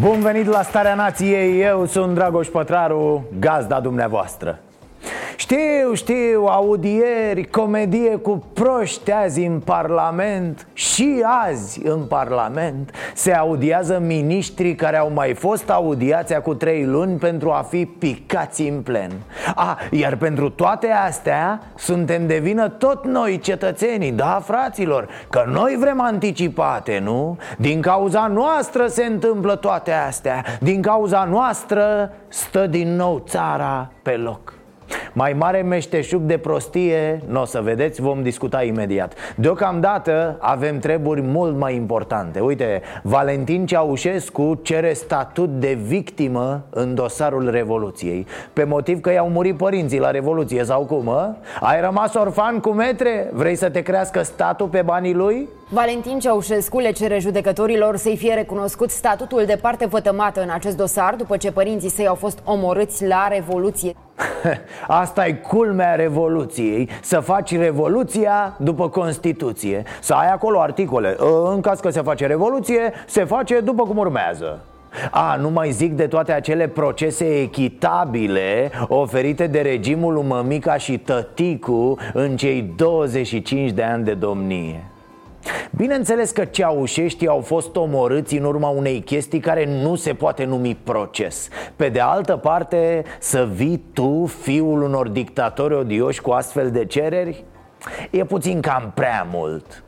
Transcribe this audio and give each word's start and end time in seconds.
Bun 0.00 0.20
venit 0.20 0.46
la 0.46 0.62
Starea 0.62 0.94
Nației, 0.94 1.60
eu 1.62 1.86
sunt 1.86 2.14
Dragoș 2.14 2.48
Pătraru, 2.48 3.24
gazda 3.38 3.80
dumneavoastră 3.80 4.58
știu, 5.50 5.94
știu, 5.94 6.44
audieri, 6.46 7.44
comedie 7.44 8.16
cu 8.16 8.44
proști 8.52 9.12
azi 9.12 9.44
în 9.44 9.60
Parlament 9.60 10.66
Și 10.72 11.24
azi 11.46 11.86
în 11.86 12.04
Parlament. 12.04 12.90
Se 13.14 13.32
audiază 13.32 13.98
miniștri 13.98 14.74
care 14.74 14.96
au 14.96 15.10
mai 15.14 15.34
fost 15.34 15.70
audiați 15.70 16.40
cu 16.40 16.54
trei 16.54 16.84
luni 16.84 17.18
Pentru 17.18 17.50
a 17.50 17.66
fi 17.68 17.86
picați 17.86 18.62
în 18.62 18.82
plen. 18.82 19.10
A, 19.54 19.78
iar 19.90 20.16
pentru 20.16 20.50
toate 20.50 20.90
astea 21.06 21.60
Suntem 21.76 22.26
de 22.26 22.38
vină 22.38 22.68
tot 22.68 23.04
noi 23.04 23.38
cetățenii, 23.38 24.12
da 24.12 24.42
fraților? 24.44 25.08
Că 25.30 25.44
noi 25.52 25.76
vrem 25.78 26.00
anticipate, 26.00 26.98
nu? 26.98 27.38
Din 27.58 27.80
cauza 27.80 28.26
noastră 28.26 28.86
se 28.86 29.04
întâmplă 29.04 29.56
toate 29.56 29.92
astea. 29.92 30.44
Din 30.60 30.82
cauza 30.82 31.24
noastră 31.24 32.12
stă 32.28 32.66
din 32.66 32.96
nou 32.96 33.24
țara 33.26 33.90
pe 34.02 34.10
loc 34.10 34.59
mai 35.12 35.32
mare 35.32 35.62
meșteșug 35.62 36.22
de 36.22 36.38
prostie, 36.38 37.22
nu 37.26 37.40
o 37.40 37.44
să 37.44 37.60
vedeți, 37.60 38.00
vom 38.00 38.22
discuta 38.22 38.62
imediat 38.62 39.14
Deocamdată 39.36 40.36
avem 40.40 40.78
treburi 40.78 41.20
mult 41.20 41.56
mai 41.56 41.74
importante 41.74 42.40
Uite, 42.40 42.82
Valentin 43.02 43.66
Ceaușescu 43.66 44.60
cere 44.62 44.92
statut 44.92 45.48
de 45.48 45.78
victimă 45.86 46.64
în 46.70 46.94
dosarul 46.94 47.50
Revoluției 47.50 48.26
Pe 48.52 48.64
motiv 48.64 49.00
că 49.00 49.12
i-au 49.12 49.28
murit 49.28 49.56
părinții 49.56 49.98
la 49.98 50.10
Revoluție 50.10 50.64
sau 50.64 50.84
cum, 50.84 51.04
mă? 51.04 51.34
Ai 51.60 51.80
rămas 51.80 52.14
orfan 52.14 52.60
cu 52.60 52.70
metre? 52.70 53.30
Vrei 53.32 53.56
să 53.56 53.70
te 53.70 53.82
crească 53.82 54.22
statul 54.22 54.66
pe 54.66 54.82
banii 54.82 55.14
lui? 55.14 55.48
Valentin 55.68 56.18
Ceaușescu 56.18 56.78
le 56.78 56.90
cere 56.90 57.18
judecătorilor 57.18 57.96
să-i 57.96 58.16
fie 58.16 58.34
recunoscut 58.34 58.90
statutul 58.90 59.44
de 59.46 59.58
parte 59.60 59.86
vătămată 59.86 60.42
în 60.42 60.50
acest 60.50 60.76
dosar 60.76 61.14
După 61.14 61.36
ce 61.36 61.52
părinții 61.52 61.90
săi 61.90 62.06
au 62.06 62.14
fost 62.14 62.38
omorâți 62.44 63.06
la 63.06 63.28
Revoluție 63.28 63.94
Asta 65.02 65.26
e 65.26 65.32
culmea 65.32 65.94
Revoluției 65.94 66.88
Să 67.02 67.20
faci 67.20 67.56
Revoluția 67.56 68.56
după 68.58 68.88
Constituție. 68.88 69.82
Să 70.00 70.14
ai 70.14 70.32
acolo 70.32 70.60
articole. 70.60 71.16
În 71.52 71.60
caz 71.60 71.80
că 71.80 71.90
se 71.90 72.00
face 72.00 72.26
Revoluție, 72.26 72.92
se 73.06 73.24
face 73.24 73.60
după 73.60 73.82
cum 73.82 73.96
urmează. 73.96 74.58
A, 75.10 75.36
nu 75.36 75.50
mai 75.50 75.70
zic 75.70 75.92
de 75.92 76.06
toate 76.06 76.32
acele 76.32 76.68
procese 76.68 77.40
echitabile 77.40 78.70
oferite 78.88 79.46
de 79.46 79.60
regimul 79.60 80.12
lui 80.12 80.24
Mămica 80.26 80.76
și 80.76 80.98
Tăticu 80.98 81.98
în 82.12 82.36
cei 82.36 82.72
25 82.76 83.70
de 83.70 83.82
ani 83.82 84.04
de 84.04 84.14
domnie 84.14 84.84
Bineînțeles 85.70 86.30
că 86.30 86.44
ceaușeștii 86.44 87.28
au 87.28 87.40
fost 87.40 87.76
omorâți 87.76 88.36
în 88.36 88.44
urma 88.44 88.68
unei 88.68 89.00
chestii 89.00 89.40
care 89.40 89.66
nu 89.82 89.94
se 89.94 90.14
poate 90.14 90.44
numi 90.44 90.74
proces 90.84 91.48
Pe 91.76 91.88
de 91.88 92.00
altă 92.00 92.36
parte, 92.36 93.04
să 93.18 93.48
vii 93.52 93.84
tu, 93.92 94.26
fiul 94.26 94.82
unor 94.82 95.08
dictatori 95.08 95.74
odioși 95.74 96.20
cu 96.20 96.30
astfel 96.30 96.70
de 96.70 96.84
cereri? 96.84 97.44
E 98.10 98.24
puțin 98.24 98.60
cam 98.60 98.92
prea 98.94 99.26
mult 99.30 99.82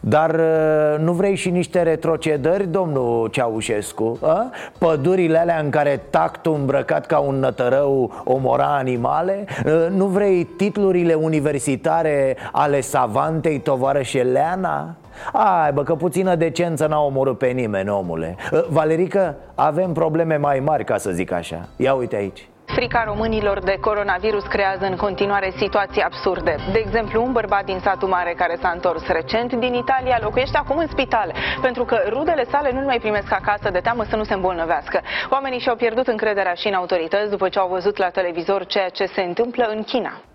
dar 0.00 0.34
uh, 0.34 0.98
nu 0.98 1.12
vrei 1.12 1.34
și 1.34 1.50
niște 1.50 1.82
retrocedări, 1.82 2.66
domnul 2.66 3.28
Ceaușescu? 3.28 4.18
A? 4.22 4.50
Pădurile 4.78 5.38
alea 5.38 5.58
în 5.58 5.70
care 5.70 6.00
tactul 6.10 6.54
îmbrăcat 6.54 7.06
ca 7.06 7.18
un 7.18 7.34
nătărău 7.34 8.22
omora 8.24 8.76
animale? 8.76 9.44
Uh, 9.66 9.86
nu 9.90 10.06
vrei 10.06 10.44
titlurile 10.44 11.14
universitare 11.14 12.36
ale 12.52 12.80
savantei 12.80 13.58
tovarășeleana? 13.58 14.94
Ai, 15.32 15.72
bă, 15.72 15.82
că 15.82 15.94
puțină 15.94 16.34
decență 16.34 16.86
n-a 16.86 17.00
omorât 17.00 17.38
pe 17.38 17.46
nimeni, 17.46 17.88
omule 17.88 18.36
uh, 18.52 18.64
Valerică, 18.68 19.36
avem 19.54 19.92
probleme 19.92 20.36
mai 20.36 20.60
mari, 20.60 20.84
ca 20.84 20.96
să 20.96 21.10
zic 21.10 21.32
așa 21.32 21.68
Ia 21.76 21.94
uite 21.94 22.16
aici 22.16 22.48
Frica 22.74 23.04
românilor 23.04 23.58
de 23.58 23.78
coronavirus 23.80 24.44
creează 24.44 24.86
în 24.86 24.96
continuare 24.96 25.52
situații 25.56 26.02
absurde. 26.02 26.56
De 26.72 26.78
exemplu, 26.78 27.22
un 27.22 27.32
bărbat 27.32 27.64
din 27.64 27.78
satul 27.78 28.08
mare 28.08 28.34
care 28.36 28.56
s-a 28.60 28.70
întors 28.74 29.06
recent 29.06 29.52
din 29.52 29.74
Italia 29.74 30.18
locuiește 30.22 30.56
acum 30.56 30.78
în 30.78 30.86
spital, 30.86 31.34
pentru 31.60 31.84
că 31.84 32.02
rudele 32.08 32.44
sale 32.44 32.70
nu-l 32.72 32.84
mai 32.84 32.98
primesc 32.98 33.32
acasă 33.32 33.70
de 33.70 33.78
teamă 33.78 34.04
să 34.04 34.16
nu 34.16 34.24
se 34.24 34.34
îmbolnăvească. 34.34 35.00
Oamenii 35.30 35.58
și-au 35.58 35.76
pierdut 35.76 36.06
încrederea 36.06 36.54
și 36.54 36.68
în 36.68 36.74
autorități 36.74 37.30
după 37.30 37.48
ce 37.48 37.58
au 37.58 37.68
văzut 37.68 37.96
la 37.96 38.08
televizor 38.08 38.66
ceea 38.66 38.88
ce 38.88 39.04
se 39.04 39.22
întâmplă 39.22 39.64
în 39.64 39.82
China. 39.82 40.29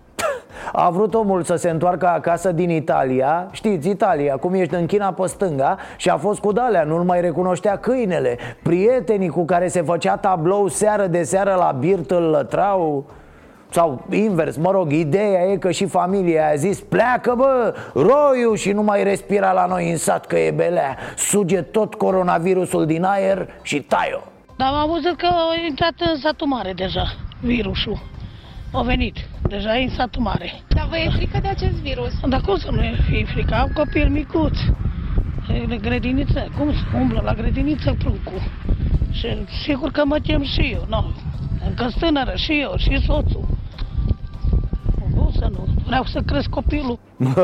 A 0.72 0.90
vrut 0.90 1.14
omul 1.14 1.42
să 1.42 1.56
se 1.56 1.70
întoarcă 1.70 2.06
acasă 2.06 2.52
din 2.52 2.70
Italia. 2.70 3.48
Știți, 3.50 3.88
Italia, 3.88 4.36
cum 4.36 4.54
ești 4.54 4.74
în 4.74 4.86
China 4.86 5.12
pe 5.12 5.26
stânga 5.26 5.76
Și 5.96 6.08
a 6.08 6.16
fost 6.16 6.40
cu 6.40 6.52
dalea, 6.52 6.82
nu-l 6.82 7.02
mai 7.02 7.20
recunoștea 7.20 7.76
câinele. 7.76 8.38
Prietenii 8.62 9.28
cu 9.28 9.44
care 9.44 9.68
se 9.68 9.82
făcea 9.82 10.16
tablou 10.16 10.68
seară 10.68 11.06
de 11.06 11.22
seară 11.22 11.54
la 11.54 11.76
birt 11.78 12.10
îl 12.10 12.22
lătrau. 12.22 13.04
Sau 13.70 14.04
invers, 14.10 14.56
mă 14.56 14.70
rog, 14.70 14.92
ideea 14.92 15.42
e 15.42 15.56
că 15.56 15.70
și 15.70 15.86
familia 15.86 16.48
a 16.48 16.54
zis 16.54 16.80
Pleacă 16.80 17.34
bă, 17.36 17.74
roiu 17.94 18.54
și 18.54 18.72
nu 18.72 18.82
mai 18.82 19.02
respira 19.02 19.52
la 19.52 19.66
noi 19.66 19.90
în 19.90 19.96
sat 19.96 20.26
că 20.26 20.38
e 20.38 20.50
belea. 20.50 20.96
Suge 21.16 21.62
tot 21.62 21.94
coronavirusul 21.94 22.86
din 22.86 23.04
aer 23.04 23.48
și 23.62 23.80
tai-o 23.80 24.20
Dar 24.56 24.72
am 24.72 24.90
văzut 24.90 25.16
că 25.16 25.26
a 25.26 25.66
intrat 25.68 25.94
în 25.98 26.20
satul 26.20 26.46
mare 26.46 26.72
deja 26.72 27.04
virusul. 27.40 27.98
A 28.72 28.82
venit. 28.82 29.16
Deja 29.48 29.78
e 29.78 29.82
în 29.82 29.88
satul 29.88 30.22
mare. 30.22 30.52
Dar 30.68 30.86
vă 30.88 30.96
e 30.98 31.10
frică 31.10 31.38
de 31.42 31.48
acest 31.48 31.74
virus? 31.74 32.12
Dar 32.28 32.40
cum 32.40 32.56
să 32.56 32.70
nu 32.70 32.82
e 32.82 32.96
fi 33.08 33.24
frică? 33.24 33.54
Am 33.54 33.70
copil 33.74 34.08
micuț. 34.08 34.58
De 35.68 35.76
grădiniță. 35.76 36.48
Cum 36.58 36.72
să 36.72 36.96
umblă 36.96 37.20
la 37.24 37.34
grădiniță 37.34 37.94
pruncul? 37.98 38.42
Și 39.10 39.28
sigur 39.64 39.90
că 39.90 40.04
mă 40.04 40.18
tem 40.18 40.42
și 40.44 40.60
eu. 40.60 40.86
No. 40.88 41.04
Încă 41.66 41.88
tânără 41.98 42.32
și 42.36 42.52
eu 42.60 42.74
și 42.76 43.04
soțul. 43.04 43.48
Nu 45.40 45.46
să 45.46 45.52
nu. 45.52 45.64
Vreau 45.86 46.04
să 46.04 46.20
cresc 46.26 46.48
copilul. 46.48 46.98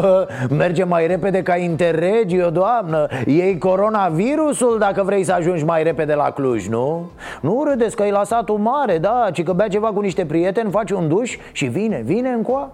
Merge 0.63 0.85
mai 0.85 1.07
repede 1.07 1.43
ca 1.43 1.57
Interregio, 1.57 2.51
doamnă 2.51 3.07
Ei 3.27 3.59
coronavirusul 3.59 4.77
dacă 4.79 5.03
vrei 5.03 5.25
să 5.25 5.33
ajungi 5.33 5.65
mai 5.65 5.83
repede 5.83 6.15
la 6.15 6.31
Cluj, 6.31 6.67
nu? 6.67 7.11
Nu 7.41 7.65
râdeți 7.69 7.97
că 7.97 8.03
ai 8.03 8.11
lăsat 8.11 8.49
un 8.49 8.63
mare, 8.63 8.99
da 8.99 9.29
Ci 9.33 9.43
că 9.43 9.53
bea 9.53 9.69
ceva 9.69 9.89
cu 9.89 10.01
niște 10.01 10.25
prieteni, 10.25 10.71
faci 10.71 10.91
un 10.91 11.09
duș 11.09 11.37
și 11.53 11.65
vine, 11.67 12.03
vine 12.05 12.29
încoa 12.29 12.71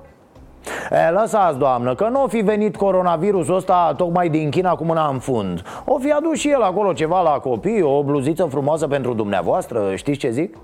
E, 0.91 1.11
lăsați, 1.11 1.59
doamnă, 1.59 1.95
că 1.95 2.09
nu 2.09 2.23
o 2.23 2.27
fi 2.27 2.39
venit 2.39 2.77
coronavirusul 2.77 3.57
ăsta 3.57 3.95
tocmai 3.97 4.29
din 4.29 4.51
China 4.51 4.75
cu 4.75 4.85
mâna 4.85 5.09
în 5.09 5.19
fund 5.19 5.63
O 5.85 5.99
fi 5.99 6.13
adus 6.13 6.39
și 6.39 6.51
el 6.51 6.63
acolo 6.63 6.93
ceva 6.93 7.23
la 7.23 7.31
copii, 7.31 7.83
o 7.83 8.03
bluziță 8.03 8.45
frumoasă 8.45 8.87
pentru 8.87 9.15
dumneavoastră, 9.15 9.95
știți 9.95 10.19
ce 10.19 10.31
zic? 10.31 10.57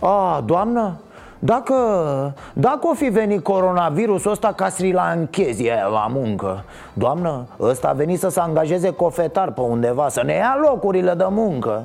A, 0.00 0.42
doamnă, 0.46 1.00
dacă, 1.42 1.74
dacă 2.52 2.88
o 2.88 2.94
fi 2.94 3.04
venit 3.04 3.42
coronavirusul 3.42 4.30
ăsta 4.30 4.52
ca 4.52 4.68
Sri 4.68 4.92
Lankezi 4.92 5.64
la 5.90 6.06
muncă 6.10 6.64
Doamnă, 6.92 7.46
ăsta 7.60 7.88
a 7.88 7.92
venit 7.92 8.18
să 8.18 8.28
se 8.28 8.40
angajeze 8.40 8.90
cofetar 8.90 9.52
pe 9.52 9.60
undeva 9.60 10.08
Să 10.08 10.22
ne 10.24 10.32
ia 10.32 10.58
locurile 10.62 11.14
de 11.14 11.26
muncă. 11.28 11.82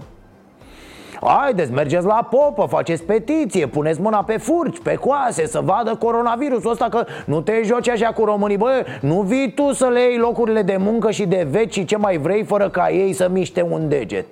Haideți, 1.21 1.71
mergeți 1.71 2.05
la 2.05 2.27
popă, 2.29 2.65
faceți 2.69 3.03
petiție, 3.03 3.67
puneți 3.67 4.01
mâna 4.01 4.23
pe 4.23 4.37
furci, 4.37 4.81
pe 4.83 4.95
coase 4.95 5.47
Să 5.47 5.61
vadă 5.63 5.95
coronavirusul 5.95 6.71
ăsta 6.71 6.87
că 6.89 7.05
nu 7.25 7.41
te 7.41 7.61
joci 7.63 7.89
așa 7.89 8.11
cu 8.11 8.23
românii. 8.23 8.57
Bă, 8.57 8.85
nu 9.01 9.21
vii 9.21 9.53
tu 9.53 9.73
să 9.73 9.85
le 9.85 10.01
iei 10.01 10.17
locurile 10.17 10.61
de 10.61 10.77
muncă 10.79 11.11
și 11.11 11.25
de 11.25 11.47
veci 11.49 11.73
și 11.73 11.85
ce 11.85 11.97
mai 11.97 12.17
vrei 12.17 12.43
Fără 12.43 12.69
ca 12.69 12.89
ei 12.89 13.13
să 13.13 13.29
miște 13.31 13.61
un 13.61 13.89
deget 13.89 14.25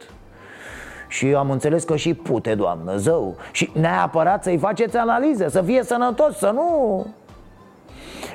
și 1.13 1.25
am 1.25 1.51
înțeles 1.51 1.83
că 1.83 1.95
și 1.95 2.13
pute, 2.13 2.55
doamnă, 2.55 2.95
zău. 2.95 3.35
Și 3.51 3.69
neapărat 3.73 4.43
să-i 4.43 4.57
faceți 4.57 4.97
analize, 4.97 5.49
să 5.49 5.61
fie 5.61 5.83
sănătos, 5.83 6.37
să 6.37 6.51
nu... 6.53 7.05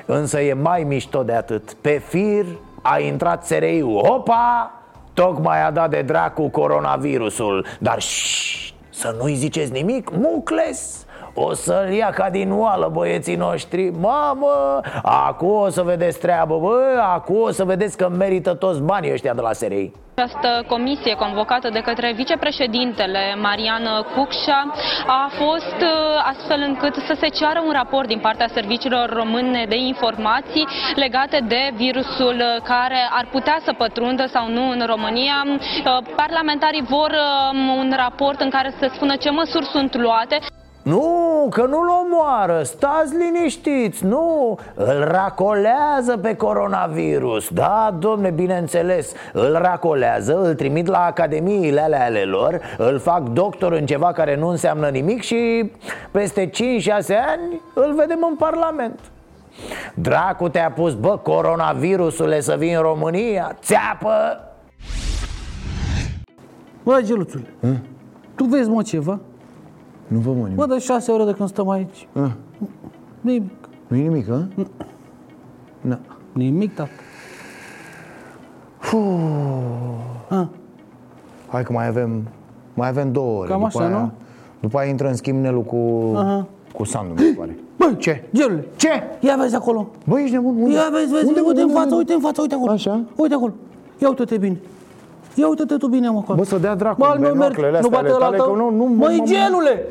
Însă 0.05 0.39
e 0.39 0.53
mai 0.53 0.83
mișto 0.83 1.23
de 1.23 1.33
atât. 1.33 1.73
Pe 1.73 2.01
fir 2.07 2.45
a 2.81 2.99
intrat 2.99 3.45
SRI-ul 3.45 4.03
Hopa! 4.05 4.71
Tocmai 5.13 5.63
a 5.63 5.71
dat 5.71 5.89
de 5.89 6.01
dracu 6.01 6.47
coronavirusul. 6.47 7.65
Dar 7.79 8.01
șșș, 8.01 8.71
să 8.89 9.15
nu-i 9.19 9.35
ziceți 9.35 9.71
nimic, 9.71 10.11
mucles 10.11 11.05
O 11.33 11.53
să-l 11.53 11.91
ia 11.91 12.09
ca 12.09 12.29
din 12.29 12.51
oală 12.51 12.89
băieții 12.93 13.35
noștri 13.35 13.91
Mamă, 13.99 14.79
acum 15.01 15.51
o 15.51 15.69
să 15.69 15.81
vedeți 15.81 16.19
treabă, 16.19 16.57
bă 16.57 17.01
Acum 17.13 17.41
o 17.41 17.51
să 17.51 17.63
vedeți 17.63 17.97
că 17.97 18.09
merită 18.09 18.53
toți 18.53 18.81
banii 18.81 19.11
ăștia 19.11 19.33
de 19.33 19.41
la 19.41 19.53
SRI 19.53 19.91
această 20.19 20.63
comisie 20.67 21.13
convocată 21.15 21.69
de 21.69 21.79
către 21.79 22.13
vicepreședintele 22.15 23.35
Marian 23.41 23.85
Cucșa 24.15 24.71
a 25.07 25.29
fost 25.41 25.77
uh, 25.81 26.31
astfel 26.31 26.61
încât 26.67 26.95
să 26.95 27.15
se 27.19 27.27
ceară 27.27 27.59
un 27.65 27.71
raport 27.71 28.07
din 28.07 28.19
partea 28.19 28.47
serviciilor 28.53 29.09
române 29.09 29.65
de 29.69 29.75
informații 29.75 30.67
legate 30.95 31.39
de 31.47 31.71
virusul 31.75 32.37
care 32.63 33.01
ar 33.11 33.27
putea 33.31 33.57
să 33.65 33.73
pătrundă 33.77 34.25
sau 34.25 34.49
nu 34.49 34.69
în 34.69 34.83
România. 34.85 35.43
Uh, 35.45 35.97
parlamentarii 36.15 36.85
vor 36.89 37.11
um, 37.11 37.67
un 37.77 37.93
raport 37.95 38.39
în 38.41 38.49
care 38.49 38.69
să 38.69 38.77
se 38.79 38.91
spună 38.95 39.15
ce 39.15 39.29
măsuri 39.29 39.65
sunt 39.65 39.95
luate. 39.95 40.39
Nu, 40.83 41.47
că 41.49 41.65
nu-l 41.65 41.87
omoară, 42.03 42.63
stați 42.63 43.15
liniștiți, 43.15 44.05
nu. 44.05 44.57
Îl 44.75 45.07
racolează 45.11 46.17
pe 46.21 46.35
coronavirus. 46.35 47.49
Da, 47.49 47.95
domne, 47.99 48.29
bineînțeles. 48.29 49.13
Îl 49.33 49.57
racolează, 49.61 50.41
îl 50.41 50.55
trimit 50.55 50.87
la 50.87 51.05
academiile 51.05 51.81
alea 51.81 52.05
ale 52.05 52.23
lor 52.23 52.59
Îl 52.77 52.99
fac 52.99 53.21
doctor 53.21 53.71
în 53.71 53.85
ceva 53.85 54.11
care 54.11 54.35
nu 54.35 54.47
înseamnă 54.47 54.87
nimic 54.87 55.21
Și 55.21 55.71
peste 56.11 56.49
5-6 56.49 56.51
ani 57.27 57.61
îl 57.73 57.93
vedem 57.95 58.27
în 58.29 58.35
Parlament. 58.35 58.99
Dracu 59.93 60.49
te-a 60.49 60.71
pus, 60.71 60.93
bă, 60.93 61.17
coronavirusule 61.17 62.41
să 62.41 62.55
vii 62.57 62.73
în 62.73 62.81
România. 62.81 63.57
Țeapă! 63.61 64.43
Bă, 66.83 66.99
Geluțule, 67.03 67.53
Hm? 67.61 67.85
tu 68.35 68.43
vezi, 68.43 68.69
mă, 68.69 68.81
ceva? 68.81 69.19
Nu 70.09 70.19
vă 70.19 70.29
mă 70.29 70.43
nimic 70.43 70.55
Bă, 70.55 70.65
de 70.65 70.79
șase 70.79 71.11
ore 71.11 71.23
de 71.25 71.31
când 71.31 71.49
stăm 71.49 71.69
aici. 71.69 72.07
Ah. 72.13 72.31
Nimic. 73.21 73.51
Nu 73.87 73.95
e 73.97 74.01
nimic, 74.01 74.27
hă? 74.27 74.45
Na. 75.81 75.99
Nimic, 76.33 76.75
tată. 76.75 76.89
Ah, 80.29 80.47
Hai 81.47 81.63
că 81.63 81.73
mai 81.73 81.87
avem 81.87 82.23
Mai 82.73 82.87
avem 82.87 83.11
două 83.11 83.39
ore 83.39 83.47
Cam 83.49 83.61
după 83.61 83.77
așa, 83.77 83.87
aia, 83.87 83.97
nu? 83.99 84.11
După 84.59 84.77
aia 84.77 84.89
intră 84.89 85.07
în 85.07 85.15
schimb 85.15 85.39
Nelu 85.43 85.61
cu, 85.61 86.11
Aha. 86.15 86.47
cu 86.73 86.83
Sandu, 86.83 87.13
mi 87.13 87.19
se 87.19 87.35
pare 87.37 87.57
Bă, 87.79 87.93
Ce? 87.97 88.23
Gelule, 88.33 88.65
Ce? 88.75 88.89
ia 89.19 89.35
vezi 89.39 89.55
acolo. 89.55 89.87
Bă, 90.07 90.19
ești 90.19 90.33
nebun? 90.35 90.55
Unde? 90.61 90.73
Ia 90.73 90.89
vezi, 90.91 91.11
vezi, 91.11 91.25
unde, 91.25 91.39
uite 91.39 91.49
unde, 91.49 91.61
în 91.61 91.69
față, 91.69 91.83
unde? 91.83 91.95
uite 91.95 92.13
în 92.13 92.19
față, 92.19 92.41
uite 92.41 92.53
acolo. 92.55 92.71
Așa? 92.71 93.03
Uite 93.15 93.33
acolo. 93.33 93.53
Ia 94.01 94.07
uite-te 94.07 94.37
bine. 94.37 94.59
Ia 95.35 95.47
uite-te 95.47 95.75
tu 95.77 95.87
bine, 95.87 96.09
mă, 96.09 96.17
acolo. 96.17 96.37
Bă, 96.37 96.43
să 96.43 96.57
dea 96.57 96.75
dracu 96.75 96.95
Bă, 96.99 97.05
al 97.05 97.17
meu 97.19 97.33
merg, 97.33 97.39
binoclele 97.55 97.69
nu 97.71 97.75
astea 97.77 97.89
bate 97.99 98.05
ale 98.09 98.17
la 98.19 98.25
tale, 98.25 98.37
tău. 98.37 98.45
că 98.51 98.57
nu- 98.57 98.69
nu- 98.69 98.83
Măi, 98.85 99.15
mă- 99.17 99.23
mă- 99.23 99.25
gelule! 99.25 99.85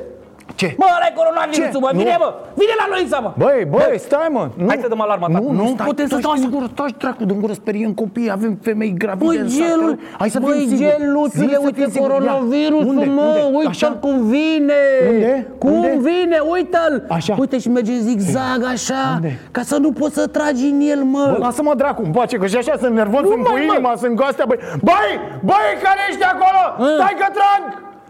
Ce? 0.60 0.68
Mă, 0.80 0.86
ăla 0.96 1.06
e 1.10 1.12
coronavirusul, 1.20 1.64
Ce? 1.72 1.78
mă, 1.86 1.90
vine, 2.00 2.14
Nu. 2.18 2.22
bă! 2.24 2.28
Vine 2.60 2.74
la 2.82 2.86
noi, 2.92 3.02
mă! 3.24 3.30
Băi, 3.42 3.60
băi, 3.74 3.98
stai 4.06 4.28
mă 4.36 4.44
nu. 4.60 4.66
Hai 4.68 4.78
să 4.84 4.88
dăm 4.92 5.00
alarma 5.06 5.26
ta. 5.34 5.38
Nu, 5.38 5.50
Nu 5.58 5.62
nu 5.62 5.68
stai, 5.74 5.86
putem 5.90 6.06
să 6.06 6.14
taci 6.14 6.22
stau 6.24 6.34
din 6.38 6.44
așa. 6.46 6.52
gură, 6.54 6.66
taci 6.78 6.94
dracu 7.02 7.24
din 7.30 7.38
gură, 7.42 7.52
speriem 7.62 7.92
copii 8.02 8.30
Avem 8.36 8.52
femei 8.66 8.92
gravide 9.02 9.24
Băi, 9.30 9.36
în 9.36 9.48
sat, 9.48 9.58
gelul, 9.66 9.92
Hai 10.20 10.30
să 10.34 10.38
băi, 10.38 10.52
fim 10.58 10.68
siguri 10.76 10.96
geluțule, 10.98 11.46
Zi 11.46 11.52
să 11.52 11.60
uite 11.68 11.80
fim 11.80 11.90
siguri. 11.94 12.12
Ia. 12.12 12.18
coronavirusul, 12.18 12.88
Unde? 12.88 13.04
mă, 13.18 13.22
Unde? 13.22 13.40
uite-l 13.58 13.68
Așa? 13.76 13.88
cum 14.04 14.16
vine! 14.34 14.80
Unde? 15.10 15.32
Cum 15.62 15.72
Unde? 15.72 15.92
vine, 16.08 16.38
uite-l! 16.54 16.94
Așa. 17.18 17.34
Uite 17.42 17.56
și 17.64 17.68
merge 17.76 17.92
în 17.98 18.02
zigzag, 18.10 18.58
așa, 18.74 19.02
Unde? 19.14 19.30
ca 19.50 19.62
să 19.70 19.76
nu 19.84 19.90
poți 20.00 20.14
să 20.14 20.24
tragi 20.26 20.64
în 20.74 20.80
el, 20.92 21.00
mă! 21.14 21.24
Bă, 21.32 21.36
lasă-mă 21.46 21.72
dracu 21.80 22.02
în 22.04 22.10
pace, 22.18 22.36
că 22.36 22.46
și 22.46 22.56
așa 22.56 22.74
sunt 22.82 22.94
nervos, 22.94 23.20
Nu, 23.22 23.28
sunt 23.28 23.40
mă, 23.40 23.48
cu 23.50 23.52
mă. 23.56 23.62
inima, 23.72 23.92
sunt 24.02 24.14
cu 24.16 24.22
astea, 24.28 24.44
băi 24.48 24.58
Băi, 24.88 25.10
băi, 25.50 25.68
care 25.84 26.00
ești 26.10 26.24
acolo? 26.32 26.62
Ă. 26.90 26.94
Stai 26.98 27.14
că 27.20 27.26
trag! 27.38 27.62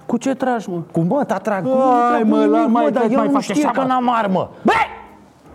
Cu 0.09 0.17
ce 0.17 0.35
tragi, 0.35 0.71
mă? 0.71 0.81
Cu 0.93 1.01
mă, 1.01 1.25
ta 1.25 1.39
trag, 1.39 1.67
Hai, 2.13 2.23
mă, 2.23 2.45
la- 2.45 2.67
mai- 2.67 2.91
dar 2.91 3.03
mai 3.03 3.13
eu 3.13 3.23
nu 3.25 3.31
faci 3.31 3.43
știu 3.43 3.55
așa, 3.65 3.71
că 3.71 3.81
mă. 3.81 3.87
n-am 3.87 4.11
armă 4.13 4.51
Băi, 4.63 4.75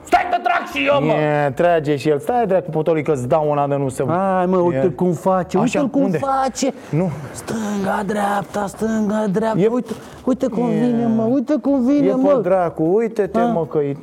stai 0.03 0.21
că 0.31 0.37
trag 0.43 0.67
și 0.73 0.85
eu, 0.85 1.05
mă 1.05 1.11
E, 1.11 1.49
trage 1.55 1.95
și 1.95 2.09
el, 2.09 2.19
stai 2.19 2.47
dracu 2.47 2.69
potolică, 2.69 3.11
îți 3.11 3.27
dau 3.27 3.49
una 3.49 3.67
de 3.67 3.75
nu 3.75 3.89
se 3.89 4.03
Hai, 4.07 4.45
mă, 4.45 4.57
uite 4.57 4.85
E. 4.85 4.89
cum 4.89 5.11
face, 5.11 5.57
Așa, 5.57 5.79
uite-l 5.79 5.87
cum 5.89 6.03
unde? 6.03 6.17
face. 6.17 6.73
Nu. 6.89 7.09
Stânga, 7.31 8.03
dreapta, 8.05 8.65
stânga, 8.67 9.25
dreapta. 9.31 9.59
E- 9.59 9.67
Uite, 9.67 9.93
uite 10.25 10.47
cum 10.47 10.69
vine, 10.69 11.05
mă, 11.15 11.23
uite 11.23 11.55
cum 11.61 11.85
vine, 11.85 12.05
E 12.05 12.09
pe 12.09 12.15
mă. 12.15 12.39
dracu, 12.43 12.83
uite-te 12.95 13.39
A. 13.39 13.45
mă 13.45 13.65
că 13.65 13.77
e 13.77 13.95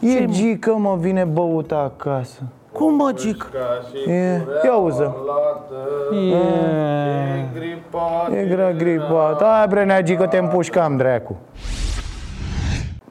E 0.00 0.26
gică 0.26 0.74
mă, 0.78 0.96
vine 1.00 1.24
băută 1.24 1.74
acasă 1.76 2.42
Cum, 2.80 2.94
mă, 2.94 3.12
gic? 3.14 3.50
E, 4.06 4.40
ia 4.64 4.74
uză 4.74 5.16
E. 8.32 8.44
grea 8.54 8.72
gripat. 8.72 9.42
Hai 9.42 9.66
bre, 9.68 9.84
neagică, 9.84 10.26
te 10.26 10.36
împușcam, 10.38 10.96
dracu. 10.96 11.38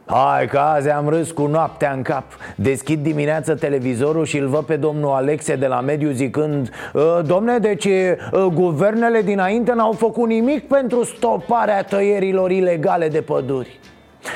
Hai 0.05 0.47
că 0.47 0.57
azi 0.57 0.89
am 0.89 1.09
râs 1.09 1.31
cu 1.31 1.45
noaptea 1.45 1.91
în 1.91 2.01
cap. 2.01 2.23
Deschid 2.55 3.03
dimineața 3.03 3.53
televizorul 3.55 4.25
și 4.25 4.37
îl 4.37 4.47
văd 4.47 4.63
pe 4.63 4.75
domnul 4.75 5.11
Alexe 5.11 5.55
de 5.55 5.67
la 5.67 5.81
mediu 5.81 6.11
zicând 6.11 6.69
"Ă, 6.95 7.21
Domne, 7.25 7.57
deci 7.57 7.87
ă, 8.33 8.49
guvernele 8.53 9.21
dinainte 9.21 9.73
n-au 9.73 9.91
făcut 9.91 10.27
nimic 10.27 10.67
pentru 10.67 11.03
stoparea 11.03 11.83
tăierilor 11.83 12.51
ilegale 12.51 13.07
de 13.07 13.21
păduri 13.21 13.79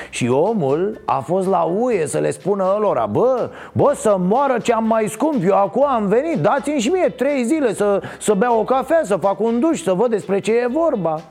și 0.09 0.27
omul 0.27 1.01
a 1.05 1.19
fost 1.19 1.47
la 1.47 1.61
UE 1.61 2.05
să 2.05 2.17
le 2.17 2.31
spună 2.31 2.77
lor 2.79 3.07
Bă, 3.11 3.49
bă, 3.73 3.93
să 3.95 4.15
moară 4.19 4.57
ce 4.59 4.73
am 4.73 4.87
mai 4.87 5.07
scump 5.07 5.43
Eu 5.43 5.55
acum 5.55 5.85
am 5.85 6.07
venit, 6.07 6.37
dați-mi 6.37 6.79
și 6.79 6.89
mie 6.89 7.09
trei 7.09 7.43
zile 7.43 7.73
să, 7.73 8.01
să 8.19 8.33
beau 8.33 8.59
o 8.59 8.63
cafea, 8.63 9.01
să 9.03 9.15
fac 9.15 9.39
un 9.39 9.59
duș 9.59 9.81
Să 9.81 9.93
văd 9.93 10.09
despre 10.09 10.39
ce 10.39 10.51
e 10.51 10.67
vorba. 10.71 11.21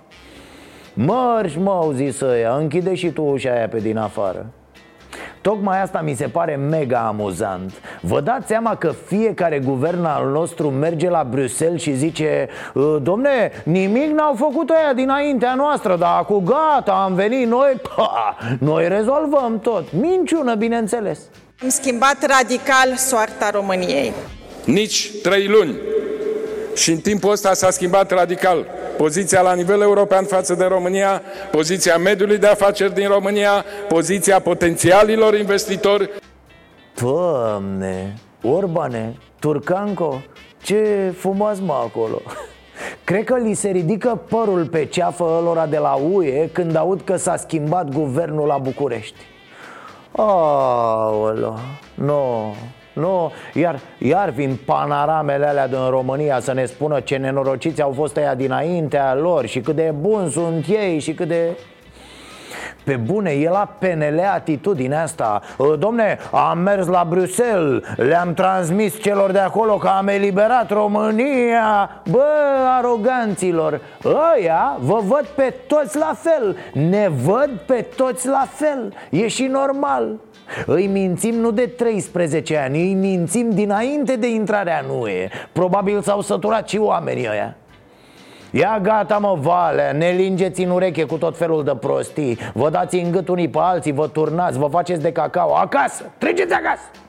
Mărși, 0.94 1.58
mă, 1.58 1.70
au 1.70 1.90
zis 1.90 2.20
ăia, 2.20 2.54
închide 2.54 2.94
și 2.94 3.10
tu 3.10 3.22
ușa 3.22 3.52
aia 3.52 3.68
pe 3.68 3.78
din 3.78 3.96
afară 3.96 4.46
Tocmai 5.40 5.82
asta 5.82 6.00
mi 6.00 6.14
se 6.14 6.26
pare 6.26 6.54
mega 6.56 6.98
amuzant 7.06 7.72
Vă 8.00 8.20
dați 8.20 8.46
seama 8.46 8.76
că 8.76 8.92
fiecare 9.06 9.58
guvern 9.58 10.04
al 10.04 10.30
nostru 10.30 10.70
merge 10.70 11.08
la 11.10 11.26
Bruxelles 11.30 11.80
și 11.80 11.94
zice 11.96 12.48
"Ă, 12.76 12.98
Domne, 13.02 13.50
nimic 13.64 14.10
n-au 14.10 14.34
făcut 14.34 14.70
ăia 14.70 14.92
dinaintea 14.94 15.54
noastră 15.54 15.96
Dar 15.96 16.16
acum 16.18 16.44
gata, 16.44 16.92
am 16.92 17.14
venit 17.14 17.46
noi 17.46 17.80
pa, 17.96 18.36
Noi 18.58 18.88
rezolvăm 18.88 19.58
tot 19.62 19.92
Minciună, 19.92 20.54
bineînțeles 20.54 21.18
Am 21.62 21.68
schimbat 21.68 22.16
radical 22.38 22.94
soarta 22.96 23.50
României. 23.50 24.12
nici 24.64 25.10
trei 25.22 25.46
luni. 25.46 25.74
Și 26.74 26.90
în 26.90 26.98
timpul 26.98 27.30
ăsta 27.30 27.52
s-a 27.52 27.70
schimbat 27.70 28.10
radical 28.10 28.66
poziția 28.96 29.40
la 29.40 29.54
nivel 29.54 29.80
european 29.80 30.24
față 30.24 30.54
de 30.54 30.64
România, 30.64 31.22
poziția 31.50 31.96
mediului 31.96 32.38
de 32.38 32.46
afaceri 32.46 32.94
din 32.94 33.08
România, 33.08 33.64
poziția 33.88 34.40
potențialilor 34.40 35.34
investitori. 35.34 36.10
Doamne, 37.00 38.14
Orbane, 38.42 39.16
Turcanco, 39.38 40.22
ce 40.62 41.12
frumos 41.18 41.58
mă 41.60 41.72
acolo. 41.72 42.20
Cred 43.04 43.24
că 43.24 43.36
li 43.36 43.54
se 43.54 43.68
ridică 43.68 44.20
părul 44.28 44.66
pe 44.66 44.84
ceafă 44.84 45.24
ălora 45.38 45.66
de 45.66 45.78
la 45.78 45.94
UE 45.94 46.48
când 46.52 46.76
aud 46.76 47.00
că 47.04 47.16
s-a 47.16 47.36
schimbat 47.36 47.88
guvernul 47.88 48.46
la 48.46 48.58
București. 48.58 49.20
Aoleo, 50.12 51.54
nu, 51.94 52.54
nu, 52.92 53.32
iar, 53.54 53.78
iar 53.98 54.28
vin 54.30 54.58
panoramele 54.64 55.46
alea 55.46 55.68
din 55.68 55.88
România 55.90 56.40
să 56.40 56.52
ne 56.52 56.64
spună 56.64 57.00
ce 57.00 57.16
nenorociți 57.16 57.82
au 57.82 57.92
fost 57.96 58.16
ăia 58.16 58.34
dinaintea 58.34 59.14
lor 59.14 59.46
Și 59.46 59.60
cât 59.60 59.74
de 59.76 59.94
buni 60.00 60.30
sunt 60.30 60.66
ei 60.68 60.98
și 60.98 61.14
cât 61.14 61.28
de... 61.28 61.56
Pe 62.84 62.96
bune, 62.96 63.30
e 63.30 63.48
la 63.48 63.76
PNL 63.78 64.20
atitudinea 64.34 65.02
asta. 65.02 65.40
"Ă, 65.58 65.76
Domne, 65.76 66.18
am 66.32 66.58
mers 66.58 66.86
la 66.86 67.06
Bruxelles 67.08 67.82
Le-am 67.96 68.34
transmis 68.34 69.00
celor 69.00 69.30
de 69.30 69.38
acolo 69.38 69.76
că 69.76 69.88
am 69.88 70.08
eliberat 70.08 70.70
România. 70.70 71.90
Bă, 72.10 72.24
aroganților 72.78 73.80
Ăia 74.04 74.76
vă 74.80 74.98
văd 75.06 75.24
pe 75.34 75.54
toți 75.66 75.98
la 75.98 76.14
fel 76.16 76.56
Ne 76.72 77.08
văd 77.24 77.50
pe 77.66 77.86
toți 77.96 78.28
la 78.28 78.46
fel. 78.50 78.92
E 79.10 79.28
și 79.28 79.44
normal 79.44 80.08
îi 80.66 80.86
mințim 80.86 81.34
nu 81.34 81.50
de 81.50 81.66
13 81.66 82.56
ani, 82.56 82.82
îi 82.82 82.94
mințim 82.94 83.50
dinainte 83.50 84.16
de 84.16 84.30
intrarea 84.30 84.84
în 84.88 84.98
UE 85.00 85.28
Probabil 85.52 86.00
s-au 86.00 86.20
săturat 86.20 86.68
și 86.68 86.78
oamenii 86.78 87.28
ăia. 87.30 87.56
Ia 88.50 88.78
gata 88.82 89.18
mă, 89.18 89.36
Valea, 89.40 89.92
ne 89.92 90.10
lingeți 90.10 90.62
în 90.62 90.70
ureche 90.70 91.04
cu 91.04 91.16
tot 91.16 91.36
felul 91.36 91.64
de 91.64 91.76
prostii. 91.80 92.38
Vă 92.52 92.70
dați 92.70 92.96
în 92.96 93.10
gât 93.10 93.28
unii 93.28 93.48
pe 93.48 93.58
alții, 93.60 93.92
vă 93.92 94.08
turnați, 94.08 94.58
vă 94.58 94.66
faceți 94.66 95.02
de 95.02 95.12
cacao. 95.12 95.54
Acasă, 95.54 96.04
treceți 96.18 96.52
acasă 96.52 97.01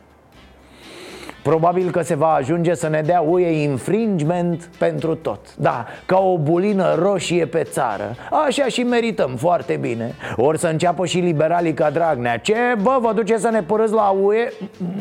Probabil 1.44 1.92
că 1.92 2.02
se 2.02 2.16
va 2.16 2.34
ajunge 2.34 2.74
să 2.74 2.88
ne 2.88 3.02
dea 3.02 3.22
UE 3.22 3.62
infringement 3.62 4.70
pentru 4.78 5.16
tot. 5.16 5.56
Da, 5.56 5.86
ca 6.06 6.20
o 6.20 6.38
bulină 6.38 6.96
roșie 6.96 7.46
pe 7.46 7.64
țară. 7.64 8.16
Așa 8.46 8.68
și 8.68 8.84
merităm 8.84 9.36
foarte 9.36 9.78
bine. 9.82 10.16
Ori 10.36 10.60
să 10.60 10.68
înceapă 10.68 11.06
și 11.06 11.18
liberalii 11.18 11.74
ca 11.74 11.90
Dragnea. 11.90 12.38
Ce, 12.38 12.56
bă, 12.82 12.98
vă 13.02 13.14
duce 13.14 13.38
să 13.38 13.50
ne 13.50 13.64
părâți 13.64 13.94
la 13.94 14.10
UE? 14.10 14.50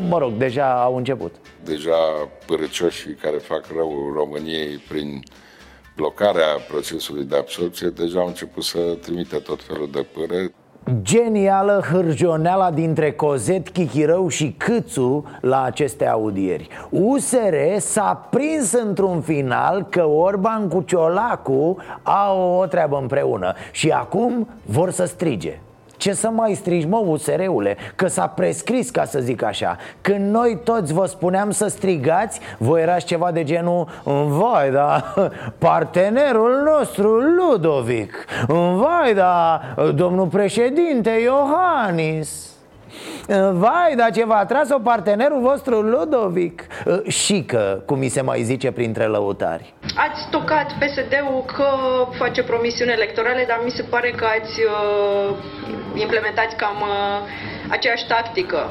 Mă 0.09 0.17
rog, 0.17 0.31
deja 0.31 0.81
au 0.83 0.95
început. 0.95 1.35
Deja 1.63 2.29
părăcioșii 2.45 3.13
care 3.13 3.37
fac 3.37 3.65
rău 3.75 3.91
României 4.15 4.83
prin 4.89 5.23
blocarea 5.95 6.57
procesului 6.69 7.23
de 7.23 7.37
absorpție 7.37 7.87
deja 7.87 8.19
au 8.19 8.27
început 8.27 8.63
să 8.63 8.79
trimite 9.01 9.35
tot 9.35 9.63
felul 9.63 9.89
de 9.91 10.05
pâre. 10.13 10.53
Genială 11.01 11.83
hârjoneala 11.91 12.71
dintre 12.71 13.11
Cozet, 13.11 13.69
Chichirău 13.69 14.27
și 14.27 14.55
Câțu 14.57 15.25
la 15.41 15.63
aceste 15.63 16.07
audieri. 16.07 16.67
USR 16.89 17.55
s-a 17.77 18.27
prins 18.29 18.71
într-un 18.71 19.21
final 19.21 19.85
că 19.89 20.05
Orban 20.05 20.67
cu 20.67 20.81
Ciolacu 20.81 21.77
au 22.03 22.59
o 22.59 22.65
treabă 22.65 22.97
împreună 23.01 23.53
Și 23.71 23.89
acum 23.89 24.47
vor 24.65 24.91
să 24.91 25.05
strige 25.05 25.59
ce 26.03 26.13
să 26.13 26.29
mai 26.29 26.53
strigi, 26.53 26.87
mă, 26.87 27.03
USR-ule? 27.05 27.77
Că 27.95 28.07
s-a 28.07 28.27
prescris, 28.27 28.89
ca 28.89 29.05
să 29.05 29.19
zic 29.19 29.43
așa. 29.43 29.77
Când 30.01 30.31
noi 30.31 30.59
toți 30.63 30.93
vă 30.93 31.05
spuneam 31.05 31.51
să 31.51 31.67
strigați 31.67 32.39
Voi 32.57 32.81
erați 32.81 33.05
ceva 33.05 33.31
de 33.31 33.43
genul 33.43 33.87
Vai, 34.27 34.71
da, 34.71 35.13
partenerul 35.57 36.61
nostru, 36.65 37.19
Ludovic. 37.19 38.25
Vai, 38.47 39.13
da, 39.13 39.61
domnul 39.95 40.27
președinte 40.27 41.09
Iohannis 41.09 42.52
Vai, 43.51 43.95
dar 43.95 44.11
ce 44.11 44.25
v-a 44.25 44.45
tras-o 44.45 44.79
partenerul 44.79 45.41
vostru 45.41 45.81
Ludovic 45.81 46.67
Și 47.07 47.43
că, 47.43 47.81
cum 47.85 47.99
mi 47.99 48.07
se 48.07 48.21
mai 48.21 48.41
zice 48.41 48.71
printre 48.71 49.05
lăutari 49.05 49.73
Ați 49.95 50.29
tocat 50.29 50.67
PSD-ul 50.79 51.43
că 51.55 51.67
face 52.17 52.43
promisiuni 52.43 52.91
electorale 52.91 53.45
Dar 53.47 53.61
mi 53.63 53.71
se 53.71 53.83
pare 53.83 54.09
că 54.09 54.25
ați 54.25 54.59
uh, 54.61 55.35
implementați 55.95 56.55
cam 56.55 56.75
uh, 56.81 57.19
aceeași 57.69 58.07
tactică 58.07 58.69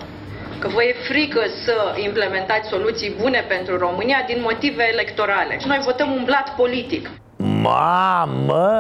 că 0.62 0.68
vă 0.68 0.82
e 0.82 0.94
frică 1.10 1.42
să 1.64 1.76
implementați 2.08 2.68
soluții 2.68 3.14
bune 3.20 3.44
pentru 3.48 3.78
România 3.78 4.20
din 4.26 4.38
motive 4.40 4.84
electorale. 4.92 5.58
Și 5.60 5.66
noi 5.66 5.80
votăm 5.84 6.10
un 6.18 6.22
blat 6.24 6.48
politic. 6.56 7.10
Mamă, 7.44 8.70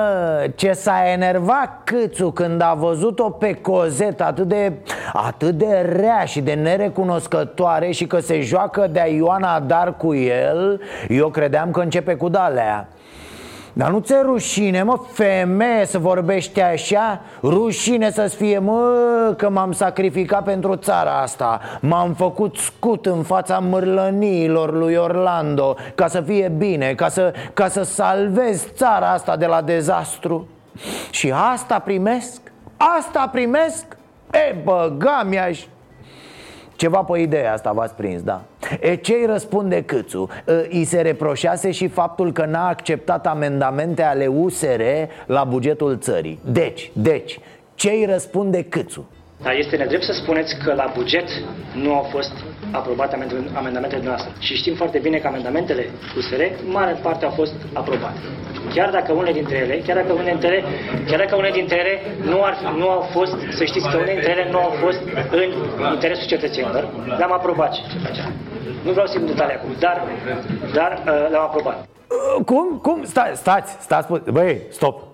ce 0.54 0.72
s-a 0.72 1.02
enervat 1.12 1.80
Câțu 1.84 2.30
când 2.30 2.60
a 2.60 2.74
văzut-o 2.74 3.30
pe 3.30 3.54
Cozet 3.54 4.20
atât 4.20 4.48
de, 4.48 4.72
atât 5.12 5.54
de 5.54 5.94
rea 5.96 6.24
și 6.24 6.40
de 6.40 6.52
nerecunoscătoare 6.52 7.90
Și 7.90 8.06
că 8.06 8.20
se 8.20 8.40
joacă 8.40 8.88
de-a 8.92 9.06
Ioana 9.06 9.60
Dar 9.60 9.96
cu 9.96 10.14
el 10.14 10.80
Eu 11.08 11.28
credeam 11.28 11.70
că 11.70 11.80
începe 11.80 12.14
cu 12.14 12.28
dalea 12.28 12.88
dar 13.72 13.90
nu 13.90 13.98
ți 13.98 14.14
rușine, 14.22 14.82
mă, 14.82 15.00
femeie 15.12 15.86
să 15.86 15.98
vorbești 15.98 16.60
așa? 16.60 17.20
Rușine 17.42 18.10
să-ți 18.10 18.36
fie, 18.36 18.58
mă, 18.58 19.34
că 19.36 19.50
m-am 19.50 19.72
sacrificat 19.72 20.44
pentru 20.44 20.76
țara 20.76 21.20
asta 21.20 21.60
M-am 21.80 22.12
făcut 22.12 22.56
scut 22.56 23.06
în 23.06 23.22
fața 23.22 23.58
mârlăniilor 23.58 24.72
lui 24.72 24.94
Orlando 24.94 25.76
Ca 25.94 26.08
să 26.08 26.20
fie 26.20 26.52
bine, 26.58 26.94
ca 26.94 27.08
să, 27.08 27.32
ca 27.54 27.68
să 27.68 27.82
salvez 27.82 28.66
țara 28.74 29.10
asta 29.10 29.36
de 29.36 29.46
la 29.46 29.62
dezastru 29.62 30.48
Și 31.10 31.32
asta 31.52 31.78
primesc? 31.78 32.40
Asta 32.98 33.28
primesc? 33.32 33.84
E, 34.32 34.56
băga 34.64 35.26
mi-aș 35.28 35.64
ceva 36.82 37.02
pe 37.02 37.18
ideea 37.18 37.52
asta 37.52 37.72
v-ați 37.72 37.94
prins, 37.94 38.22
da 38.22 38.42
E 38.80 38.94
ce 38.94 39.12
îi 39.12 39.26
răspunde 39.26 39.82
Câțu? 39.82 40.28
I 40.68 40.84
se 40.84 41.00
reproșase 41.00 41.70
și 41.70 41.88
faptul 41.88 42.32
că 42.32 42.44
n-a 42.44 42.68
acceptat 42.68 43.26
amendamente 43.26 44.02
ale 44.02 44.26
USR 44.26 44.82
la 45.26 45.44
bugetul 45.44 45.98
țării 45.98 46.38
Deci, 46.44 46.90
deci, 46.94 47.38
ce 47.74 47.90
îi 47.90 48.04
răspunde 48.04 48.62
Câțu? 48.62 49.08
Dar 49.42 49.54
este 49.54 49.76
nedrept 49.76 50.02
să 50.02 50.12
spuneți 50.12 50.56
că 50.64 50.74
la 50.74 50.92
buget 50.96 51.28
nu 51.74 51.94
au 51.94 52.02
fost 52.02 52.32
aprobate 52.70 53.28
amendamentele 53.54 54.02
noastre. 54.04 54.30
Și 54.38 54.56
știm 54.56 54.74
foarte 54.74 54.98
bine 54.98 55.18
că 55.18 55.26
amendamentele 55.26 55.90
USR, 56.16 56.42
mare 56.64 56.98
parte 57.02 57.24
au 57.24 57.30
fost 57.30 57.54
aprobate. 57.72 58.18
Chiar 58.74 58.90
dacă 58.90 59.12
unele 59.12 59.32
dintre 59.32 59.56
ele, 59.56 59.82
chiar 59.86 59.96
dacă 59.96 60.12
unele 60.12 60.30
dintre 60.30 60.48
ele, 60.48 60.64
chiar 61.06 61.18
dacă 61.18 61.36
unele 61.36 61.52
dintre 61.52 61.76
ele 61.76 61.94
nu, 62.30 62.42
ar, 62.42 62.74
nu 62.76 62.88
au 62.88 63.00
fost, 63.00 63.34
să 63.50 63.64
știți 63.64 63.88
că 63.88 63.96
unele 63.96 64.12
dintre 64.12 64.30
ele 64.30 64.48
nu 64.50 64.58
au 64.58 64.70
fost 64.70 65.00
în 65.30 65.48
interesul 65.92 66.26
cetățenilor, 66.26 66.88
le-am 67.18 67.32
aprobat. 67.32 67.74
Nu 68.84 68.90
vreau 68.90 69.06
să 69.06 69.18
intru 69.18 69.34
detalii 69.34 69.54
acum, 69.54 69.70
dar, 69.78 70.08
dar 70.74 71.02
uh, 71.06 71.30
le-am 71.30 71.42
aprobat. 71.42 71.88
Cum? 72.44 72.78
Cum? 72.82 73.04
Stai, 73.04 73.30
stați, 73.34 73.76
stați, 73.80 74.08
băi, 74.32 74.60
stop 74.68 75.11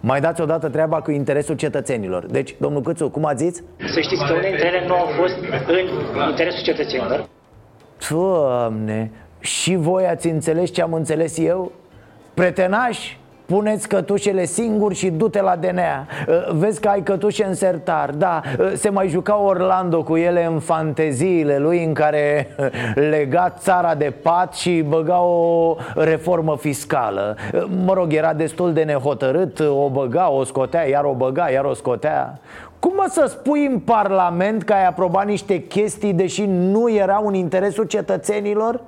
mai 0.00 0.20
dați 0.20 0.40
odată 0.40 0.68
treaba 0.68 1.00
cu 1.00 1.10
interesul 1.10 1.56
cetățenilor 1.56 2.26
Deci, 2.26 2.54
domnul 2.58 2.82
Câțu, 2.82 3.08
cum 3.08 3.24
ați 3.24 3.44
zis? 3.44 3.62
Să 3.92 4.00
știți 4.00 4.24
că 4.24 4.32
unele 4.32 4.48
dintre 4.48 4.66
ele 4.66 4.86
nu 4.86 4.94
au 4.94 5.06
fost 5.06 5.34
în 5.66 6.28
interesul 6.28 6.62
cetățenilor 6.62 7.28
Doamne, 8.10 9.10
și 9.40 9.74
voi 9.74 10.06
ați 10.06 10.28
înțeles 10.28 10.70
ce 10.70 10.82
am 10.82 10.92
înțeles 10.92 11.38
eu? 11.38 11.72
Pretenași? 12.34 13.19
Puneți 13.50 13.88
cătușele 13.88 14.44
singuri 14.44 14.94
și 14.94 15.10
du-te 15.10 15.40
la 15.40 15.56
DNA 15.56 16.06
uh, 16.28 16.52
Vezi 16.52 16.80
că 16.80 16.88
ai 16.88 17.02
cătușe 17.02 17.44
în 17.44 17.54
sertar 17.54 18.10
Da, 18.10 18.40
uh, 18.58 18.72
se 18.74 18.88
mai 18.88 19.08
juca 19.08 19.36
Orlando 19.40 20.02
cu 20.02 20.16
ele 20.16 20.44
în 20.44 20.58
fanteziile 20.58 21.58
lui 21.58 21.84
În 21.84 21.92
care 21.94 22.54
uh, 22.58 22.66
lega 22.94 23.54
țara 23.58 23.94
de 23.94 24.12
pat 24.22 24.54
și 24.54 24.84
băga 24.88 25.20
o 25.20 25.76
reformă 25.94 26.56
fiscală. 26.56 27.36
Mă 27.84 27.92
rog, 27.92 28.12
era 28.12 28.32
destul 28.32 28.72
de 28.72 28.82
nehotărât 28.82 29.60
O 29.60 29.88
băga, 29.88 30.30
o 30.30 30.44
scotea, 30.44 30.88
iar 30.88 31.04
o 31.04 31.12
băga, 31.12 31.50
iar 31.50 31.64
o 31.64 31.74
scotea. 31.74 32.40
Cum 32.78 32.92
mă 32.96 33.06
să 33.08 33.26
spui 33.28 33.66
în 33.66 33.78
Parlament 33.78 34.62
că 34.62 34.72
ai 34.72 34.86
aprobat 34.86 35.26
niște 35.26 35.62
chestii 35.62 36.12
deși 36.12 36.44
nu 36.46 36.90
erau 36.90 37.26
în 37.26 37.34
interesul 37.34 37.84
cetățenilor? 37.84 38.80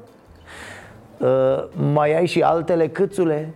Uh, 1.22 1.28
mai 1.92 2.16
ai 2.16 2.26
și 2.26 2.40
altele 2.40 2.88
câțule? 2.88 3.54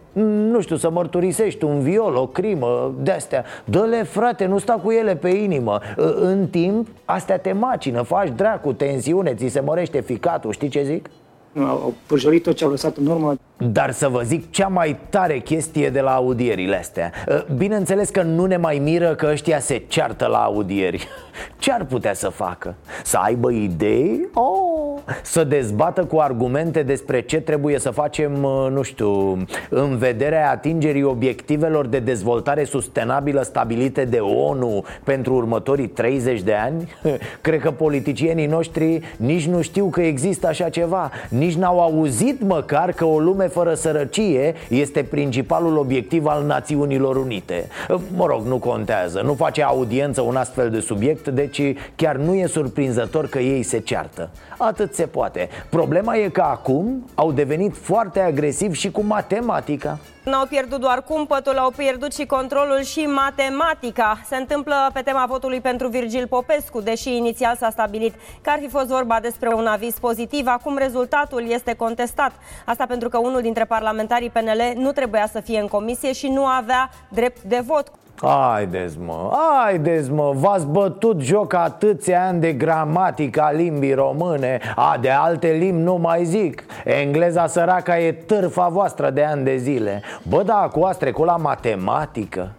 Nu 0.50 0.60
știu, 0.60 0.76
să 0.76 0.90
mărturisești 0.90 1.64
un 1.64 1.80
viol, 1.80 2.14
o 2.14 2.26
crimă, 2.26 2.94
de-astea 3.02 3.44
Dă-le 3.64 4.02
frate, 4.02 4.46
nu 4.46 4.58
sta 4.58 4.72
cu 4.72 4.90
ele 4.90 5.16
pe 5.16 5.28
inimă 5.28 5.80
uh, 5.96 6.16
În 6.20 6.46
timp, 6.46 6.88
astea 7.04 7.38
te 7.38 7.52
macină, 7.52 8.02
faci 8.02 8.32
dracu, 8.36 8.72
tensiune, 8.72 9.34
ți 9.34 9.46
se 9.46 9.60
mărește 9.60 10.00
ficatul, 10.00 10.52
știi 10.52 10.68
ce 10.68 10.82
zic? 10.82 11.10
Au 11.58 11.94
pârjolit 12.06 12.42
tot 12.42 12.54
ce 12.54 12.64
au 12.64 12.70
lăsat 12.70 12.96
în 12.96 13.06
urmă 13.06 13.34
dar 13.58 13.90
să 13.90 14.08
vă 14.08 14.22
zic 14.22 14.50
cea 14.50 14.68
mai 14.68 14.98
tare 15.08 15.38
chestie 15.38 15.90
de 15.90 16.00
la 16.00 16.14
audierile 16.14 16.76
astea 16.76 17.12
uh, 17.28 17.44
Bineînțeles 17.56 18.08
că 18.08 18.22
nu 18.22 18.44
ne 18.44 18.56
mai 18.56 18.78
miră 18.78 19.14
că 19.14 19.28
ăștia 19.30 19.58
se 19.58 19.82
ceartă 19.88 20.26
la 20.26 20.38
audieri 20.38 21.08
Ce 21.58 21.72
ar 21.72 21.84
putea 21.84 22.14
să 22.14 22.28
facă? 22.28 22.74
Să 23.04 23.16
aibă 23.16 23.50
idei? 23.50 24.28
Oh, 24.34 25.02
să 25.22 25.44
dezbată 25.44 26.04
cu 26.04 26.18
argumente 26.18 26.82
despre 26.82 27.20
ce 27.20 27.40
trebuie 27.40 27.78
să 27.78 27.90
facem, 27.90 28.42
uh, 28.42 28.68
nu 28.70 28.82
știu 28.82 29.36
În 29.68 29.96
vederea 29.96 30.50
atingerii 30.50 31.02
obiectivelor 31.02 31.86
de 31.86 31.98
dezvoltare 31.98 32.64
sustenabilă 32.64 33.42
stabilite 33.42 34.04
de 34.04 34.18
ONU 34.18 34.84
pentru 35.04 35.34
următorii 35.34 35.88
30 35.88 36.42
de 36.42 36.54
ani? 36.54 36.88
Cred 37.40 37.60
că 37.60 37.70
politicienii 37.70 38.46
noștri 38.46 39.00
nici 39.16 39.46
nu 39.46 39.60
știu 39.60 39.86
că 39.86 40.00
există 40.00 40.46
așa 40.46 40.68
ceva 40.68 41.10
Nici 41.28 41.54
n-au 41.54 41.80
auzit 41.80 42.42
măcar 42.42 42.92
că 42.92 43.04
o 43.04 43.18
lume 43.18 43.45
fără 43.46 43.74
sărăcie 43.74 44.54
este 44.68 45.02
principalul 45.02 45.76
obiectiv 45.76 46.26
al 46.26 46.44
Națiunilor 46.44 47.16
Unite. 47.16 47.68
Mă 48.16 48.26
rog, 48.26 48.46
nu 48.46 48.58
contează, 48.58 49.20
nu 49.24 49.34
face 49.34 49.62
audiență 49.62 50.20
un 50.20 50.36
astfel 50.36 50.70
de 50.70 50.80
subiect 50.80 51.28
Deci 51.28 51.74
chiar 51.96 52.16
nu 52.16 52.34
e 52.34 52.46
surprinzător 52.46 53.28
că 53.28 53.38
ei 53.38 53.62
se 53.62 53.78
ceartă. 53.78 54.30
Atât 54.58 54.94
se 54.94 55.06
poate. 55.06 55.48
Problema 55.68 56.16
e 56.16 56.28
că 56.28 56.40
acum 56.40 57.04
au 57.14 57.32
devenit 57.32 57.76
foarte 57.76 58.20
agresivi 58.20 58.78
și 58.78 58.90
cu 58.90 59.02
matematica 59.02 59.98
N-au 60.30 60.46
pierdut 60.46 60.80
doar 60.80 61.02
cumpătul, 61.02 61.58
au 61.58 61.70
pierdut 61.70 62.14
și 62.14 62.26
controlul 62.26 62.82
și 62.82 63.06
matematica. 63.06 64.20
Se 64.28 64.36
întâmplă 64.36 64.90
pe 64.92 65.00
tema 65.00 65.26
votului 65.26 65.60
pentru 65.60 65.88
Virgil 65.88 66.26
Popescu, 66.26 66.80
deși 66.80 67.16
inițial 67.16 67.56
s-a 67.56 67.70
stabilit 67.70 68.14
că 68.42 68.50
ar 68.50 68.58
fi 68.58 68.68
fost 68.68 68.86
vorba 68.86 69.20
despre 69.20 69.48
un 69.54 69.66
aviz 69.66 69.98
pozitiv, 69.98 70.46
acum 70.46 70.76
rezultatul 70.76 71.50
este 71.50 71.74
contestat. 71.74 72.32
Asta 72.64 72.86
pentru 72.86 73.08
că 73.08 73.18
unul 73.18 73.40
dintre 73.40 73.64
parlamentarii 73.64 74.30
PNL 74.30 74.72
nu 74.74 74.92
trebuia 74.92 75.26
să 75.32 75.40
fie 75.40 75.60
în 75.60 75.66
comisie 75.66 76.12
și 76.12 76.28
nu 76.28 76.44
avea 76.44 76.90
drept 77.08 77.42
de 77.42 77.62
vot. 77.66 77.92
Haideți 78.20 78.98
mă, 78.98 79.30
haideți 79.64 80.10
mă, 80.10 80.32
v-ați 80.34 80.66
bătut 80.66 81.20
joc 81.20 81.54
atâția 81.54 82.26
ani 82.26 82.40
de 82.40 82.52
gramatica 82.52 83.50
limbii 83.50 83.94
române 83.94 84.60
A, 84.76 84.98
de 85.00 85.10
alte 85.10 85.48
limbi 85.48 85.82
nu 85.82 85.94
mai 85.94 86.24
zic 86.24 86.64
Engleza 86.84 87.46
săraca 87.46 87.98
e 87.98 88.12
târfa 88.12 88.68
voastră 88.68 89.10
de 89.10 89.24
ani 89.24 89.44
de 89.44 89.56
zile 89.56 90.02
Bă, 90.28 90.42
da, 90.42 90.68
cu 90.72 90.80
ați 90.80 90.98
trecut 90.98 91.26
la 91.26 91.36
matematică 91.36 92.50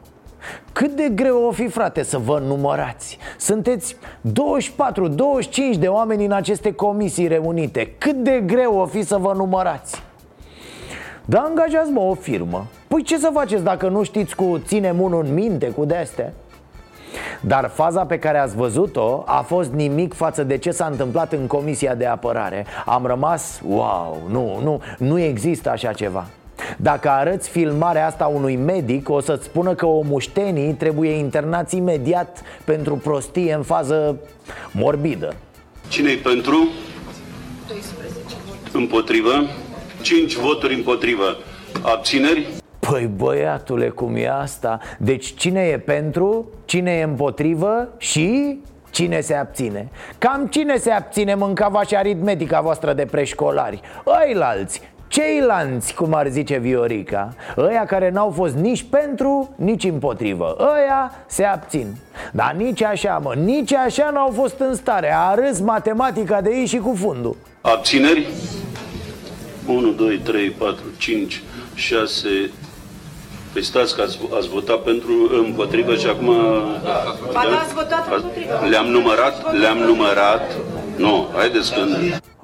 cât 0.71 0.95
de 0.95 1.09
greu 1.15 1.43
o 1.43 1.51
fi, 1.51 1.67
frate, 1.67 2.03
să 2.03 2.17
vă 2.17 2.39
numărați? 2.39 3.17
Sunteți 3.37 3.95
24-25 5.75 5.79
de 5.79 5.87
oameni 5.87 6.25
în 6.25 6.31
aceste 6.31 6.73
comisii 6.73 7.27
reunite 7.27 7.95
Cât 7.97 8.15
de 8.15 8.43
greu 8.45 8.77
o 8.77 8.85
fi 8.85 9.03
să 9.03 9.17
vă 9.17 9.33
numărați? 9.33 10.06
Dar 11.29 11.43
angajați 11.45 11.91
mă 11.91 11.99
o 11.99 12.13
firmă. 12.13 12.65
Păi 12.87 13.03
ce 13.03 13.17
să 13.17 13.29
faceți 13.33 13.63
dacă 13.63 13.87
nu 13.87 14.03
știți 14.03 14.35
cu 14.35 14.61
ținem 14.65 15.01
unul 15.01 15.25
în 15.25 15.33
minte 15.33 15.67
cu 15.67 15.85
de-astea? 15.85 16.33
Dar 17.41 17.71
faza 17.73 18.05
pe 18.05 18.19
care 18.19 18.37
ați 18.37 18.55
văzut-o 18.55 19.23
a 19.25 19.41
fost 19.41 19.71
nimic 19.71 20.13
față 20.13 20.43
de 20.43 20.57
ce 20.57 20.71
s-a 20.71 20.85
întâmplat 20.85 21.33
în 21.33 21.47
Comisia 21.47 21.95
de 21.95 22.05
Apărare. 22.05 22.65
Am 22.85 23.05
rămas, 23.05 23.61
wow, 23.67 24.21
nu, 24.29 24.59
nu, 24.63 24.81
nu 24.97 25.19
există 25.19 25.69
așa 25.69 25.93
ceva. 25.93 26.25
Dacă 26.77 27.09
arăți 27.09 27.49
filmarea 27.49 28.05
asta 28.05 28.25
unui 28.25 28.55
medic 28.55 29.09
O 29.09 29.19
să-ți 29.19 29.45
spună 29.45 29.73
că 29.75 29.85
omuștenii 29.85 30.73
trebuie 30.73 31.09
internați 31.09 31.75
imediat 31.75 32.41
Pentru 32.63 32.95
prostie 32.95 33.53
în 33.53 33.63
fază 33.63 34.17
morbidă. 34.71 35.33
Cine-i 35.87 36.15
pentru? 36.15 36.67
12 37.67 38.13
Împotrivă 38.73 39.31
5 40.07 40.35
voturi 40.35 40.73
împotrivă 40.73 41.37
Abțineri? 41.81 42.47
Păi 42.79 43.09
băiatule, 43.15 43.89
cum 43.89 44.15
e 44.15 44.29
asta? 44.29 44.79
Deci 44.97 45.33
cine 45.33 45.61
e 45.61 45.77
pentru, 45.77 46.49
cine 46.65 46.91
e 46.91 47.03
împotrivă 47.03 47.89
și 47.97 48.59
cine 48.89 49.19
se 49.19 49.33
abține? 49.33 49.89
Cam 50.17 50.47
cine 50.49 50.77
se 50.77 50.91
abține 50.91 51.35
mâncava 51.35 51.83
și 51.83 51.95
aritmetica 51.95 52.61
voastră 52.61 52.93
de 52.93 53.05
preșcolari? 53.05 53.81
Ăilalți, 54.23 54.81
Ceilalți, 55.07 55.93
cum 55.93 56.13
ar 56.13 56.27
zice 56.27 56.57
Viorica 56.57 57.33
Ăia 57.57 57.85
care 57.85 58.09
n-au 58.09 58.29
fost 58.29 58.55
nici 58.55 58.83
pentru, 58.83 59.53
nici 59.55 59.83
împotrivă 59.83 60.55
Ăia 60.59 61.11
se 61.25 61.43
abțin 61.43 61.95
Dar 62.31 62.53
nici 62.57 62.83
așa, 62.83 63.19
mă, 63.23 63.33
nici 63.43 63.73
așa 63.73 64.09
n-au 64.13 64.31
fost 64.35 64.59
în 64.59 64.75
stare 64.75 65.13
A 65.13 65.33
râs 65.33 65.59
matematica 65.59 66.41
de 66.41 66.49
ei 66.49 66.65
și 66.65 66.77
cu 66.77 66.93
fundul 66.95 67.35
Abțineri? 67.61 68.27
1, 69.67 69.91
2, 69.91 70.17
3, 70.17 70.49
4, 70.49 70.83
5, 70.97 71.41
6 71.73 72.51
Păi 73.53 73.63
stați 73.63 73.95
că 73.95 74.01
ați, 74.01 74.19
ați 74.37 74.49
votat 74.49 74.83
pentru 74.83 75.29
împotrivă 75.45 75.95
și 75.95 76.07
acum... 76.07 76.25
Ba 76.25 77.45
da, 77.49 77.57
ați 77.59 77.73
votat 77.73 78.07
împotrivă. 78.13 78.67
Le-am 78.69 78.85
numărat, 78.85 79.59
le-am 79.59 79.77
numărat 79.77 80.57
Nu, 80.97 81.27
haideți 81.35 81.73
că... 81.73 81.79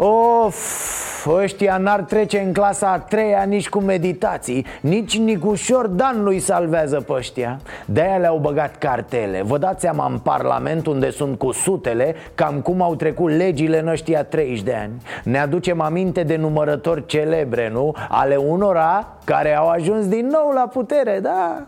Of, 0.03 1.25
ăștia 1.27 1.77
n-ar 1.77 2.01
trece 2.01 2.39
în 2.39 2.53
clasa 2.53 2.91
a 2.91 2.99
treia 2.99 3.43
nici 3.43 3.69
cu 3.69 3.79
meditații 3.79 4.65
Nici 4.81 5.17
Nicușor 5.17 5.87
Dan 5.87 6.23
nu-i 6.23 6.39
salvează 6.39 7.01
pe 7.01 7.13
ăștia 7.13 7.59
De-aia 7.85 8.17
le-au 8.17 8.37
băgat 8.37 8.77
cartele 8.77 9.41
Vă 9.41 9.57
dați 9.57 9.81
seama 9.81 10.05
în 10.05 10.17
Parlament 10.17 10.87
unde 10.87 11.11
sunt 11.11 11.37
cu 11.37 11.51
sutele 11.51 12.15
Cam 12.35 12.61
cum 12.61 12.81
au 12.81 12.95
trecut 12.95 13.31
legile 13.31 13.79
în 13.79 13.87
ăștia 13.87 14.23
30 14.23 14.61
de 14.61 14.73
ani 14.73 14.93
Ne 15.23 15.39
aducem 15.39 15.81
aminte 15.81 16.23
de 16.23 16.35
numărători 16.35 17.05
celebre, 17.05 17.69
nu? 17.69 17.95
Ale 18.09 18.35
unora 18.35 19.17
care 19.23 19.55
au 19.55 19.69
ajuns 19.69 20.07
din 20.07 20.27
nou 20.27 20.51
la 20.53 20.67
putere, 20.67 21.19
da? 21.21 21.67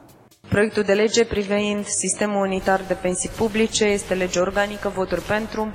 Proiectul 0.50 0.84
de 0.84 0.94
lege 0.94 1.26
privind 1.26 1.86
sistemul 1.86 2.46
unitar 2.46 2.82
de 2.88 2.94
pensii 2.94 3.30
publice 3.38 3.86
este 3.86 4.14
lege 4.14 4.40
organică, 4.40 4.92
voturi 4.96 5.22
pentru, 5.22 5.68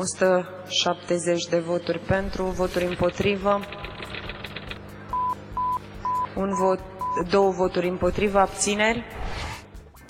170 0.00 1.46
de 1.50 1.58
voturi 1.58 1.98
pentru, 1.98 2.42
voturi 2.44 2.84
împotrivă, 2.84 3.60
un 6.36 6.54
vot, 6.54 6.80
două 7.30 7.50
voturi 7.50 7.88
împotrivă, 7.88 8.38
abțineri. 8.38 9.04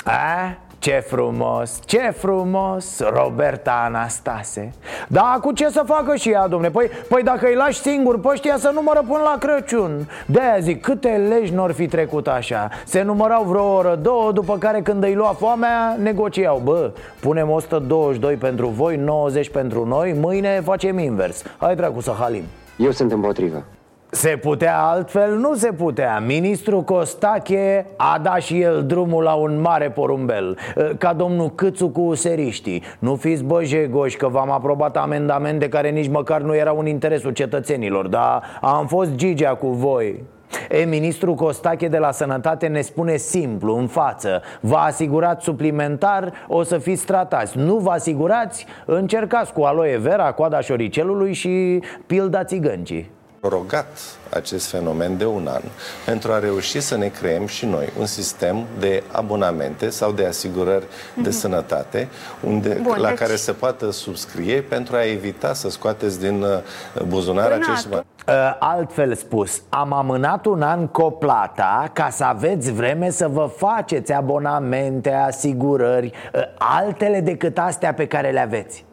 A? 0.04 0.56
Ce 0.80 1.04
frumos, 1.06 1.80
ce 1.84 2.14
frumos, 2.16 3.00
Roberta 3.00 3.82
Anastase. 3.84 4.72
Da, 5.08 5.38
cu 5.40 5.52
ce 5.52 5.68
să 5.68 5.82
facă 5.86 6.16
și 6.16 6.30
ea, 6.30 6.46
domne? 6.46 6.70
Păi, 6.70 6.90
păi 7.08 7.22
dacă 7.22 7.46
îi 7.46 7.54
lași 7.54 7.80
singur 7.80 8.20
pe 8.20 8.28
ăștia 8.28 8.56
să 8.56 8.70
numără 8.74 9.04
până 9.08 9.22
la 9.22 9.36
Crăciun. 9.38 10.08
De-aia 10.26 10.58
zic, 10.58 10.80
câte 10.80 11.08
legi 11.08 11.54
n-or 11.54 11.72
fi 11.72 11.86
trecut 11.86 12.26
așa? 12.26 12.68
Se 12.84 13.02
numărau 13.02 13.44
vreo 13.44 13.74
oră, 13.74 13.98
două, 14.02 14.32
după 14.32 14.58
care 14.58 14.80
când 14.82 15.02
îi 15.02 15.14
lua 15.14 15.34
foamea, 15.38 15.96
negociau. 15.98 16.60
Bă, 16.64 16.92
punem 17.20 17.50
122 17.50 18.34
pentru 18.34 18.66
voi, 18.66 18.96
90 18.96 19.50
pentru 19.50 19.86
noi, 19.86 20.12
mâine 20.20 20.60
facem 20.64 20.98
invers. 20.98 21.42
Hai 21.58 21.76
dracu 21.76 22.00
să 22.00 22.12
halim. 22.18 22.44
Eu 22.76 22.90
sunt 22.90 23.12
împotrivă 23.12 23.64
se 24.10 24.28
putea 24.28 24.82
altfel? 24.82 25.36
Nu 25.36 25.54
se 25.54 25.72
putea. 25.72 26.22
Ministrul 26.26 26.82
Costache 26.82 27.86
a 27.96 28.20
dat 28.22 28.40
și 28.40 28.60
el 28.60 28.84
drumul 28.86 29.22
la 29.22 29.34
un 29.34 29.60
mare 29.60 29.90
porumbel. 29.90 30.58
Ca 30.98 31.12
domnul 31.12 31.50
Câțu 31.54 31.88
cu 31.88 32.14
seriștii 32.14 32.82
Nu 32.98 33.14
fiți 33.14 33.44
băjegoși 33.44 34.16
că 34.16 34.28
v-am 34.28 34.50
aprobat 34.50 34.96
amendamente 34.96 35.68
care 35.68 35.90
nici 35.90 36.08
măcar 36.08 36.40
nu 36.40 36.54
erau 36.54 36.78
în 36.78 36.86
interesul 36.86 37.30
cetățenilor 37.30 38.06
Dar 38.06 38.42
am 38.60 38.86
fost 38.86 39.14
Gigea 39.14 39.54
cu 39.54 39.66
voi. 39.66 40.24
E, 40.70 40.84
ministrul 40.84 41.34
Costache 41.34 41.88
de 41.88 41.98
la 41.98 42.10
Sănătate 42.10 42.66
ne 42.66 42.80
spune 42.80 43.16
simplu, 43.16 43.76
în 43.76 43.86
față. 43.86 44.42
Vă 44.60 44.76
asigurați 44.76 45.44
suplimentar, 45.44 46.32
o 46.48 46.62
să 46.62 46.78
fiți 46.78 47.06
tratați. 47.06 47.58
Nu 47.58 47.76
vă 47.76 47.90
asigurați, 47.90 48.66
încercați 48.86 49.52
cu 49.52 49.62
aloe 49.62 49.96
vera, 49.96 50.32
coada 50.32 50.60
șoricelului 50.60 51.32
și 51.32 51.82
pilda 52.06 52.44
țigăncii 52.44 53.10
prorogat 53.40 53.98
acest 54.30 54.66
fenomen 54.66 55.16
de 55.16 55.26
un 55.26 55.46
an 55.46 55.60
pentru 56.04 56.32
a 56.32 56.38
reuși 56.38 56.80
să 56.80 56.96
ne 56.96 57.06
creăm 57.06 57.46
și 57.46 57.66
noi 57.66 57.92
un 57.98 58.06
sistem 58.06 58.66
de 58.78 59.02
abonamente 59.12 59.88
sau 59.90 60.12
de 60.12 60.26
asigurări 60.26 60.84
mm-hmm. 60.84 61.22
de 61.22 61.28
mhm. 61.28 61.30
sănătate 61.30 62.08
unde, 62.44 62.78
Bun, 62.82 62.98
la 62.98 63.08
deci... 63.08 63.18
care 63.18 63.36
se 63.36 63.52
poată 63.52 63.90
subscrie 63.90 64.60
pentru 64.60 64.96
a 64.96 65.04
evita 65.04 65.52
să 65.52 65.70
scoateți 65.70 66.20
din 66.20 66.42
uh, 66.42 67.02
buzunar 67.06 67.50
acești 67.50 67.88
bani. 67.88 68.04
Uh, 68.28 68.56
altfel 68.58 69.14
spus, 69.14 69.62
am 69.68 69.92
amânat 69.92 70.46
un 70.46 70.62
an 70.62 70.86
coplata 70.86 71.90
ca 71.92 72.10
să 72.10 72.24
aveți 72.24 72.72
vreme 72.72 73.10
să 73.10 73.28
vă 73.28 73.50
faceți 73.56 74.12
abonamente, 74.12 75.12
asigurări, 75.12 76.12
uh, 76.34 76.40
altele 76.58 77.20
decât 77.20 77.58
astea 77.58 77.94
pe 77.94 78.06
care 78.06 78.30
le 78.30 78.40
aveți. 78.40 78.84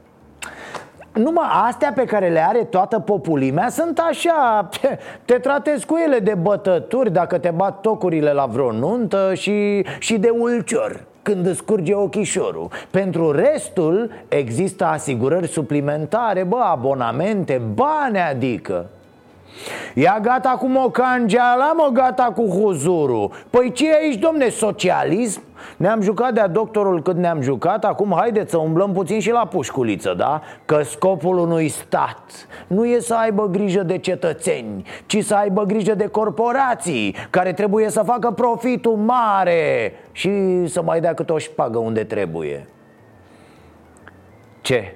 Numai 1.14 1.48
astea 1.68 1.92
pe 1.96 2.06
care 2.06 2.30
le 2.30 2.48
are 2.48 2.64
toată 2.64 3.00
populimea 3.00 3.70
sunt 3.70 4.00
așa 4.00 4.70
Te, 4.82 4.98
te 5.26 5.34
tratezi 5.34 5.86
cu 5.86 5.96
ele 6.06 6.20
de 6.20 6.34
bătături 6.34 7.12
dacă 7.12 7.38
te 7.38 7.52
bat 7.56 7.82
tocurile 7.82 8.32
la 8.32 8.46
vreo 8.46 8.72
nuntă 8.72 9.34
și, 9.34 9.86
și 10.00 10.18
de 10.18 10.30
ulcior 10.30 11.06
când 11.22 11.46
îți 11.46 11.64
curge 11.64 11.94
ochișorul. 11.94 12.70
Pentru 12.92 13.32
restul 13.32 14.12
există 14.28 14.86
asigurări 14.86 15.48
suplimentare, 15.48 16.44
bă, 16.44 16.58
abonamente, 16.58 17.62
bani 17.74 18.20
adică 18.20 18.86
Ia 19.94 20.20
gata 20.22 20.50
cu 20.50 20.68
mocangeala, 20.68 21.74
mă 21.76 21.90
gata 21.94 22.24
cu 22.24 22.46
huzurul 22.48 23.32
Păi 23.50 23.72
ce 23.72 23.90
e 23.90 23.96
aici, 24.02 24.16
domne, 24.20 24.50
socialism? 24.50 25.42
Ne-am 25.78 26.02
jucat 26.02 26.34
de-a 26.34 26.48
doctorul 26.48 27.02
cât 27.02 27.16
ne-am 27.16 27.42
jucat 27.42 27.86
Acum 27.86 28.14
haideți 28.16 28.52
să 28.52 28.58
umblăm 28.58 28.94
puțin 28.94 29.20
și 29.20 29.32
la 29.32 29.46
pușculiță, 29.46 30.14
da? 30.18 30.42
Că 30.66 30.82
scopul 30.84 31.38
unui 31.38 31.68
stat 31.68 32.48
nu 32.68 32.86
e 32.86 33.00
să 33.00 33.16
aibă 33.16 33.48
grijă 33.48 33.84
de 33.84 33.98
cetățeni 33.98 34.86
Ci 35.06 35.24
să 35.24 35.36
aibă 35.36 35.64
grijă 35.64 35.96
de 35.96 36.08
corporații 36.08 37.16
Care 37.30 37.54
trebuie 37.54 37.90
să 37.90 38.02
facă 38.02 38.32
profitul 38.32 38.96
mare 38.96 39.94
Și 40.12 40.32
să 40.68 40.82
mai 40.82 41.02
dea 41.02 41.14
cât 41.14 41.30
o 41.30 41.38
șpagă 41.38 41.78
unde 41.78 42.04
trebuie 42.04 42.68
Ce? 44.62 44.96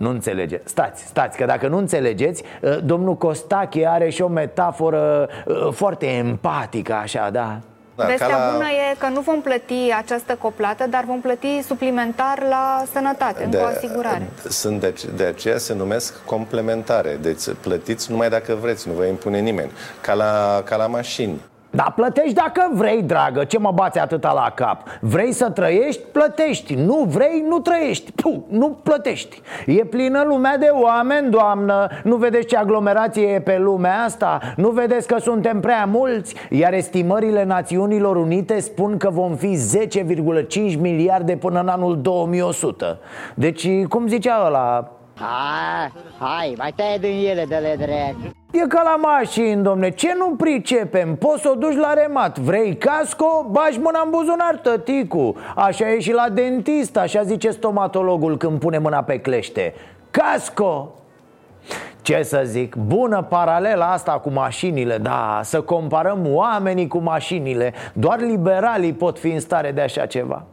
Nu 0.00 0.10
înțelege. 0.10 0.60
Stați, 0.64 1.02
stați, 1.02 1.36
că 1.36 1.44
dacă 1.44 1.68
nu 1.68 1.76
înțelegeți, 1.76 2.42
ă, 2.62 2.70
domnul 2.70 3.16
Costache 3.16 3.86
are 3.86 4.08
și 4.08 4.22
o 4.22 4.28
metaforă 4.28 5.28
ă, 5.48 5.70
foarte 5.70 6.06
empatică, 6.06 6.92
așa, 6.92 7.30
da? 7.30 7.58
Da, 7.94 8.04
Vestea 8.04 8.28
la... 8.28 8.50
bună 8.52 8.64
e 8.68 8.94
că 8.98 9.06
nu 9.06 9.20
vom 9.20 9.40
plăti 9.40 9.92
această 9.96 10.34
coplată, 10.34 10.86
dar 10.90 11.04
vom 11.06 11.20
plăti 11.20 11.62
suplimentar 11.62 12.42
la 12.48 12.82
sănătate, 12.92 13.46
de, 13.50 13.56
în 13.56 13.64
asigurare. 13.64 14.28
Sunt 14.48 14.80
de, 14.80 14.94
de 15.16 15.24
aceea 15.24 15.58
se 15.58 15.74
numesc 15.74 16.24
complementare. 16.24 17.18
Deci 17.20 17.42
plătiți 17.60 18.10
numai 18.10 18.28
dacă 18.28 18.54
vreți, 18.60 18.88
nu 18.88 18.94
vă 18.94 19.04
impune 19.04 19.38
nimeni. 19.38 19.70
Ca 20.00 20.14
la, 20.14 20.62
ca 20.64 20.76
la 20.76 20.86
mașini. 20.86 21.40
Da, 21.70 21.92
plătești 21.96 22.34
dacă 22.34 22.70
vrei, 22.72 23.02
dragă, 23.02 23.44
ce 23.44 23.58
mă 23.58 23.72
bați 23.74 23.98
atâta 23.98 24.32
la 24.32 24.52
cap? 24.54 24.82
Vrei 25.00 25.32
să 25.32 25.50
trăiești, 25.50 26.02
plătești. 26.12 26.74
Nu 26.74 27.06
vrei, 27.08 27.44
nu 27.48 27.58
trăiești. 27.58 28.12
Puh, 28.12 28.36
nu 28.48 28.78
plătești. 28.82 29.40
E 29.66 29.84
plină 29.84 30.22
lumea 30.26 30.58
de 30.58 30.68
oameni, 30.72 31.30
doamnă. 31.30 31.86
Nu 32.04 32.16
vedeți 32.16 32.46
ce 32.46 32.56
aglomerație 32.56 33.26
e 33.26 33.40
pe 33.40 33.58
lumea 33.58 34.02
asta? 34.04 34.40
Nu 34.56 34.68
vedeți 34.68 35.06
că 35.06 35.18
suntem 35.18 35.60
prea 35.60 35.84
mulți? 35.84 36.34
Iar 36.50 36.72
estimările 36.72 37.44
Națiunilor 37.44 38.16
Unite 38.16 38.60
spun 38.60 38.96
că 38.96 39.10
vom 39.10 39.34
fi 39.34 39.58
10,5 40.72 40.78
miliarde 40.78 41.36
până 41.36 41.60
în 41.60 41.68
anul 41.68 42.00
2100 42.00 42.98
Deci, 43.34 43.84
cum 43.88 44.08
zicea 44.08 44.44
ăla, 44.46 44.99
Hai, 45.20 45.92
hai, 46.18 46.54
mai 46.58 46.72
taie 46.76 46.98
din 46.98 47.28
ele 47.28 47.44
de 47.44 47.56
le 47.56 47.74
drept 47.76 48.36
E 48.52 48.66
ca 48.66 48.82
la 48.82 48.96
mașini, 48.96 49.62
domne, 49.62 49.90
ce 49.90 50.14
nu 50.18 50.36
pricepem? 50.36 51.16
Poți 51.16 51.42
să 51.42 51.50
o 51.50 51.54
duci 51.54 51.76
la 51.76 51.92
remat. 51.92 52.38
Vrei 52.38 52.76
casco? 52.76 53.46
Bași 53.50 53.78
mâna 53.78 54.00
în 54.04 54.10
buzunar, 54.10 54.56
tăticu 54.62 55.36
Așa 55.56 55.90
e 55.90 56.00
și 56.00 56.12
la 56.12 56.28
dentist, 56.28 56.96
așa 56.96 57.22
zice 57.22 57.50
stomatologul 57.50 58.36
când 58.36 58.58
pune 58.58 58.78
mâna 58.78 59.02
pe 59.02 59.18
clește. 59.18 59.74
Casco! 60.10 60.94
Ce 62.02 62.22
să 62.22 62.42
zic, 62.44 62.76
bună 62.76 63.22
paralela 63.22 63.92
asta 63.92 64.12
cu 64.12 64.30
mașinile, 64.30 64.98
da, 64.98 65.40
să 65.42 65.60
comparăm 65.60 66.26
oamenii 66.26 66.86
cu 66.86 66.98
mașinile. 66.98 67.72
Doar 67.92 68.20
liberalii 68.20 68.92
pot 68.92 69.18
fi 69.18 69.28
în 69.28 69.40
stare 69.40 69.72
de 69.72 69.80
așa 69.80 70.06
ceva 70.06 70.44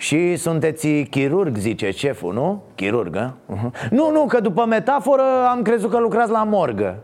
Și 0.00 0.36
sunteți 0.36 0.88
chirurg, 0.88 1.56
zice 1.56 1.90
șeful, 1.90 2.32
nu? 2.32 2.62
Chirurg, 2.74 3.16
a? 3.16 3.34
Uh-huh. 3.52 3.88
Nu, 3.90 4.10
nu, 4.10 4.24
că 4.24 4.40
după 4.40 4.64
metaforă 4.64 5.22
am 5.50 5.62
crezut 5.62 5.90
că 5.90 5.98
lucrați 5.98 6.30
la 6.30 6.44
morgă 6.44 6.96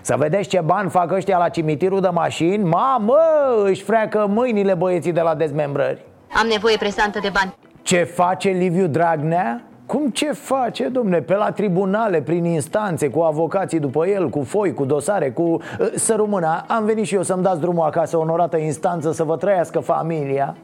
să 0.00 0.14
vedeți 0.18 0.48
ce 0.48 0.60
bani 0.64 0.90
fac 0.90 1.12
ăștia 1.12 1.38
la 1.38 1.48
cimitirul 1.48 2.00
de 2.00 2.08
mașini 2.08 2.64
Mamă, 2.64 3.18
își 3.64 3.82
freacă 3.82 4.26
mâinile 4.28 4.74
băieții 4.74 5.12
de 5.12 5.20
la 5.20 5.34
dezmembrări 5.34 6.04
Am 6.40 6.46
nevoie 6.46 6.76
presantă 6.76 7.18
de 7.22 7.30
bani 7.32 7.54
Ce 7.82 8.04
face 8.04 8.48
Liviu 8.48 8.86
Dragnea? 8.86 9.62
Cum 9.86 10.10
ce 10.10 10.32
face, 10.32 10.84
domne? 10.84 11.18
Pe 11.18 11.34
la 11.34 11.50
tribunale, 11.50 12.22
prin 12.22 12.44
instanțe, 12.44 13.08
cu 13.08 13.20
avocații 13.20 13.78
după 13.78 14.06
el, 14.06 14.28
cu 14.28 14.42
foi, 14.42 14.74
cu 14.74 14.84
dosare, 14.84 15.30
cu... 15.30 15.60
Să 15.94 16.14
rămână, 16.16 16.64
am 16.68 16.84
venit 16.84 17.06
și 17.06 17.14
eu 17.14 17.22
să-mi 17.22 17.42
dați 17.42 17.60
drumul 17.60 17.84
acasă, 17.84 18.18
onorată 18.18 18.56
instanță, 18.56 19.12
să 19.12 19.24
vă 19.24 19.36
trăiască 19.36 19.78
familia 19.78 20.56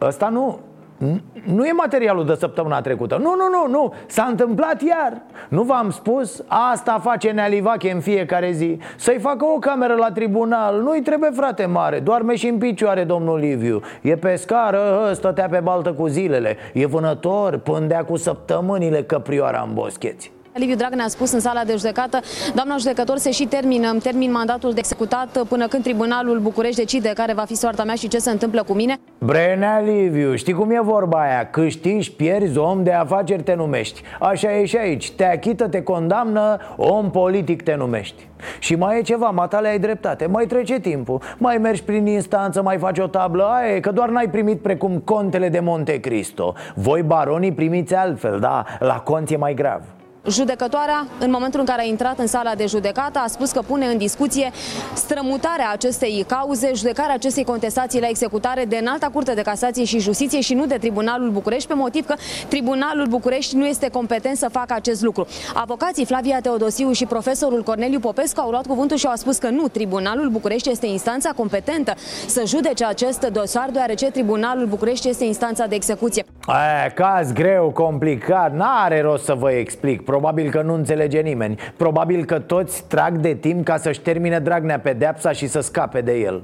Ăsta 0.00 0.28
nu, 0.28 0.58
nu 1.44 1.64
e 1.64 1.72
materialul 1.72 2.26
de 2.26 2.34
săptămâna 2.34 2.80
trecută. 2.80 3.16
Nu, 3.16 3.34
nu, 3.34 3.48
nu, 3.50 3.70
nu. 3.70 3.94
S-a 4.06 4.24
întâmplat 4.24 4.82
iar. 4.82 5.22
Nu 5.48 5.62
v-am 5.62 5.90
spus? 5.90 6.44
Asta 6.72 6.98
face 7.02 7.30
Nealivache 7.30 7.90
în 7.90 8.00
fiecare 8.00 8.50
zi. 8.50 8.78
Să-i 8.96 9.18
facă 9.18 9.44
o 9.44 9.58
cameră 9.58 9.94
la 9.94 10.10
tribunal. 10.10 10.80
Nu-i 10.80 11.02
trebuie 11.02 11.30
frate 11.30 11.66
mare. 11.66 11.98
Doarme 11.98 12.34
și 12.34 12.46
în 12.46 12.58
picioare 12.58 13.04
domnul 13.04 13.38
Liviu. 13.38 13.80
E 14.00 14.16
pe 14.16 14.36
scară, 14.36 15.10
stătea 15.14 15.48
pe 15.48 15.60
baltă 15.60 15.92
cu 15.92 16.06
zilele. 16.06 16.56
E 16.72 16.86
vânător, 16.86 17.56
pândea 17.56 18.04
cu 18.04 18.16
săptămânile 18.16 19.02
căprioara 19.02 19.64
în 19.66 19.74
boscheți 19.74 20.32
Liviu 20.58 20.74
Dragnea 20.74 21.04
a 21.04 21.08
spus 21.08 21.32
în 21.32 21.40
sala 21.40 21.64
de 21.64 21.74
judecată, 21.76 22.20
doamna 22.54 22.76
judecător, 22.76 23.16
se 23.16 23.30
și 23.30 23.44
termină, 23.46 23.96
termin 24.02 24.30
mandatul 24.30 24.72
de 24.72 24.78
executat 24.78 25.42
până 25.48 25.66
când 25.66 25.82
Tribunalul 25.82 26.38
București 26.38 26.76
decide 26.76 27.08
care 27.14 27.32
va 27.32 27.42
fi 27.42 27.54
soarta 27.54 27.84
mea 27.84 27.94
și 27.94 28.08
ce 28.08 28.18
se 28.18 28.30
întâmplă 28.30 28.62
cu 28.62 28.72
mine. 28.72 28.96
Brenea 29.18 29.80
Liviu, 29.80 30.34
știi 30.34 30.52
cum 30.52 30.70
e 30.70 30.80
vorba 30.80 31.20
aia? 31.20 31.50
Câștigi, 31.50 32.12
pierzi, 32.12 32.58
om 32.58 32.82
de 32.82 32.92
afaceri 32.92 33.42
te 33.42 33.54
numești. 33.54 34.02
Așa 34.20 34.52
e 34.52 34.64
și 34.64 34.76
aici, 34.76 35.10
te 35.10 35.24
achită, 35.24 35.68
te 35.68 35.82
condamnă, 35.82 36.56
om 36.76 37.10
politic 37.10 37.62
te 37.62 37.74
numești. 37.74 38.26
Și 38.58 38.74
mai 38.74 38.98
e 38.98 39.02
ceva, 39.02 39.30
matale 39.30 39.68
ai 39.68 39.78
dreptate, 39.78 40.26
mai 40.26 40.46
trece 40.46 40.80
timpul. 40.80 41.22
Mai 41.38 41.58
mergi 41.58 41.82
prin 41.82 42.06
instanță, 42.06 42.62
mai 42.62 42.78
faci 42.78 42.98
o 42.98 43.06
tablă. 43.06 43.44
Aia 43.44 43.74
e 43.74 43.80
că 43.80 43.90
doar 43.90 44.08
n-ai 44.08 44.28
primit 44.30 44.60
precum 44.60 44.98
contele 45.04 45.48
de 45.48 45.60
Monte 45.60 46.00
Cristo. 46.00 46.54
Voi 46.74 47.02
baronii 47.02 47.52
primiți 47.52 47.94
altfel, 47.94 48.38
da, 48.40 48.64
la 48.78 49.00
cont 49.00 49.30
e 49.30 49.36
mai 49.36 49.54
grav 49.54 49.82
Judecătoarea, 50.30 51.06
în 51.18 51.30
momentul 51.30 51.60
în 51.60 51.66
care 51.66 51.80
a 51.80 51.84
intrat 51.84 52.18
în 52.18 52.26
sala 52.26 52.54
de 52.54 52.66
judecată, 52.66 53.18
a 53.18 53.26
spus 53.26 53.50
că 53.50 53.60
pune 53.60 53.86
în 53.86 53.98
discuție 53.98 54.50
strămutarea 54.94 55.70
acestei 55.72 56.24
cauze, 56.26 56.70
judecarea 56.74 57.14
acestei 57.14 57.44
contestații 57.44 58.00
la 58.00 58.08
executare 58.08 58.64
de 58.64 58.78
înalta 58.80 59.08
Curte 59.12 59.34
de 59.34 59.42
Casație 59.42 59.84
și 59.84 59.98
Justiție 59.98 60.40
și 60.40 60.54
nu 60.54 60.66
de 60.66 60.76
Tribunalul 60.76 61.30
București, 61.30 61.68
pe 61.68 61.74
motiv 61.74 62.06
că 62.06 62.14
Tribunalul 62.48 63.06
București 63.06 63.56
nu 63.56 63.66
este 63.66 63.88
competent 63.88 64.36
să 64.36 64.48
facă 64.52 64.74
acest 64.74 65.02
lucru. 65.02 65.26
Avocații 65.54 66.04
Flavia 66.04 66.40
Teodosiu 66.40 66.92
și 66.92 67.06
profesorul 67.06 67.62
Corneliu 67.62 67.98
Popescu 67.98 68.40
au 68.40 68.50
luat 68.50 68.66
cuvântul 68.66 68.96
și 68.96 69.06
au 69.06 69.16
spus 69.16 69.36
că 69.36 69.48
nu, 69.48 69.68
Tribunalul 69.68 70.28
București 70.28 70.70
este 70.70 70.86
instanța 70.86 71.30
competentă 71.36 71.94
să 72.26 72.42
judece 72.46 72.84
acest 72.84 73.26
dosar, 73.26 73.68
deoarece 73.72 74.10
Tribunalul 74.10 74.66
București 74.66 75.08
este 75.08 75.24
instanța 75.24 75.66
de 75.66 75.74
execuție. 75.74 76.24
E, 76.86 76.90
caz 76.90 77.32
greu, 77.32 77.70
complicat, 77.70 78.54
n-are 78.54 79.00
rost 79.00 79.24
să 79.24 79.34
vă 79.34 79.50
explic. 79.50 80.04
Probabil 80.18 80.50
că 80.50 80.62
nu 80.62 80.74
înțelege 80.74 81.20
nimeni. 81.20 81.58
Probabil 81.76 82.24
că 82.24 82.38
toți 82.38 82.84
trag 82.88 83.16
de 83.16 83.34
timp 83.34 83.64
ca 83.64 83.76
să-și 83.76 84.00
termine 84.00 84.38
Dragnea 84.38 84.78
pedeapsa 84.78 85.32
și 85.32 85.46
să 85.46 85.60
scape 85.60 86.00
de 86.00 86.12
el. 86.12 86.42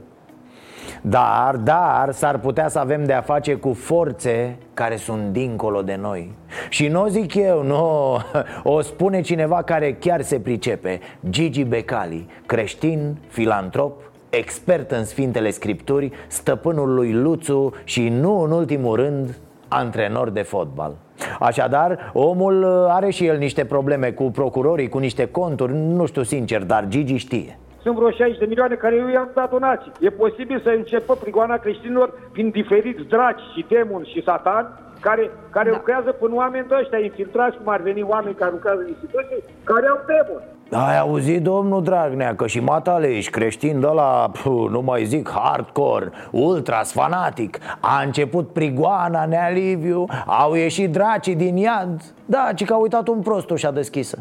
Dar, 1.01 1.57
dar, 1.57 2.13
s-ar 2.13 2.39
putea 2.39 2.69
să 2.69 2.79
avem 2.79 3.05
de-a 3.05 3.21
face 3.21 3.55
cu 3.55 3.73
forțe 3.73 4.57
care 4.75 4.97
sunt 4.97 5.33
dincolo 5.33 5.83
de 5.83 5.99
noi. 6.01 6.33
Și 6.69 6.89
nu 6.89 7.03
o 7.03 7.09
zic 7.09 7.35
eu, 7.35 7.63
nu, 7.63 8.17
o 8.77 8.81
spune 8.81 9.21
cineva 9.21 9.63
care 9.63 9.97
chiar 10.01 10.23
se 10.23 10.39
pricepe. 10.39 11.01
Gigi 11.31 11.65
Becali, 11.65 12.27
creștin, 12.47 13.17
filantrop, 13.29 14.01
expert 14.29 14.91
în 14.91 15.05
Sfintele 15.05 15.51
Scripturi 15.51 16.13
Stăpânul 16.27 16.95
lui 16.95 17.13
Luțu 17.13 17.75
și 17.85 18.09
nu 18.09 18.41
în 18.41 18.51
ultimul 18.51 18.97
rând 18.97 19.39
antrenor 19.75 20.31
de 20.31 20.43
fotbal 20.43 20.97
Așadar, 21.41 22.11
omul 22.13 22.63
uh, 22.63 22.87
are 22.89 23.11
și 23.11 23.27
el 23.27 23.39
niște 23.39 23.65
probleme 23.65 24.11
cu 24.11 24.31
procurorii, 24.31 24.89
cu 24.89 24.99
niște 24.99 25.29
conturi 25.31 25.73
Nu 25.73 26.07
știu 26.07 26.23
sincer, 26.23 26.63
dar 26.63 26.89
Gigi 26.89 27.17
știe 27.17 27.59
sunt 27.85 27.97
vreo 27.97 28.11
60 28.11 28.39
de 28.39 28.45
milioane 28.45 28.75
care 28.75 28.95
eu 28.97 29.09
i-am 29.09 29.31
dat 29.35 29.51
donații. 29.51 29.93
E 30.01 30.11
posibil 30.11 30.61
să 30.61 30.71
începă 30.71 31.15
prigoana 31.15 31.57
creștinilor 31.57 32.09
prin 32.33 32.51
diferiți 32.51 33.03
draci 33.03 33.45
și 33.55 33.67
demoni 33.69 34.11
și 34.13 34.23
satan 34.23 34.65
care, 35.01 35.31
care 35.51 35.71
da. 35.71 35.77
lucrează 35.77 36.11
până 36.13 36.35
oameni 36.35 36.69
de 36.69 36.75
ăștia 36.81 36.99
infiltrați, 36.99 37.57
cum 37.57 37.69
ar 37.69 37.81
veni 37.81 38.03
oameni 38.03 38.35
care 38.35 38.51
lucrează 38.51 38.81
în 38.81 38.89
instituții, 38.89 39.43
care 39.65 39.87
au 39.87 40.01
demoni. 40.07 40.54
Ai 40.75 40.99
auzit, 40.99 41.43
domnul 41.43 41.83
Dragnea, 41.83 42.35
că 42.35 42.47
și 42.47 42.61
mataleș 42.61 43.17
ești 43.17 43.31
creștin 43.31 43.81
de 43.81 43.87
la, 43.87 44.31
nu 44.45 44.83
mai 44.85 45.05
zic, 45.05 45.31
hardcore, 45.31 46.11
ultras, 46.31 46.93
fanatic 46.93 47.59
A 47.81 48.03
început 48.05 48.53
prigoana, 48.53 49.25
Nealiviu, 49.25 50.05
au 50.27 50.55
ieșit 50.55 50.93
dracii 50.93 51.35
din 51.35 51.57
iad. 51.57 52.03
Da, 52.27 52.51
ci 52.55 52.65
că 52.65 52.73
a 52.73 52.77
uitat 52.77 53.09
un 53.09 53.21
prost 53.21 53.51
ușa 53.51 53.71
deschisă. 53.71 54.19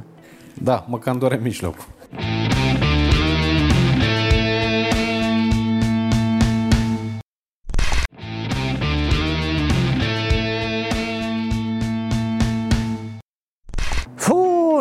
Da, 0.54 0.84
mă 0.88 0.98
cam 0.98 1.18
doare 1.18 1.40
mijloc 1.42 1.76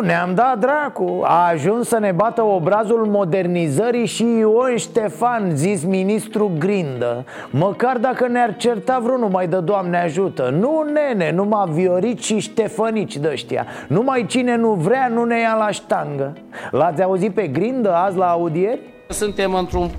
ne-am 0.03 0.35
dat 0.35 0.59
dracu. 0.59 1.21
A 1.23 1.47
ajuns 1.47 1.87
să 1.87 1.99
ne 1.99 2.11
bată 2.11 2.41
obrazul 2.43 3.05
modernizării 3.05 4.05
și 4.05 4.23
Ion 4.23 4.77
Ștefan, 4.77 5.55
zis 5.55 5.83
ministru 5.83 6.51
Grindă. 6.59 7.25
Măcar 7.49 7.97
dacă 7.97 8.27
ne-ar 8.27 8.55
certa 8.55 8.99
vreunul 9.03 9.29
mai 9.29 9.47
de 9.47 9.59
Doamne 9.59 9.97
ajută. 9.97 10.49
Nu 10.59 10.85
nene, 10.93 11.31
numai 11.31 11.69
viorici 11.71 12.23
și 12.23 12.39
ștefănici 12.39 13.17
de 13.17 13.29
ăștia. 13.31 13.65
Numai 13.87 14.25
cine 14.25 14.55
nu 14.55 14.73
vrea 14.73 15.07
nu 15.07 15.23
ne 15.23 15.39
ia 15.39 15.55
la 15.59 15.71
ștangă. 15.71 16.33
L-ați 16.71 17.03
auzit 17.03 17.33
pe 17.33 17.47
Grindă 17.47 17.93
azi 17.93 18.17
la 18.17 18.29
audieri? 18.29 18.79
Suntem 19.09 19.53
într-un 19.53 19.89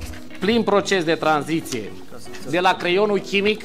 plin 0.41 0.63
proces 0.63 1.05
de 1.05 1.15
tranziție. 1.15 1.83
De 2.51 2.61
la 2.61 2.73
creionul 2.73 3.19
chimic 3.19 3.65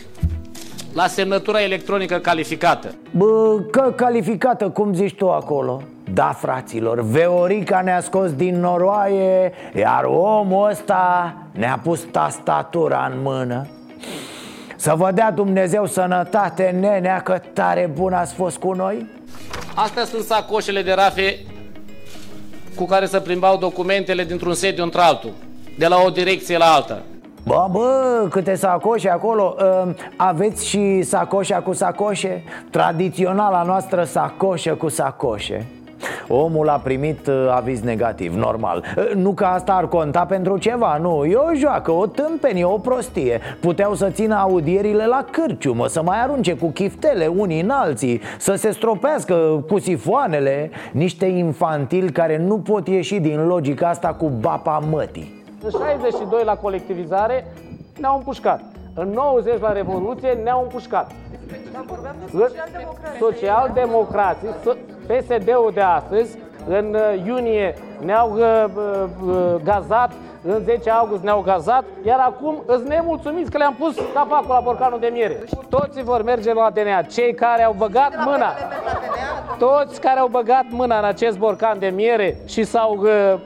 la 0.93 1.08
semnătura 1.08 1.62
electronică 1.62 2.17
calificată 2.17 2.95
Bă, 3.12 3.60
că 3.71 3.93
calificată, 3.95 4.69
cum 4.69 4.93
zici 4.93 5.15
tu 5.15 5.30
acolo? 5.30 5.82
Da, 6.13 6.36
fraților, 6.39 7.02
Veorica 7.02 7.82
ne-a 7.82 8.02
scos 8.02 8.34
din 8.34 8.60
noroaie 8.60 9.52
Iar 9.75 10.04
omul 10.04 10.69
ăsta 10.69 11.34
ne-a 11.52 11.80
pus 11.84 12.06
tastatura 12.12 13.12
în 13.13 13.21
mână 13.21 13.67
Să 14.75 14.93
vă 14.97 15.12
dea 15.12 15.32
Dumnezeu 15.32 15.86
sănătate, 15.86 16.75
nenea, 16.80 17.21
că 17.21 17.41
tare 17.54 17.91
bun 17.93 18.13
ați 18.13 18.34
fost 18.34 18.58
cu 18.58 18.73
noi 18.73 19.06
Astea 19.75 20.06
sunt 20.06 20.23
sacoșele 20.23 20.82
de 20.82 20.91
rafe 20.91 21.39
cu 22.75 22.86
care 22.86 23.06
se 23.06 23.19
plimbau 23.19 23.58
documentele 23.58 24.23
dintr-un 24.23 24.54
sediu 24.54 24.84
într-altul, 24.84 25.34
de 25.78 25.88
la 25.88 26.02
o 26.06 26.10
direcție 26.10 26.58
la 26.58 26.65
alta. 26.65 27.02
Bă, 27.49 27.67
bă, 27.71 28.27
câte 28.29 28.55
sacoșe 28.55 29.09
acolo 29.09 29.55
ă, 29.59 29.93
Aveți 30.15 30.67
și 30.67 31.01
sacoșa 31.01 31.59
cu 31.59 31.73
sacoșe? 31.73 32.43
Tradiționala 32.69 33.63
noastră 33.63 34.03
sacoșă 34.03 34.73
cu 34.73 34.89
sacoșe. 34.89 35.65
Omul 36.27 36.69
a 36.69 36.81
primit 36.83 37.27
uh, 37.27 37.51
aviz 37.55 37.81
negativ, 37.81 38.35
normal. 38.35 38.83
Uh, 38.97 39.12
Nu 39.15 39.31
că 39.31 39.45
asta 39.45 39.73
ar 39.73 39.88
conta 39.88 40.25
pentru 40.25 40.57
ceva, 40.57 40.97
nu. 40.97 41.25
E 41.25 41.35
o 41.35 41.55
joacă, 41.55 41.91
o 41.91 42.05
tâmpenie, 42.05 42.63
o 42.63 42.77
prostie. 42.77 43.39
Puteau 43.59 43.93
să 43.93 44.09
țină 44.09 44.35
audierile 44.35 45.05
la 45.05 45.25
cârciumă 45.31 45.88
Să 45.88 46.01
mai 46.03 46.21
arunce 46.21 46.53
cu 46.53 46.67
chiftele 46.67 47.27
unii 47.27 47.62
în 47.62 47.69
alții 47.69 48.21
Să 48.38 48.55
se 48.55 48.71
stropească 48.71 49.63
cu 49.67 49.79
sifoanele. 49.79 50.69
Niște 50.91 51.25
infantili 51.25 52.12
care 52.12 52.38
nu 52.38 52.57
pot 52.59 52.88
ieși 52.88 53.19
din 53.19 53.47
logica 53.47 53.88
asta 53.88 54.07
cu 54.07 54.31
bapa 54.39 54.83
mătii 54.89 55.38
În 55.63 55.69
62 55.69 56.43
la 56.43 56.56
colectivizare 56.56 57.54
ne-au 58.00 58.15
împușcat 58.15 58.62
În 58.93 59.10
90 59.10 59.60
la 59.60 59.72
Revoluție 59.72 60.32
ne-au 60.32 60.62
împușcat 60.62 61.12
Social-democrații, 63.19 64.48
PSD-ul 65.08 65.72
de 65.74 65.82
astăzi, 65.82 66.38
în 66.67 66.93
uh, 66.93 67.26
iunie 67.26 67.74
ne-au 68.06 68.34
uh, 68.36 68.65
uh, 69.26 69.56
gazat, 69.63 70.12
în 70.43 70.63
10 70.63 70.89
august 70.89 71.24
ne-au 71.24 71.41
gazat, 71.41 71.84
iar 72.06 72.19
acum 72.19 72.63
îți 72.65 72.88
nemulțumiți 72.88 73.52
că 73.52 73.58
le-am 73.58 73.76
pus 73.80 73.95
capacul 74.13 74.54
la 74.54 74.60
borcanul 74.60 75.00
de 75.00 75.10
miere. 75.13 75.43
Toți 75.69 76.04
vor 76.04 76.24
merge 76.24 76.54
la 76.54 76.69
DNA. 76.69 77.02
Cei 77.02 77.34
care 77.34 77.63
au 77.63 77.76
băgat 77.78 78.15
mâna, 78.26 78.54
toți 79.58 80.02
care 80.02 80.19
au 80.19 80.28
băgat 80.28 80.65
mâna 80.69 80.98
în 80.98 81.06
acest 81.06 81.38
borcan 81.38 81.80
de 81.80 81.88
miere 81.88 82.38
și 82.45 82.63
s-au 82.63 82.98
uh, 83.02 83.39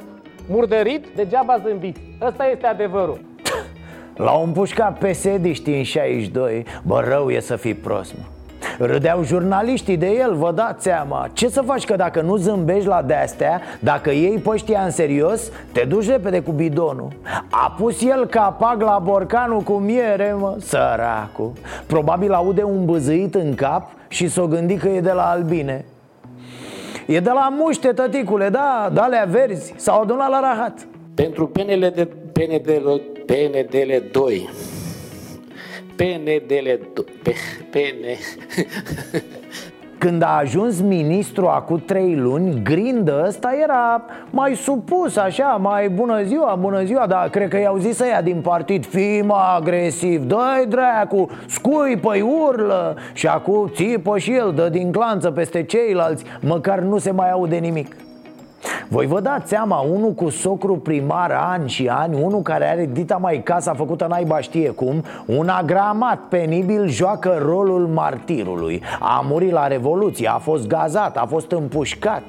murdărit, 0.48 1.06
degeaba 1.16 1.62
zâmbit. 1.68 1.98
Ăsta 2.22 2.46
este 2.46 2.68
adevărul. 2.68 3.20
L-au 4.16 4.44
împușcat 4.44 4.98
psd 4.98 5.66
în 5.66 5.84
62 5.84 6.66
Bă, 6.84 7.04
rău 7.08 7.30
e 7.30 7.40
să 7.40 7.56
fii 7.56 7.74
prost, 7.74 8.14
mă. 8.18 8.24
Râdeau 8.86 9.24
jurnaliștii 9.24 9.98
de 9.98 10.10
el, 10.10 10.36
vă 10.36 10.52
dați 10.52 10.84
seama 10.84 11.28
Ce 11.34 11.50
să 11.50 11.62
faci 11.62 11.86
că 11.86 11.96
dacă 11.96 12.22
nu 12.22 12.36
zâmbești 12.36 12.88
la 12.88 13.02
de-astea 13.02 13.62
Dacă 13.80 14.12
iei 14.12 14.38
păștia 14.38 14.82
în 14.82 14.90
serios 14.90 15.52
Te 15.72 15.84
duci 15.84 16.08
repede 16.08 16.40
cu 16.40 16.52
bidonul 16.52 17.08
A 17.50 17.76
pus 17.78 18.02
el 18.04 18.26
capac 18.26 18.82
la 18.82 19.00
borcanul 19.04 19.60
cu 19.60 19.74
miere, 19.74 20.36
mă 20.40 20.56
Săracu 20.60 21.54
Probabil 21.88 22.34
aude 22.34 22.64
un 22.64 22.86
băzăit 22.86 23.36
în 23.36 23.56
cap 23.56 23.90
Și 24.08 24.28
s-o 24.28 24.48
gândi 24.48 24.76
că 24.76 24.88
e 24.88 25.00
de 25.00 25.12
la 25.12 25.30
albine 25.30 25.86
E 27.06 27.20
de 27.20 27.30
la 27.30 27.50
muște, 27.52 27.94
tăticule, 27.94 28.50
da, 28.50 28.90
de 28.94 29.00
alea 29.00 29.26
verzi 29.26 29.74
S-au 29.76 30.02
adunat 30.02 30.30
la 30.30 30.40
rahat. 30.40 30.88
Pentru 31.16 31.48
penele 31.48 31.90
de 31.90 32.06
PNDL, 32.06 33.02
PNDL 33.26 34.10
2 34.12 34.50
PNDL 35.96 36.80
PN 37.70 38.06
Când 40.04 40.22
a 40.22 40.38
ajuns 40.38 40.82
ministru 40.82 41.48
acum 41.48 41.84
trei 41.86 42.16
luni, 42.16 42.62
Grindă 42.64 43.24
ăsta 43.28 43.50
era 43.64 44.06
mai 44.30 44.56
supus, 44.56 45.16
așa, 45.16 45.46
mai 45.62 45.90
bună 45.90 46.24
ziua, 46.24 46.58
bună 46.60 46.84
ziua 46.84 47.08
Dar 47.08 47.30
cred 47.30 47.50
că 47.50 47.60
i-au 47.60 47.78
zis 47.78 48.00
ăia 48.00 48.22
din 48.22 48.42
partid, 48.42 48.86
fii 48.86 49.22
mă 49.22 49.38
agresiv, 49.56 50.24
dă-i 50.24 50.66
dracu, 50.68 51.30
scuipă-i, 51.48 52.22
urlă. 52.22 52.96
Și 53.14 53.28
acum 53.28 53.72
țipă 53.74 54.18
și 54.18 54.32
el, 54.32 54.54
dă 54.56 54.70
din 54.70 54.92
clanță 54.92 55.32
peste 55.32 55.64
ceilalți, 55.64 56.24
măcar 56.40 56.80
nu 56.80 56.98
se 56.98 57.12
mai 57.12 57.32
aude 57.32 57.56
nimic 57.56 57.96
voi 58.88 59.06
vă 59.06 59.20
dați 59.20 59.50
seama, 59.50 59.80
unul 59.80 60.12
cu 60.12 60.30
socru 60.30 60.78
primar 60.78 61.32
ani 61.32 61.70
și 61.70 61.88
ani 61.88 62.22
Unul 62.22 62.42
care 62.42 62.70
are 62.70 62.90
dita 62.92 63.18
mai 63.18 63.42
casa 63.44 63.74
făcută 63.74 64.06
naiba 64.10 64.40
știe 64.40 64.70
cum 64.70 65.04
Un 65.26 65.48
agramat 65.50 66.20
penibil 66.30 66.88
joacă 66.88 67.42
rolul 67.46 67.88
martirului. 67.88 68.82
A 69.00 69.24
murit 69.28 69.52
la 69.52 69.68
Revoluție, 69.68 70.28
a 70.28 70.38
fost 70.38 70.68
gazat, 70.68 71.18
a 71.18 71.26
fost 71.30 71.52
împușcat. 71.52 72.24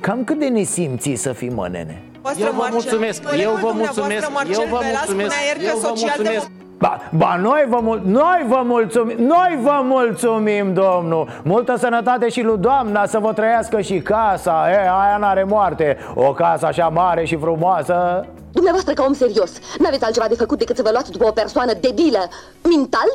Cam 0.00 0.24
cât 0.24 0.38
de 0.38 0.48
nesimții 0.48 1.16
să 1.16 1.32
fii, 1.32 1.50
mă, 1.50 1.68
nene? 1.70 2.02
Eu 2.40 2.52
vă 2.56 2.68
mulțumesc, 2.70 3.22
eu 3.40 3.58
vă 3.60 3.72
mulțumesc, 3.74 4.30
eu 4.52 4.66
vă 4.70 4.80
mulțumesc, 4.82 5.36
eu 5.60 5.78
vă 5.80 5.92
mulțumesc 5.96 6.50
Ba, 6.78 7.00
ba 7.10 7.36
noi, 7.36 7.64
vă 7.68 7.78
mul- 7.82 8.02
noi 8.04 8.44
vă 8.46 8.62
mulțumim 8.64 9.16
Noi 9.18 9.58
vă 9.62 9.80
mulțumim, 9.82 10.74
domnul. 10.74 11.40
Multă 11.44 11.76
sănătate 11.76 12.28
și 12.28 12.42
lui 12.42 12.58
doamna 12.58 13.06
Să 13.06 13.18
vă 13.18 13.32
trăiască 13.32 13.80
și 13.80 14.00
casa. 14.00 14.70
E, 14.70 14.76
Aia 14.76 15.16
n-are 15.20 15.44
moarte. 15.44 15.98
O 16.14 16.32
casă 16.32 16.66
așa 16.66 16.88
mare 16.88 17.24
și 17.24 17.36
frumoasă. 17.36 18.26
Dumneavoastră, 18.52 18.94
ca 18.94 19.04
om 19.06 19.12
serios, 19.12 19.52
n-aveți 19.78 20.04
altceva 20.04 20.26
de 20.28 20.34
făcut 20.34 20.58
decât 20.58 20.76
să 20.76 20.82
vă 20.82 20.90
luați 20.92 21.10
după 21.10 21.26
o 21.26 21.30
persoană 21.30 21.72
debilă, 21.80 22.28
mental? 22.62 23.08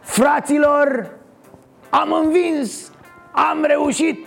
Fraților, 0.00 1.10
am 1.90 2.12
învins 2.22 2.90
Am 3.32 3.64
reușit 3.66 4.26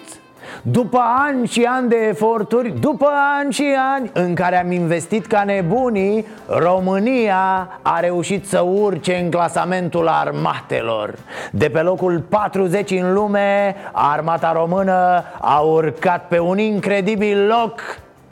după 0.71 1.01
ani 1.27 1.47
și 1.47 1.63
ani 1.63 1.89
de 1.89 1.95
eforturi, 1.95 2.79
după 2.79 3.09
ani 3.39 3.53
și 3.53 3.75
ani 3.95 4.09
în 4.13 4.35
care 4.35 4.61
am 4.61 4.71
investit 4.71 5.25
ca 5.25 5.43
nebunii, 5.43 6.25
România 6.47 7.69
a 7.81 7.99
reușit 7.99 8.47
să 8.47 8.59
urce 8.59 9.15
în 9.15 9.29
clasamentul 9.29 10.07
armatelor. 10.07 11.13
De 11.51 11.69
pe 11.69 11.81
locul 11.81 12.19
40 12.29 12.91
în 12.91 13.13
lume, 13.13 13.75
armata 13.91 14.51
română 14.51 15.23
a 15.41 15.59
urcat 15.59 16.27
pe 16.27 16.39
un 16.39 16.57
incredibil 16.57 17.47
loc 17.47 17.81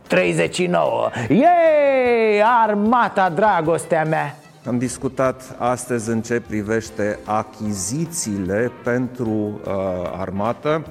39. 0.08 1.10
Ei, 1.30 2.44
armata 2.66 3.30
dragostea 3.36 4.04
mea! 4.04 4.36
Am 4.68 4.78
discutat 4.78 5.56
astăzi 5.58 6.10
în 6.10 6.22
ce 6.22 6.42
privește 6.48 7.20
achizițiile 7.26 8.72
pentru 8.84 9.30
uh, 9.30 9.74
armată. 10.20 10.84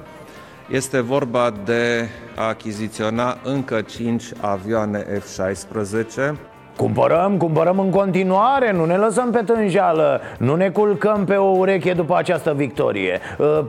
Este 0.73 1.01
vorba 1.01 1.53
de 1.65 2.09
a 2.35 2.47
achiziționa 2.47 3.37
încă 3.43 3.81
5 3.81 4.23
avioane 4.41 5.05
F-16. 5.19 6.35
Cumpărăm, 6.77 7.37
cumpărăm 7.37 7.79
în 7.79 7.89
continuare, 7.89 8.71
nu 8.71 8.85
ne 8.85 8.95
lăsăm 8.95 9.31
pe 9.31 9.41
tânjală 9.45 10.21
Nu 10.37 10.55
ne 10.55 10.69
culcăm 10.69 11.25
pe 11.25 11.35
o 11.35 11.57
ureche 11.57 11.93
după 11.93 12.17
această 12.17 12.53
victorie. 12.53 13.19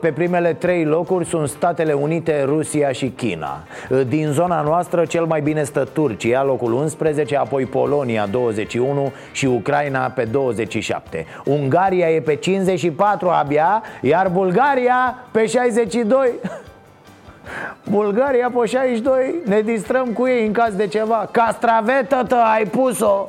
Pe 0.00 0.12
primele 0.12 0.52
trei 0.52 0.84
locuri 0.84 1.26
sunt 1.26 1.48
Statele 1.48 1.92
Unite, 1.92 2.42
Rusia 2.44 2.92
și 2.92 3.08
China. 3.08 3.62
Din 4.08 4.28
zona 4.30 4.60
noastră 4.60 5.04
cel 5.04 5.24
mai 5.24 5.40
bine 5.40 5.62
stă 5.62 5.88
Turcia, 5.92 6.44
locul 6.44 6.72
11, 6.72 7.36
apoi 7.36 7.64
Polonia 7.64 8.26
21 8.26 9.12
și 9.32 9.46
Ucraina 9.46 10.00
pe 10.00 10.24
27 10.24 11.26
Ungaria 11.44 12.08
e 12.08 12.20
pe 12.20 12.34
54 12.34 13.28
abia, 13.28 13.82
iar 14.00 14.28
Bulgaria 14.28 15.18
pe 15.30 15.46
62 15.46 16.30
Bulgaria 17.90 18.50
pe 18.54 18.66
62 18.66 19.34
Ne 19.44 19.60
distrăm 19.60 20.06
cu 20.06 20.26
ei 20.28 20.46
în 20.46 20.52
caz 20.52 20.74
de 20.74 20.86
ceva. 20.86 21.28
Castravetă 21.30 22.24
tă, 22.28 22.36
ai 22.54 22.64
pus-o. 22.64 23.26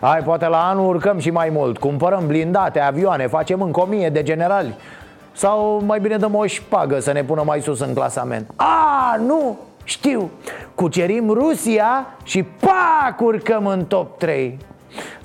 Hai, 0.00 0.20
poate 0.20 0.46
la 0.46 0.68
anul 0.68 0.88
urcăm 0.88 1.18
și 1.18 1.30
mai 1.30 1.48
mult. 1.52 1.78
Cumpărăm 1.78 2.26
blindate, 2.26 2.80
avioane, 2.80 3.26
facem 3.26 3.62
încă 3.62 3.80
o 3.80 3.84
mie 3.84 4.08
de 4.08 4.22
generali. 4.22 4.74
Sau 5.32 5.82
mai 5.86 6.00
bine 6.00 6.16
dăm 6.16 6.34
o 6.34 6.46
șpagă 6.46 7.00
să 7.00 7.12
ne 7.12 7.24
pună 7.24 7.42
mai 7.44 7.60
sus 7.60 7.80
în 7.80 7.94
clasament. 7.94 8.50
A, 8.56 9.16
nu, 9.26 9.58
știu. 9.84 10.30
Cucerim 10.74 11.30
Rusia 11.30 12.06
și 12.22 12.42
pac 12.42 13.20
urcăm 13.20 13.66
în 13.66 13.84
top 13.84 14.18
3 14.18 14.58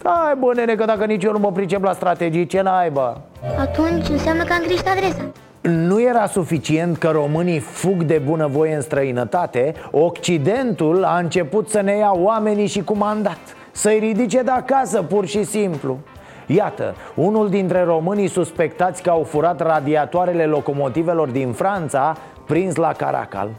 Hai 0.04 0.36
bă 0.40 0.54
nene 0.56 0.76
că 0.76 0.86
dacă 0.86 1.06
nici 1.06 1.24
eu 1.24 1.32
nu 1.32 1.40
mă 1.40 1.52
pricep 1.52 1.84
la 1.84 1.94
strategii, 1.94 2.46
ce 2.46 2.62
naiba? 2.62 3.22
Atunci 3.60 4.08
înseamnă 4.08 4.44
că 4.44 4.54
am 4.54 4.64
greșit 4.66 4.88
adresa 4.88 5.32
nu 5.64 6.02
era 6.02 6.26
suficient 6.26 6.98
că 6.98 7.10
românii 7.10 7.60
fug 7.60 8.04
de 8.04 8.22
bunăvoie 8.26 8.76
în 8.76 8.82
străinătate. 8.82 9.74
Occidentul 9.92 11.04
a 11.04 11.18
început 11.18 11.70
să 11.70 11.82
ne 11.82 11.96
ia 11.98 12.12
oamenii 12.16 12.68
și 12.68 12.84
cu 12.84 12.98
mandat. 12.98 13.40
Să-i 13.72 14.00
ridice 14.00 14.42
de 14.42 14.52
acasă, 14.52 15.02
pur 15.02 15.26
și 15.26 15.44
simplu. 15.44 15.98
Iată, 16.46 16.96
unul 17.16 17.50
dintre 17.50 17.84
românii 17.84 18.28
suspectați 18.28 19.02
că 19.02 19.10
au 19.10 19.24
furat 19.24 19.62
radiatoarele 19.62 20.46
locomotivelor 20.46 21.30
din 21.30 21.52
Franța 21.52 22.16
Prins 22.46 22.76
la 22.76 22.92
Caracal 22.92 23.50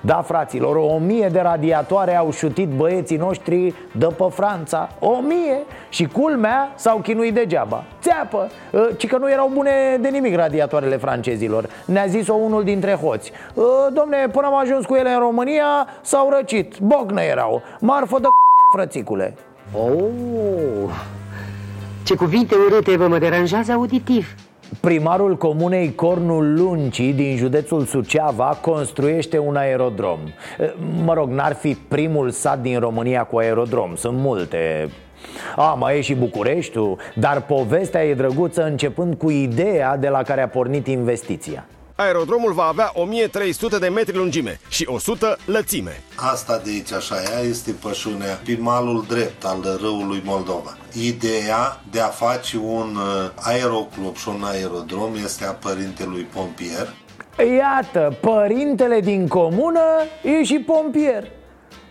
da, 0.00 0.22
fraților, 0.22 0.76
o 0.76 0.98
mie 0.98 1.28
de 1.32 1.40
radiatoare 1.40 2.16
au 2.16 2.32
șutit 2.32 2.68
băieții 2.68 3.16
noștri 3.16 3.74
de 3.92 4.06
pe 4.16 4.24
Franța. 4.30 4.88
O 4.98 5.20
mie! 5.20 5.58
Și 5.88 6.06
culmea 6.06 6.72
s-au 6.74 6.98
chinuit 6.98 7.34
degeaba. 7.34 7.84
Țeapă, 8.00 8.50
ă, 8.74 8.88
ci 8.96 9.06
că 9.06 9.16
nu 9.16 9.30
erau 9.30 9.50
bune 9.54 9.70
de 10.00 10.08
nimic 10.08 10.34
radiatoarele 10.34 10.96
francezilor. 10.96 11.68
Ne-a 11.84 12.06
zis-o 12.06 12.34
unul 12.34 12.64
dintre 12.64 12.92
hoți. 12.92 13.32
Ă, 13.56 13.90
Domne, 13.92 14.28
până 14.32 14.46
am 14.46 14.54
ajuns 14.54 14.86
cu 14.86 14.94
ele 14.94 15.10
în 15.10 15.18
România 15.18 15.86
S-au 16.00 16.30
răcit, 16.36 16.78
bocnă 16.78 17.20
erau. 17.20 17.62
Marfă 17.80 18.18
de 18.20 18.26
frățicule. 18.74 19.34
Oh, 19.72 20.90
ce 22.02 22.14
cuvinte 22.14 22.54
urâte 22.54 22.96
vă 22.96 23.06
mă 23.06 23.18
deranjează 23.18 23.72
auditiv 23.72 24.34
Primarul 24.80 25.36
comunei 25.36 25.94
Cornul 25.94 26.54
Luncii 26.54 27.12
din 27.12 27.36
județul 27.36 27.84
Suceava 27.84 28.58
construiește 28.60 29.38
un 29.38 29.56
aerodrom. 29.56 30.18
Mă 31.04 31.14
rog, 31.14 31.30
n-ar 31.30 31.52
fi 31.54 31.74
primul 31.74 32.30
sat 32.30 32.60
din 32.60 32.78
România 32.78 33.24
cu 33.24 33.38
aerodrom, 33.38 33.94
sunt 33.94 34.18
multe. 34.18 34.90
A, 35.56 35.74
mai 35.78 35.98
e 35.98 36.00
și 36.00 36.14
Bucureștiul, 36.14 36.98
dar 37.14 37.42
povestea 37.42 38.04
e 38.04 38.14
drăguță 38.14 38.64
începând 38.64 39.14
cu 39.14 39.30
ideea 39.30 39.96
de 39.96 40.08
la 40.08 40.22
care 40.22 40.42
a 40.42 40.48
pornit 40.48 40.86
investiția 40.86 41.66
Aerodromul 42.00 42.52
va 42.52 42.64
avea 42.64 42.90
1300 42.94 43.78
de 43.78 43.88
metri 43.88 44.16
lungime 44.16 44.60
și 44.68 44.84
100 44.88 45.36
lățime. 45.44 46.02
Asta 46.14 46.60
de 46.64 46.70
aici, 46.70 46.92
așa, 46.92 47.14
ea 47.32 47.40
este 47.40 47.70
pășunea 47.70 48.40
prin 48.42 48.62
malul 48.62 49.04
drept 49.08 49.44
al 49.44 49.78
râului 49.80 50.22
Moldova. 50.24 50.76
Ideea 51.02 51.80
de 51.90 52.00
a 52.00 52.06
face 52.06 52.56
un 52.56 52.96
uh, 52.96 53.30
aeroclub 53.34 54.16
și 54.16 54.28
un 54.28 54.42
aerodrom 54.44 55.14
este 55.24 55.44
a 55.44 55.52
părintelui 55.52 56.22
pompier. 56.22 56.94
Iată, 57.56 58.16
părintele 58.20 59.00
din 59.00 59.28
comună 59.28 59.84
e 60.22 60.44
și 60.44 60.58
pompier 60.58 61.37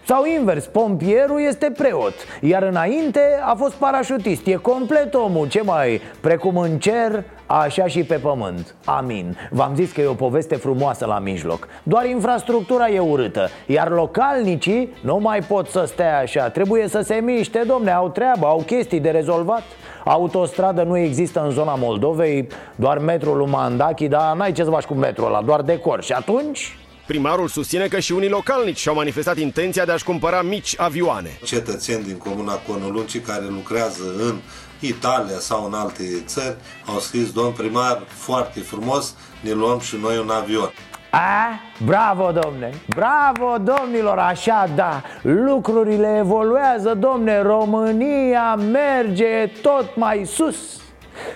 sau 0.08 0.26
invers, 0.26 0.65
pompierul 0.65 1.41
este 1.48 1.72
preot 1.78 2.13
Iar 2.41 2.63
înainte 2.63 3.20
a 3.46 3.56
fost 3.56 3.74
parașutist. 3.74 4.46
E 4.46 4.54
complet 4.54 5.13
omul, 5.13 5.48
ce 5.48 5.62
mai 5.62 6.02
Precum 6.22 6.58
în 6.58 6.80
cer, 6.80 7.24
așa 7.46 7.88
și 7.88 8.04
pe 8.04 8.15
pământ. 8.15 8.76
Amin. 8.86 9.38
V-am 9.50 9.76
zis 9.76 9.91
că 9.91 10.02
e 10.02 10.06
o 10.06 10.13
poveste 10.13 10.56
frumoasă 10.56 11.06
la 11.06 11.20
mijloc. 11.20 11.67
Doar 11.84 12.06
infrastructura 12.06 12.89
e 12.89 13.00
urâtă 13.00 13.50
Iar 13.65 13.89
localnicii 13.89 14.93
nu 15.02 15.17
mai 15.17 15.39
pot 15.39 15.67
să 15.67 15.84
stea 15.88 16.20
așa. 16.20 16.50
Trebuie 16.50 16.88
să 16.88 17.02
se 17.02 17.15
miște, 17.15 17.63
domne, 17.67 17.91
au 17.91 18.10
treabă, 18.10 18.46
au 18.46 18.63
chestii 18.65 19.00
de 19.00 19.10
rezolvat. 19.10 19.63
Autostradă 20.06 20.84
nu 20.84 20.98
există 20.98 21.43
în 21.43 21.50
zona 21.50 21.76
Moldovei 21.76 22.48
Doar 22.76 22.98
metrul 22.98 23.38
lui 23.38 23.50
Mandachi 23.50 24.08
Dar 24.08 24.36
n-ai 24.36 24.52
ce 24.52 24.63
să 24.63 24.70
faci 24.70 24.86
cu 24.86 24.93
metrul 24.93 25.28
ăla, 25.28 25.41
doar 25.41 25.62
decor. 25.62 26.04
Și 26.04 26.13
atunci 26.13 26.78
Primarul 27.08 27.48
susține 27.48 27.88
că 27.88 28.00
și 28.00 28.12
unii 28.12 28.30
localnici 28.30 28.78
și-au 28.78 28.96
manifestat 28.96 29.38
intenția 29.38 29.86
de 29.86 29.91
a-și 29.91 30.04
cumpăra 30.04 30.41
mici 30.41 30.76
avioane. 30.78 31.39
Cetățeni 31.43 32.04
din 32.04 32.17
comuna 32.17 32.54
Conoluncii 32.54 33.20
care 33.20 33.46
lucrează 33.50 34.04
în 34.17 34.36
Italia 34.80 35.39
sau 35.39 35.65
în 35.65 35.74
alte 35.74 36.04
țări 36.26 36.56
au 36.86 37.00
scris, 37.00 37.32
domn 37.32 37.52
primar, 37.52 38.04
foarte 38.08 38.60
frumos, 38.60 39.15
ne 39.41 39.52
luăm 39.52 39.80
și 39.80 39.96
noi 40.02 40.17
un 40.17 40.30
avion. 40.30 40.74
A? 41.12 41.60
Bravo, 41.86 42.32
domne! 42.32 42.74
Bravo, 42.88 43.58
domnilor! 43.58 44.17
Așa, 44.17 44.70
da! 44.76 45.02
Lucrurile 45.22 46.15
evoluează, 46.17 46.93
domne! 46.93 47.41
România 47.41 48.56
merge 48.56 49.52
tot 49.62 49.96
mai 49.96 50.26
sus! 50.26 50.56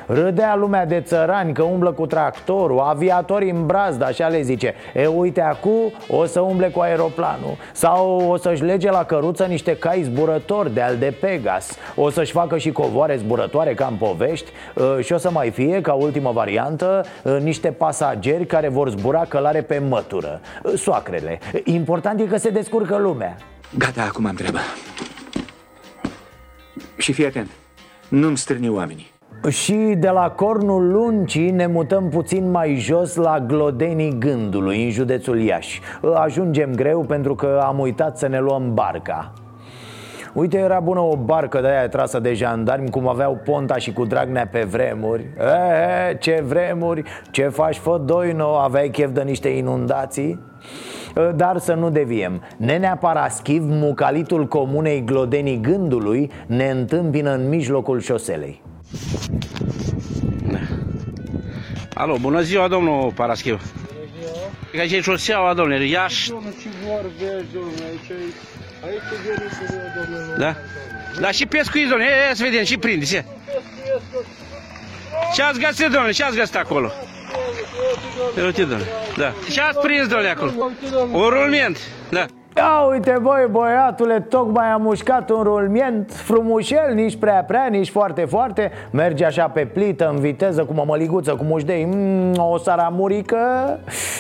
Râdea 0.06 0.56
lumea 0.56 0.86
de 0.86 1.02
țărani 1.02 1.54
că 1.54 1.64
umblă 1.64 1.92
cu 1.92 2.06
tractorul 2.06 2.80
Aviatorii 2.80 3.52
în 3.52 3.66
brazdă, 3.66 4.06
așa 4.06 4.28
le 4.28 4.42
zice. 4.42 4.74
E 4.94 5.08
uite 5.08 5.42
acum 5.42 5.94
o 6.08 6.26
să 6.26 6.40
umble 6.40 6.68
cu 6.68 6.80
aeroplanul. 6.80 7.58
Sau 7.72 8.30
o 8.30 8.38
să-și 8.38 8.64
lege 8.64 8.92
la 8.92 9.04
căruță 9.04 9.46
niște 9.46 9.76
cai 9.78 10.04
zburători 10.04 10.74
de 10.74 10.82
al 10.82 10.98
de 10.98 11.14
Pegas. 11.20 11.78
O 11.96 12.10
să-și 12.10 12.32
facă 12.32 12.58
și 12.58 12.72
covoare 12.72 13.16
zburătoare 13.16 13.74
ca 13.74 13.86
în 13.86 13.96
povești. 13.96 14.52
Și 15.02 15.14
o 15.14 15.18
să 15.18 15.32
mai 15.32 15.50
fie, 15.50 15.82
ca 15.82 15.94
ultimă 15.94 16.32
variantă 16.32 17.06
Niște 17.42 17.72
pasageri 17.72 18.46
care 18.46 18.70
vor 18.70 18.90
zbura 18.90 19.26
călare 19.26 19.62
pe 19.62 19.82
mătură. 19.90 20.42
Soacrele 20.76 21.40
Important 21.64 22.20
e 22.20 22.24
că 22.24 22.38
se 22.38 22.50
descurcă 22.50 22.98
lumea. 22.98 23.36
Gata, 23.78 24.02
acum 24.02 24.26
am 24.26 24.36
treabă. 24.36 24.58
Și 26.98 27.14
fii 27.14 27.26
atent 27.26 27.50
Nu-mi 28.08 28.38
strâni 28.38 28.70
oamenii 28.70 29.11
și 29.50 29.96
de 29.98 30.10
la 30.10 30.30
Cornul 30.30 30.92
Luncii 30.92 31.52
ne 31.52 31.66
mutăm 31.66 32.10
puțin 32.10 32.52
mai 32.52 32.76
jos 32.76 33.16
la 33.16 33.40
Glodenii 33.40 34.16
Gândului, 34.20 34.84
în 34.84 34.90
județul 34.90 35.40
Iași. 35.40 35.82
Ajungem 36.14 36.76
greu 36.76 37.00
pentru 37.00 37.36
că 37.36 37.62
am 37.64 37.80
uitat 37.80 38.18
să 38.18 38.28
ne 38.28 38.40
luăm 38.40 38.74
barca. 38.74 39.34
Uite, 40.34 40.58
era 40.58 40.80
bună 40.80 41.00
o 41.00 41.16
barcă 41.16 41.62
de 41.62 41.68
aia 41.68 41.90
trasă 41.90 42.20
de 42.20 42.34
jandarmi 42.34 42.90
Cum 42.90 43.08
aveau 43.08 43.42
Ponta 43.46 43.76
și 43.76 43.94
cu 43.94 44.06
Dragnea 44.06 44.48
pe 44.48 44.64
vremuri. 44.64 45.26
E, 46.12 46.16
Ce 46.16 46.44
vremuri, 46.48 47.04
ce 47.32 47.48
faci 47.48 47.78
fă 47.78 48.02
doino 48.06 48.56
Aveai 48.56 48.90
chef 48.90 49.12
de 49.12 49.22
niște 49.22 49.50
inundații? 49.50 50.40
Dar 51.36 51.58
să 51.58 51.74
nu 51.74 51.90
deviem. 51.90 52.42
Nenea 52.58 52.98
Paraschiv, 52.98 53.64
mucalitul 53.68 54.48
comunei 54.48 55.04
Glodenii 55.04 55.60
Gândului 55.62 56.32
Ne 56.46 56.70
întâmpină 56.70 57.34
în 57.34 57.50
mijlocul 57.50 58.00
șoselei 58.00 58.62
Alo, 61.94 62.18
bună 62.18 62.42
ziua, 62.42 62.68
domnul 62.68 63.12
Paraschiv. 63.12 63.62
Bună 63.86 64.00
ziua. 64.72 64.82
Aici 64.82 64.92
e 64.92 65.02
șoseaua, 65.02 65.54
domnule, 65.54 65.86
Iași. 65.86 66.30
Domnule, 66.30 66.54
ce 66.62 66.68
vorbești, 66.86 67.54
domnule, 67.54 67.84
aici 67.90 68.12
Aici 68.86 69.02
e 69.28 69.82
domnule. 69.96 70.36
Da? 70.38 70.56
Da, 71.20 71.32
și 71.32 71.46
pescuiți, 71.46 71.90
domnule, 71.90 72.10
ia 72.28 72.34
să 72.34 72.44
vedem, 72.44 72.64
și 72.64 72.78
prindeți, 72.78 73.24
Ce 75.34 75.42
ați 75.42 75.60
găsit, 75.60 75.88
domnule, 75.88 76.12
ce 76.12 76.24
ați 76.24 76.36
găsit 76.36 76.56
acolo? 76.56 76.92
Uite, 78.46 78.62
domnule, 78.62 78.90
da. 79.18 79.34
Ce 79.52 79.62
ați 79.62 79.80
prins, 79.80 80.08
domnule, 80.08 80.30
acolo? 80.30 80.52
Un 81.12 81.30
rulment, 81.30 81.78
da. 82.10 82.26
Ia 82.56 82.88
uite 82.92 83.18
voi 83.22 83.48
băiatule, 83.52 84.20
tocmai 84.20 84.68
am 84.68 84.82
mușcat 84.82 85.30
un 85.30 85.44
rulmient 85.44 86.12
Frumușel, 86.14 86.94
nici 86.94 87.16
prea 87.16 87.44
prea, 87.48 87.68
nici 87.70 87.90
foarte 87.90 88.26
foarte. 88.26 88.72
Merge 88.92 89.26
așa 89.26 89.48
pe 89.48 89.66
plită, 89.66 90.10
în 90.14 90.20
viteză, 90.20 90.64
cu 90.64 90.74
mămăliguță, 90.74 91.36
cu 91.36 91.44
mușdei. 91.44 91.86
Mm, 91.94 92.34
O 92.38 92.58
saramurică. 92.58 93.38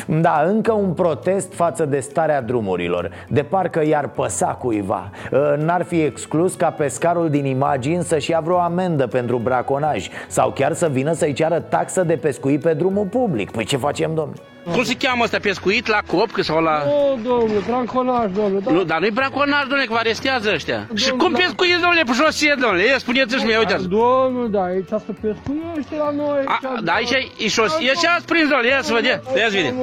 Da, 0.07 0.43
încă 0.47 0.71
un 0.71 0.93
protest 0.93 1.53
față 1.53 1.85
de 1.85 1.99
starea 1.99 2.41
drumurilor. 2.41 3.09
De 3.27 3.41
parcă 3.43 3.85
i-ar 3.85 4.07
păsa 4.07 4.45
cuiva. 4.47 5.09
Ă, 5.31 5.55
N-ar 5.59 5.83
fi 5.83 6.01
exclus 6.01 6.55
ca 6.55 6.69
pescarul 6.69 7.29
din 7.29 7.45
imagini 7.45 8.03
să-și 8.03 8.31
ia 8.31 8.39
vreo 8.39 8.57
amendă 8.59 9.07
pentru 9.07 9.37
braconaj 9.37 10.07
Sau 10.27 10.49
chiar 10.49 10.73
să 10.73 10.87
vină 10.87 11.11
să-i 11.13 11.33
ceară 11.33 11.59
taxă 11.59 12.03
de 12.03 12.15
pescuit 12.15 12.61
pe 12.61 12.73
drumul 12.73 13.05
public. 13.05 13.51
Păi 13.51 13.65
ce 13.65 13.77
facem, 13.77 14.13
domnule? 14.13 14.39
Cum 14.63 14.83
se 14.83 14.95
cheamă 14.95 15.23
ăsta 15.23 15.37
pescuit 15.39 15.87
la 15.87 16.01
cop 16.07 16.29
sau 16.39 16.61
la... 16.61 16.83
Nu, 16.85 17.19
domnule, 17.23 17.59
braconaj, 17.67 18.31
domnule. 18.31 18.59
Da. 18.65 18.71
Nu, 18.71 18.83
dar 18.83 18.99
nu-i 18.99 19.11
braconaj, 19.11 19.61
domnule, 19.61 19.85
că 19.85 19.93
vă 19.93 19.97
arestează 19.97 20.51
ăștia. 20.53 20.77
Domnule, 20.77 20.99
și 20.99 21.09
cum 21.11 21.31
da. 21.31 21.37
pescuiți, 21.37 21.79
domnule, 21.79 22.03
pe 22.03 22.13
șosie, 22.13 22.55
domnule? 22.59 22.85
Ia, 22.85 22.97
spuneți-și 22.97 23.45
mie, 23.45 23.57
uite 23.57 23.75
Domnule, 23.87 24.47
da, 24.47 24.63
aici 24.63 24.87
să 24.87 25.11
pescuiește 25.21 25.95
la 25.97 26.11
noi. 26.11 26.43
A, 26.45 26.59
da, 26.83 26.93
aici 26.93 27.11
e 27.37 27.47
șosie 27.47 27.91
și 28.01 28.05
ați 28.15 28.25
prins, 28.25 28.47
domnule, 28.49 28.69
ia 28.69 28.81
să 28.81 28.93
vedem, 28.93 29.21
ia 29.37 29.49
să 29.49 29.55
vedem. 29.55 29.75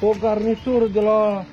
O 0.00 0.10
garnitură 0.20 0.84
de 0.92 1.00
la... 1.00 1.44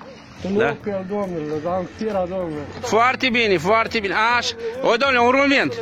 Da? 0.57 0.69
Opel, 0.69 1.05
domnule, 1.09 1.55
la 1.63 1.71
Amfira, 1.71 2.25
domnule. 2.29 2.63
Foarte 2.81 3.29
bine, 3.29 3.57
foarte 3.57 3.99
bine. 3.99 4.13
Așa. 4.37 4.53
O, 4.81 4.95
domnule, 5.01 5.19
un 5.19 5.31
rulment. 5.31 5.73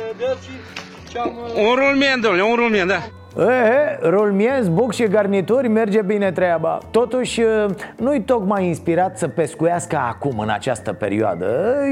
Un 1.54 1.74
rulment, 1.74 2.22
domnule, 2.22 2.42
un 2.42 2.54
rulment, 2.54 2.88
da. 2.88 3.02
E, 3.38 4.08
rulmiez, 4.08 4.68
buc 4.68 4.92
și 4.92 5.08
garnituri 5.08 5.68
merge 5.68 6.02
bine 6.02 6.32
treaba. 6.32 6.78
Totuși, 6.90 7.42
nu-i 7.96 8.22
tocmai 8.22 8.66
inspirat 8.66 9.18
să 9.18 9.28
pescuiască 9.28 10.00
acum, 10.08 10.38
în 10.38 10.48
această 10.48 10.92
perioadă. 10.92 11.46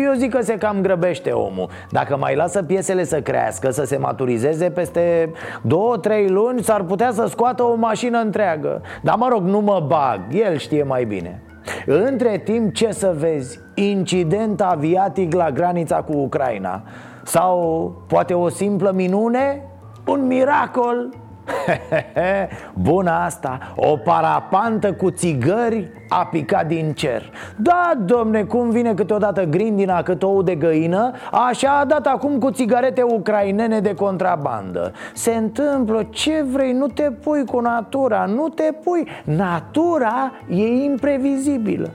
Eu 0.05 0.12
zic 0.12 0.35
că 0.35 0.40
se 0.40 0.55
cam 0.55 0.81
grăbește 0.81 1.31
omul. 1.31 1.68
Dacă 1.90 2.16
mai 2.16 2.37
lasă 2.37 2.62
piesele 2.62 3.05
să 3.05 3.20
crească, 3.20 3.70
să 3.70 3.85
se 3.85 3.96
maturizeze 3.96 4.70
Peste 4.70 5.33
două, 5.62 5.96
trei 5.96 6.29
luni 6.29 6.62
s-ar 6.62 6.83
putea 6.83 7.11
să 7.12 7.27
scoată 7.27 7.62
o 7.62 7.74
mașină 7.74 8.18
întreagă. 8.18 8.83
Dar 9.03 9.14
mă 9.16 9.29
rog, 9.31 9.42
nu 9.42 9.61
mă 9.61 9.85
bag, 9.87 10.20
el 10.33 10.57
știe 10.57 10.83
mai 10.83 11.05
bine. 11.05 11.42
Între 11.87 12.40
timp, 12.44 12.74
ce 12.74 12.90
să 12.90 13.14
vezi? 13.18 13.61
Incident 13.74 14.61
aviatic 14.61 15.35
la 15.35 15.51
granița 15.51 15.96
cu 15.96 16.12
Ucraina. 16.16 16.83
Sau 17.22 17.92
poate 18.09 18.35
o 18.35 18.48
simplă 18.48 18.92
minune? 18.94 19.62
Un 20.07 20.27
miracol 20.27 21.09
Bună 22.88 23.11
asta, 23.11 23.58
o 23.76 23.96
parapantă 23.96 24.92
cu 24.92 25.11
țigări 25.11 25.90
a 26.08 26.26
picat 26.26 26.66
din 26.66 26.92
cer. 26.92 27.30
Da, 27.56 27.92
domne, 28.04 28.42
cum 28.42 28.70
vine 28.70 28.94
câteodată 28.94 29.44
grindina 29.44 30.02
cât 30.02 30.22
ou 30.22 30.42
de 30.42 30.54
găină 30.54 31.12
Așa 31.48 31.78
a 31.78 31.84
dat 31.84 32.06
acum 32.06 32.38
cu 32.38 32.50
țigarete 32.50 33.02
ucrainene 33.02 33.80
de 33.80 33.94
contrabandă. 33.94 34.92
Se 35.14 35.34
întâmplă, 35.34 36.08
ce 36.11 36.44
vrei, 36.52 36.72
nu 36.72 36.87
te 36.87 37.11
pui 37.11 37.44
cu 37.44 37.61
natura, 37.61 38.24
nu 38.24 38.48
te 38.48 38.72
pui. 38.84 39.06
Natura 39.24 40.32
e 40.48 40.66
imprevizibilă 40.66 41.90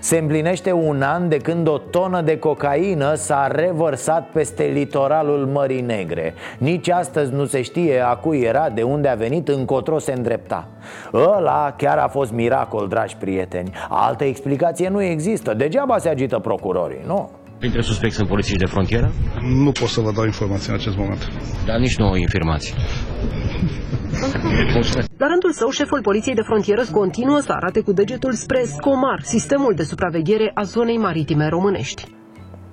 se 0.00 0.18
împlinește 0.18 0.72
un 0.72 1.02
an 1.02 1.28
de 1.28 1.36
când 1.36 1.68
o 1.68 1.78
tonă 1.78 2.20
de 2.20 2.38
cocaină 2.38 3.14
s-a 3.14 3.48
revărsat 3.52 4.28
peste 4.32 4.64
litoralul 4.64 5.46
Mării 5.46 5.80
Negre. 5.80 6.34
Nici 6.58 6.88
astăzi 6.88 7.32
nu 7.32 7.44
se 7.44 7.62
știe 7.62 8.00
a 8.00 8.14
cui 8.14 8.40
era, 8.40 8.68
de 8.68 8.82
unde 8.82 9.08
a 9.08 9.14
venit, 9.14 9.48
încotro 9.48 9.98
se 9.98 10.12
îndrepta. 10.12 10.68
Ăla 11.12 11.74
chiar 11.76 11.98
a 11.98 12.08
fost 12.08 12.32
miracol, 12.32 12.88
dragi 12.88 13.16
prieteni. 13.16 13.70
Altă 13.88 14.24
explicație 14.24 14.88
nu 14.88 15.02
există, 15.02 15.54
degeaba 15.54 15.98
se 15.98 16.08
agită 16.08 16.38
procurorii, 16.38 17.04
nu? 17.06 17.30
Printre 17.60 17.80
suspecți 17.80 18.16
sunt 18.16 18.28
polițiști 18.28 18.58
de 18.58 18.66
frontieră? 18.66 19.12
Nu 19.40 19.72
pot 19.72 19.88
să 19.88 20.00
vă 20.00 20.12
dau 20.12 20.24
informații 20.24 20.68
în 20.72 20.78
acest 20.78 20.96
moment. 20.96 21.28
Dar 21.66 21.78
nici 21.78 21.96
nu 21.96 22.06
au 22.06 22.14
informații. 22.14 22.74
La 25.22 25.26
rândul 25.26 25.52
său, 25.52 25.70
șeful 25.70 26.00
Poliției 26.02 26.34
de 26.34 26.42
Frontieră 26.42 26.84
continuă 26.92 27.40
să 27.40 27.52
arate 27.52 27.80
cu 27.80 27.92
degetul 27.92 28.32
spre 28.32 28.62
SCOMAR, 28.64 29.20
sistemul 29.22 29.72
de 29.76 29.82
supraveghere 29.82 30.50
a 30.54 30.62
zonei 30.62 30.98
maritime 30.98 31.48
românești. 31.48 32.04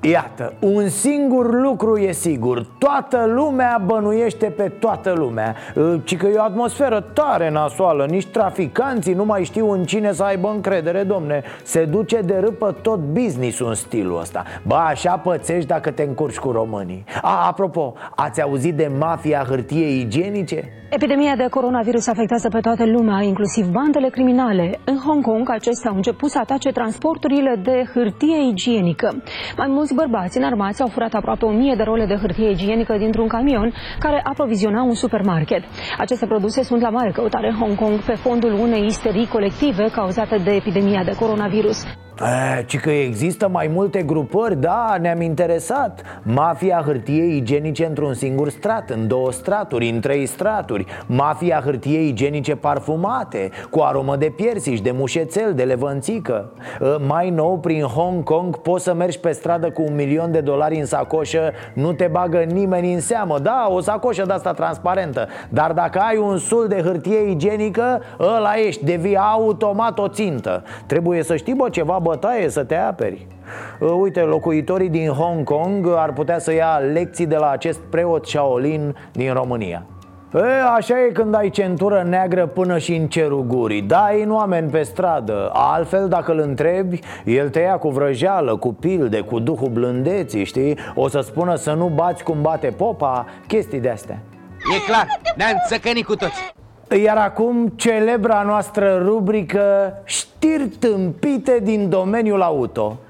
Iată, 0.09 0.53
un 0.59 0.89
singur 0.89 1.61
lucru 1.61 1.97
e 1.97 2.11
sigur 2.11 2.65
Toată 2.77 3.25
lumea 3.25 3.81
bănuiește 3.85 4.45
pe 4.45 4.71
toată 4.79 5.13
lumea 5.17 5.55
Ci 6.03 6.17
că 6.17 6.27
e 6.27 6.37
o 6.37 6.43
atmosferă 6.43 6.99
tare 7.13 7.49
nasoală 7.49 8.05
Nici 8.05 8.25
traficanții 8.25 9.13
nu 9.13 9.25
mai 9.25 9.43
știu 9.43 9.71
în 9.71 9.83
cine 9.83 10.11
să 10.11 10.23
aibă 10.23 10.49
încredere, 10.49 11.03
domne 11.03 11.43
Se 11.63 11.85
duce 11.85 12.19
de 12.19 12.37
râpă 12.37 12.71
tot 12.81 12.99
business 12.99 13.59
în 13.59 13.73
stilul 13.73 14.19
ăsta 14.19 14.43
Ba, 14.67 14.85
așa 14.85 15.17
pățești 15.17 15.67
dacă 15.67 15.91
te 15.91 16.03
încurci 16.03 16.37
cu 16.37 16.51
românii 16.51 17.03
A, 17.21 17.47
apropo, 17.47 17.93
ați 18.15 18.41
auzit 18.41 18.75
de 18.75 18.91
mafia 18.99 19.45
hârtiei 19.47 19.99
igienice? 19.99 20.71
Epidemia 20.89 21.35
de 21.35 21.47
coronavirus 21.49 22.07
afectează 22.07 22.49
pe 22.49 22.59
toată 22.59 22.85
lumea, 22.85 23.21
inclusiv 23.21 23.65
bandele 23.67 24.09
criminale. 24.09 24.79
În 24.83 24.97
Hong 24.97 25.23
Kong, 25.23 25.49
acestea 25.49 25.89
au 25.89 25.95
început 25.95 26.29
să 26.29 26.39
atace 26.39 26.69
transporturile 26.69 27.59
de 27.63 27.83
hârtie 27.93 28.47
igienică. 28.47 29.23
Mai 29.57 29.67
mulți 29.67 29.93
bărbați 30.01 30.37
înarmați 30.37 30.81
au 30.81 30.87
furat 30.87 31.13
aproape 31.13 31.45
1000 31.45 31.75
de 31.75 31.83
role 31.83 32.05
de 32.05 32.15
hârtie 32.15 32.49
igienică 32.49 32.97
dintr-un 32.97 33.27
camion 33.27 33.73
care 33.99 34.19
aproviziona 34.23 34.81
un 34.83 34.93
supermarket. 35.03 35.63
Aceste 35.97 36.25
produse 36.25 36.63
sunt 36.63 36.81
la 36.81 36.89
mare 36.89 37.11
căutare 37.11 37.47
în 37.49 37.55
Hong 37.61 37.75
Kong 37.75 37.99
pe 37.99 38.13
fondul 38.13 38.53
unei 38.53 38.85
isterii 38.85 39.27
colective 39.27 39.89
cauzate 39.91 40.37
de 40.37 40.51
epidemia 40.51 41.03
de 41.03 41.15
coronavirus. 41.19 41.85
E, 42.21 42.63
ci 42.63 42.79
că 42.79 42.89
există 42.89 43.47
mai 43.47 43.69
multe 43.73 44.01
grupări, 44.01 44.61
da, 44.61 44.97
ne-am 45.01 45.21
interesat. 45.21 46.01
Mafia 46.23 46.81
hârtiei 46.85 47.37
igienice 47.37 47.85
într-un 47.85 48.13
singur 48.13 48.49
strat, 48.49 48.89
în 48.89 49.07
două 49.07 49.31
straturi, 49.31 49.89
în 49.89 49.99
trei 49.99 50.25
straturi. 50.25 50.85
Mafia 51.05 51.61
hârtiei 51.63 52.07
igienice 52.07 52.55
parfumate, 52.55 53.49
cu 53.69 53.79
aromă 53.79 54.15
de 54.15 54.33
piersici, 54.35 54.81
de 54.81 54.91
mușețel, 54.91 55.53
de 55.53 55.63
levănțică. 55.63 56.51
E, 56.81 56.85
Mai 57.07 57.29
nou, 57.29 57.57
prin 57.59 57.81
Hong 57.81 58.23
Kong, 58.23 58.57
poți 58.57 58.83
să 58.83 58.93
mergi 58.93 59.19
pe 59.19 59.31
stradă 59.31 59.69
cu 59.69 59.81
un 59.81 59.95
milion 59.95 60.31
de 60.31 60.39
dolari 60.39 60.79
în 60.79 60.85
sacoșă 60.85 61.51
Nu 61.73 61.93
te 61.93 62.07
bagă 62.11 62.37
nimeni 62.37 62.93
în 62.93 62.99
seamă, 62.99 63.39
da, 63.39 63.67
o 63.69 63.79
sacoșă 63.79 64.23
de 64.25 64.33
asta 64.33 64.53
transparentă. 64.53 65.27
Dar 65.49 65.71
dacă 65.71 65.99
ai 65.99 66.17
un 66.17 66.37
sul 66.37 66.67
de 66.67 66.81
hârtie 66.81 67.29
igienică, 67.29 68.01
ăla 68.19 68.53
ești, 68.55 68.85
devii 68.85 69.17
automat 69.17 69.99
o 69.99 70.07
țintă. 70.07 70.63
Trebuie 70.85 71.23
să 71.23 71.35
știi, 71.35 71.53
bă, 71.53 71.69
ceva 71.69 71.99
bătaie 72.07 72.49
să 72.49 72.63
te 72.63 72.75
aperi. 72.75 73.27
Uite, 73.99 74.21
locuitorii 74.21 74.89
din 74.89 75.09
Hong 75.09 75.43
Kong 75.43 75.87
ar 75.95 76.13
putea 76.13 76.39
să 76.39 76.53
ia 76.53 76.77
lecții 76.93 77.25
de 77.25 77.35
la 77.35 77.49
acest 77.49 77.79
preot 77.79 78.25
Shaolin 78.25 78.95
din 79.11 79.33
România. 79.33 79.85
E, 80.33 80.39
așa 80.75 80.99
e 80.99 81.11
când 81.11 81.35
ai 81.35 81.49
centură 81.49 82.05
neagră 82.07 82.45
până 82.45 82.77
și 82.77 82.95
în 82.95 83.07
cerul 83.07 83.43
gurii. 83.43 83.81
Dai 83.81 84.23
în 84.23 84.31
oameni 84.31 84.69
pe 84.69 84.83
stradă. 84.83 85.49
Altfel, 85.53 86.07
dacă 86.07 86.31
îl 86.31 86.39
întrebi, 86.39 86.99
el 87.25 87.49
te 87.49 87.59
ia 87.59 87.77
cu 87.77 87.89
vrăjeală, 87.89 88.55
cu 88.55 88.73
pilde, 88.73 89.19
cu 89.19 89.39
duhul 89.39 89.69
blândeții, 89.69 90.43
știi? 90.43 90.77
O 90.95 91.07
să 91.07 91.19
spună 91.19 91.55
să 91.55 91.73
nu 91.73 91.87
bați 91.87 92.23
cum 92.23 92.41
bate 92.41 92.67
popa, 92.67 93.25
chestii 93.47 93.79
de-astea. 93.79 94.19
E 94.75 94.91
clar, 94.91 95.07
ne-am 95.35 95.55
țăcănit 95.67 96.05
cu 96.05 96.15
toți 96.15 96.55
iar 96.95 97.17
acum 97.17 97.67
celebra 97.75 98.41
noastră 98.41 99.01
rubrică 99.05 99.93
Știri 100.03 100.67
tâmpite 100.67 101.59
din 101.63 101.89
domeniul 101.89 102.41
auto. 102.41 102.97
uh, 102.99 103.06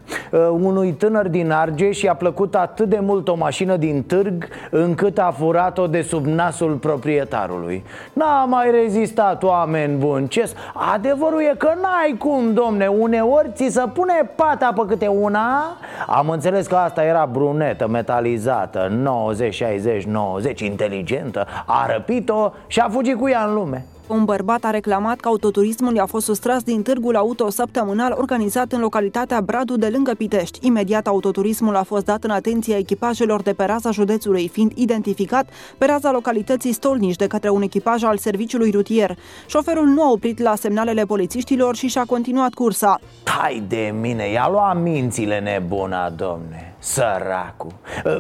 Unui 0.50 0.92
tânăr 0.92 1.28
din 1.28 1.52
Argeș 1.52 2.02
i-a 2.02 2.14
plăcut 2.14 2.56
atât 2.56 2.90
de 2.90 3.00
mult 3.02 3.28
o 3.28 3.36
mașină 3.36 3.76
din 3.76 4.04
târg 4.04 4.48
Încât 4.70 5.18
a 5.18 5.34
furat-o 5.38 5.88
de 5.88 6.02
sub 6.02 6.26
nasul 6.26 6.74
proprietarului. 6.74 7.84
N-a 8.14 8.46
mai 8.46 8.72
rezistat, 8.72 9.44
oameni 9.44 9.98
buni. 9.98 10.28
Ce 10.28 10.52
Adevărul 10.94 11.42
e 11.42 11.56
că 11.58 11.72
n-ai 11.82 12.16
cum, 12.18 12.54
domne. 12.54 12.88
Uneori 12.88 13.52
ți 13.54 13.68
se 13.70 13.84
pune 13.94 14.32
pata 14.36 14.74
pe 14.76 14.82
câte 14.88 15.08
una. 15.08 15.78
Am 16.08 16.30
înțeles 16.30 16.68
că 16.68 16.76
asta 16.76 17.04
era 17.04 17.30
brunetă, 17.32 17.88
metalizată 17.88 18.88
90, 18.92 19.54
60, 19.54 20.04
90, 20.04 20.62
inteligentă 20.62 21.48
A 21.66 21.86
răpit-o 21.92 22.52
și 22.68 22.80
a 22.80 22.90
fugit 22.90 23.18
cu 23.18 23.30
ea 23.30 23.46
în 23.46 23.54
lume 23.54 23.86
un 24.08 24.26
bărbat 24.26 24.64
a 24.64 24.70
reclamat 24.70 25.20
că 25.20 25.28
autoturismul 25.28 25.96
i-a 25.96 26.06
fost 26.06 26.26
sustras 26.26 26.64
din 26.64 26.82
târgul 26.82 27.16
auto 27.16 27.50
săptămânal 27.50 28.16
organizat 28.18 28.72
în 28.72 28.80
localitatea 28.80 29.42
Bradu 29.42 29.78
de 29.78 29.88
lângă 29.88 30.12
Pitești. 30.18 30.68
Imediat 30.68 31.08
autoturismul 31.08 31.76
a 31.76 31.84
fost 31.84 32.06
dat 32.06 32.24
în 32.24 32.30
atenția 32.30 32.78
echipajelor 32.78 33.42
de 33.42 33.54
pe 33.54 33.64
raza 33.64 33.92
județului, 33.92 34.48
fiind 34.48 34.72
identificat 34.76 35.50
pe 35.78 35.86
raza 35.86 36.12
localității 36.12 36.74
Stolnici 36.74 37.16
de 37.16 37.28
către 37.28 37.50
un 37.50 37.62
echipaj 37.62 38.04
al 38.04 38.18
serviciului 38.18 38.72
rutier. 38.72 39.18
Șoferul 39.48 39.86
nu 39.86 40.04
a 40.04 40.12
oprit 40.12 40.40
la 40.40 40.56
semnalele 40.56 41.06
polițiștilor 41.06 41.76
și 41.76 41.88
și-a 41.88 42.04
continuat 42.08 42.54
cursa. 42.54 43.00
Hai 43.24 43.64
de 43.68 43.94
mine, 44.02 44.32
i-a 44.32 44.50
luat 44.50 44.82
mințile 44.82 45.40
nebuna, 45.40 46.10
domne 46.10 46.67
Săracu 46.80 47.68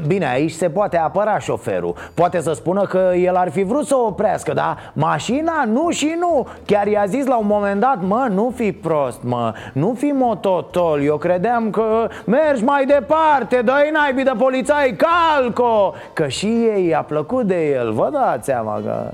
Bine, 0.08 0.28
aici 0.28 0.51
se 0.51 0.70
poate 0.70 0.97
apăra 0.97 1.39
șoferul. 1.39 1.95
Poate 2.14 2.39
să 2.39 2.53
spună 2.53 2.82
că 2.86 3.12
el 3.16 3.36
ar 3.36 3.51
fi 3.51 3.64
vrut 3.64 3.86
să 3.86 3.95
o 3.95 4.05
oprească 4.05 4.53
Dar 4.53 4.91
mașina 4.93 5.64
nu 5.66 5.89
și 5.89 6.16
nu. 6.20 6.47
Chiar 6.66 6.88
i-a 6.88 7.05
zis 7.05 7.26
la 7.26 7.38
un 7.38 7.47
moment 7.47 7.80
dat 7.80 8.01
Mă, 8.01 8.28
nu 8.32 8.53
fi 8.55 8.72
prost, 8.72 9.24
mă. 9.24 9.53
Nu 9.74 9.93
fi 9.97 10.12
mototol. 10.14 11.03
Eu 11.03 11.18
credeam 11.18 11.70
că 11.70 12.08
mergi 12.26 12.64
mai 12.64 12.86
departe. 12.86 13.62
Dă-i 13.62 13.89
naibii 13.93 14.24
de 14.24 14.32
polițai, 14.38 14.95
calco. 14.97 15.93
Că 16.14 16.28
și 16.28 16.45
ei 16.45 16.88
i-a 16.88 17.01
plăcut 17.01 17.45
de 17.45 17.70
el. 17.70 17.91
Vă 17.91 18.10
dați 18.12 18.45
seama 18.45 18.80
că... 18.84 19.12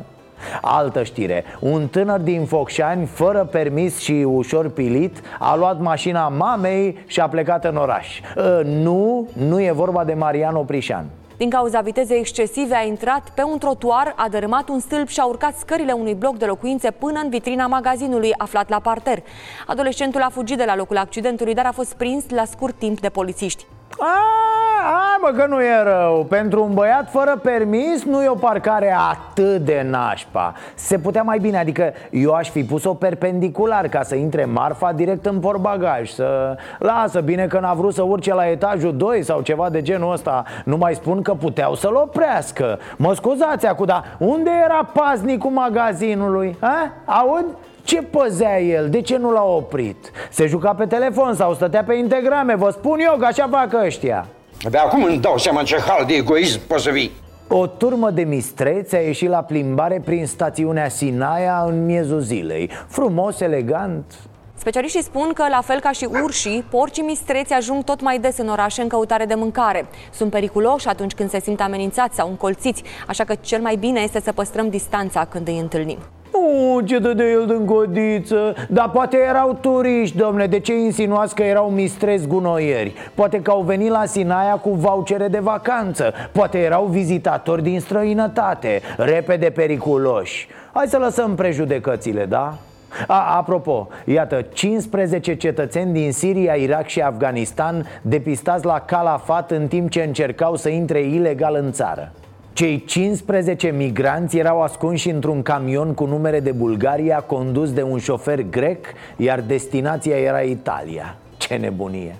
Altă 0.62 1.04
știre, 1.04 1.44
un 1.60 1.88
tânăr 1.88 2.20
din 2.20 2.46
Focșani, 2.46 3.06
fără 3.06 3.48
permis 3.52 4.00
și 4.00 4.12
ușor 4.12 4.70
pilit 4.70 5.22
A 5.39 5.56
luat 5.56 5.80
mașina 5.80 6.28
mamei 6.28 6.98
și 7.08 7.20
a 7.20 7.28
plecat 7.28 7.66
în 7.66 7.76
oraș 7.76 8.20
uh, 8.20 8.66
Nu, 8.66 9.28
nu 9.34 9.62
e 9.62 9.72
vorba 9.72 10.04
de 10.04 10.14
Marian 10.14 10.56
Oprișan 10.56 11.06
din 11.38 11.50
cauza 11.50 11.82
vitezei 11.82 12.20
excesive 12.20 12.76
a 12.76 12.84
intrat 12.84 13.30
pe 13.30 13.44
un 13.44 13.58
trotuar, 13.58 14.14
a 14.16 14.28
dărâmat 14.30 14.70
un 14.70 14.80
stâlp 14.80 15.08
și 15.08 15.20
a 15.20 15.26
urcat 15.26 15.58
scările 15.58 15.91
unui 15.91 16.14
bloc 16.14 16.38
de 16.38 16.46
locuințe 16.46 16.91
până 16.91 17.20
în 17.24 17.30
vitrina 17.30 17.68
magazinului 17.68 18.34
aflat 18.38 18.70
la 18.70 18.80
parter. 18.80 19.24
Adolescentul 19.68 20.22
a 20.22 20.30
fugit 20.30 20.58
de 20.58 20.66
la 20.66 20.76
locul 20.76 20.98
accidentului, 20.98 21.54
dar 21.54 21.66
a 21.66 21.72
fost 21.72 21.94
prins 21.94 22.30
la 22.30 22.46
scurt 22.46 22.76
timp 22.76 23.00
de 23.00 23.10
polițiști. 23.10 23.66
A, 24.00 24.18
mă 25.24 25.32
că 25.38 25.46
nu 25.46 25.62
e 25.62 25.84
rău 25.84 26.26
Pentru 26.30 26.64
un 26.64 26.74
băiat 26.74 27.10
fără 27.10 27.40
permis 27.44 28.04
nu 28.04 28.24
e 28.24 28.30
o 28.30 28.36
parcare 28.36 28.96
atât 29.10 29.58
de 29.58 29.86
nașpa 29.90 30.54
Se 30.76 30.98
putea 30.98 31.22
mai 31.22 31.40
bine, 31.40 31.58
adică 31.58 31.94
eu 32.10 32.32
aș 32.32 32.50
fi 32.50 32.64
pus-o 32.64 32.94
perpendicular 32.94 33.88
Ca 33.88 34.04
să 34.04 34.16
intre 34.16 34.46
marfa 34.46 34.92
direct 34.92 35.26
în 35.26 35.40
portbagaj 35.40 36.10
Să 36.10 36.58
lasă 36.80 37.22
bine 37.22 37.48
că 37.48 37.60
n-a 37.60 37.74
vrut 37.74 37.94
să 37.94 38.02
urce 38.02 38.34
la 38.34 38.48
etajul 38.50 38.98
2 38.98 39.24
sau 39.24 39.42
ceva 39.42 39.70
de 39.70 39.82
genul 39.82 40.12
ăsta 40.12 40.44
Nu 40.66 40.78
mai 40.78 40.94
spun 40.94 41.22
că 41.22 41.34
puteau 41.34 41.76
să-l 41.76 41.96
oprească 41.96 42.80
Mă 42.98 43.14
scuzați 43.14 43.68
acum, 43.68 43.86
dar 43.86 44.16
unde 44.18 44.50
era 44.64 44.90
paznicul 44.94 45.52
magazinului? 45.52 46.58
A? 46.60 46.92
Aud? 47.06 47.46
Ce 47.84 48.02
păzea 48.02 48.62
el? 48.62 48.90
De 48.90 49.02
ce 49.02 49.18
nu 49.18 49.32
l-a 49.32 49.44
oprit? 49.44 50.12
Se 50.30 50.46
juca 50.46 50.74
pe 50.74 50.86
telefon 50.86 51.34
sau 51.34 51.54
stătea 51.54 51.84
pe 51.84 51.94
integrame 51.94 52.56
Vă 52.56 52.70
spun 52.70 53.00
eu 53.00 53.16
că 53.20 53.26
așa 53.26 53.48
fac 53.52 53.84
ăștia 53.84 54.26
De 54.70 54.78
acum 54.78 55.03
îmi 55.03 55.20
dau 55.20 55.38
seama 55.38 55.64
ce 55.64 55.78
hal 55.80 56.05
de 56.05 56.14
egoism 56.14 56.68
poți 56.68 56.84
să 56.84 56.89
vii 56.89 57.11
o 57.47 57.68
turmă 57.68 58.11
de 58.11 58.24
mistreți 58.24 58.95
a 58.95 58.99
ieșit 58.99 59.30
la 59.30 59.43
plimbare 59.43 60.01
prin 60.05 60.26
stațiunea 60.26 60.89
Sinaia 60.89 61.64
în 61.68 61.86
miezul 61.86 62.20
zilei 62.20 62.70
Frumos, 62.88 63.39
elegant, 63.39 64.05
Specialiștii 64.55 65.03
spun 65.03 65.32
că, 65.34 65.47
la 65.49 65.61
fel 65.61 65.80
ca 65.80 65.91
și 65.91 66.07
urșii, 66.24 66.66
porcii 66.70 67.03
mistreți 67.03 67.53
ajung 67.53 67.84
tot 67.84 68.01
mai 68.01 68.20
des 68.20 68.38
în 68.38 68.47
orașe 68.47 68.82
în 68.82 68.88
căutare 68.88 69.26
de 69.26 69.34
mâncare. 69.34 69.86
Sunt 70.14 70.32
periculoși 70.32 70.88
atunci 70.88 71.14
când 71.14 71.30
se 71.30 71.39
simt 71.39 71.61
amenințați 71.61 72.16
sau 72.16 72.30
încolțiți, 72.30 72.84
așa 73.07 73.24
că 73.24 73.36
cel 73.41 73.61
mai 73.61 73.76
bine 73.76 73.99
este 73.99 74.22
să 74.22 74.32
păstrăm 74.32 74.70
distanța 74.70 75.26
când 75.26 75.47
îi 75.47 75.59
întâlnim. 75.59 75.97
Nu, 76.34 76.80
ce 76.80 77.00
dă 77.00 77.14
de 77.14 77.24
el 77.32 77.46
din 77.46 77.66
codiță 77.66 78.56
Dar 78.70 78.90
poate 78.90 79.18
erau 79.18 79.58
turiști, 79.62 80.18
domne 80.18 80.46
De 80.46 80.60
ce 80.60 80.74
insinuați 80.74 81.36
că 81.36 81.44
erau 81.44 81.70
mistrezi 81.70 82.28
gunoieri? 82.28 82.94
Poate 83.14 83.42
că 83.42 83.52
au 83.52 83.62
venit 83.62 83.90
la 83.90 84.06
Sinaia 84.06 84.56
cu 84.56 84.70
vouchere 84.70 85.28
de 85.28 85.40
vacanță 85.40 86.14
Poate 86.32 86.58
erau 86.58 86.86
vizitatori 86.86 87.64
din 87.64 87.80
străinătate 87.80 88.82
Repede 88.98 89.50
periculoși 89.50 90.48
Hai 90.74 90.86
să 90.88 90.98
lăsăm 90.98 91.36
prejudecățile, 91.36 92.26
da? 92.26 92.58
A, 93.08 93.36
apropo, 93.38 93.88
iată, 94.06 94.46
15 94.54 95.36
cetățeni 95.36 95.94
din 95.94 96.12
Siria, 96.12 96.54
Irak 96.54 96.88
și 96.88 97.02
Afganistan 97.02 97.86
depistați 98.02 98.66
la 98.66 98.80
Calafat 98.80 99.52
în 99.52 99.68
timp 99.68 99.90
ce 99.90 100.02
încercau 100.02 100.56
să 100.56 100.70
intre 100.70 101.02
ilegal 101.02 101.56
în 101.56 101.72
țară. 101.72 102.12
Cei 102.54 102.84
15 102.86 103.72
migranți 103.72 104.38
erau 104.38 104.62
ascunși 104.62 105.10
într-un 105.10 105.41
camion 105.41 105.93
cu 105.93 106.06
numere 106.06 106.39
de 106.39 106.51
Bulgaria 106.51 107.20
condus 107.20 107.74
de 107.74 107.82
un 107.82 107.97
șofer 107.97 108.41
grec, 108.49 108.86
iar 109.18 109.41
destinația 109.41 110.16
era 110.16 110.39
Italia. 110.39 111.16
Ce 111.38 111.56
nebunie! 111.56 112.16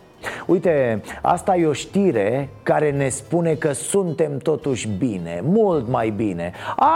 Uite, 0.46 1.02
asta 1.22 1.56
e 1.56 1.66
o 1.66 1.74
știre 1.74 2.50
care 2.64 2.92
ne 2.92 3.10
spune 3.10 3.54
că 3.54 3.72
suntem 3.72 4.38
totuși 4.38 4.88
bine, 4.88 5.42
mult 5.44 5.88
mai 5.88 6.10
bine 6.10 6.52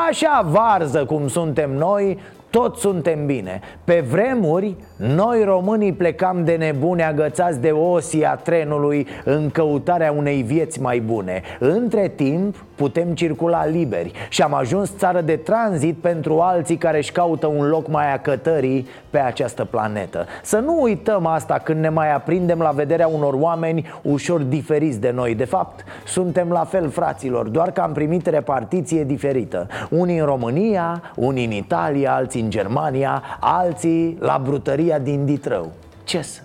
Așa 0.09 0.45
varză 0.49 1.05
cum 1.05 1.27
suntem 1.27 1.71
noi, 1.71 2.19
tot 2.49 2.75
suntem 2.75 3.25
bine 3.25 3.59
Pe 3.83 4.05
vremuri, 4.09 4.75
noi 4.97 5.43
românii 5.43 5.93
plecam 5.93 6.43
de 6.43 6.55
nebune 6.55 7.03
agățați 7.03 7.59
de 7.59 7.71
osia 7.71 8.35
trenului 8.35 9.07
în 9.23 9.49
căutarea 9.49 10.11
unei 10.11 10.41
vieți 10.41 10.81
mai 10.81 10.99
bune. 10.99 11.41
Între 11.59 12.11
timp, 12.15 12.55
putem 12.75 13.13
circula 13.13 13.65
liberi 13.65 14.11
și 14.29 14.41
am 14.41 14.53
ajuns 14.53 14.97
țară 14.97 15.21
de 15.21 15.35
tranzit 15.35 15.97
pentru 15.97 16.39
alții 16.39 16.77
care 16.77 16.97
își 16.97 17.11
caută 17.11 17.47
un 17.47 17.67
loc 17.67 17.87
mai 17.87 18.13
acătării 18.13 18.87
pe 19.09 19.19
această 19.19 19.65
planetă. 19.65 20.25
Să 20.43 20.57
nu 20.57 20.81
uităm 20.81 21.25
asta 21.25 21.53
când 21.63 21.79
ne 21.79 21.89
mai 21.89 22.13
aprindem 22.13 22.59
la 22.59 22.69
vederea 22.69 23.07
unor 23.07 23.33
oameni 23.33 23.87
ușor 24.01 24.41
diferiți 24.41 24.99
de 24.99 25.11
noi. 25.11 25.35
De 25.35 25.45
fapt, 25.45 25.83
suntem 26.05 26.49
la 26.49 26.63
fel 26.63 26.89
fraților, 26.89 27.47
doar 27.47 27.71
că 27.71 27.81
am 27.81 27.91
primit 27.91 28.27
repartiție 28.27 29.03
diferită. 29.03 29.67
Unii 29.89 30.17
în 30.17 30.25
România, 30.25 31.01
unii 31.15 31.45
în 31.45 31.51
Italia, 31.51 32.13
alții 32.13 32.41
în 32.41 32.49
Germania, 32.49 33.23
alții 33.39 34.17
la 34.19 34.41
brutăria 34.87 34.99
din 34.99 35.25
Ditrău 35.25 35.73
Ce 36.03 36.21
să? 36.21 36.41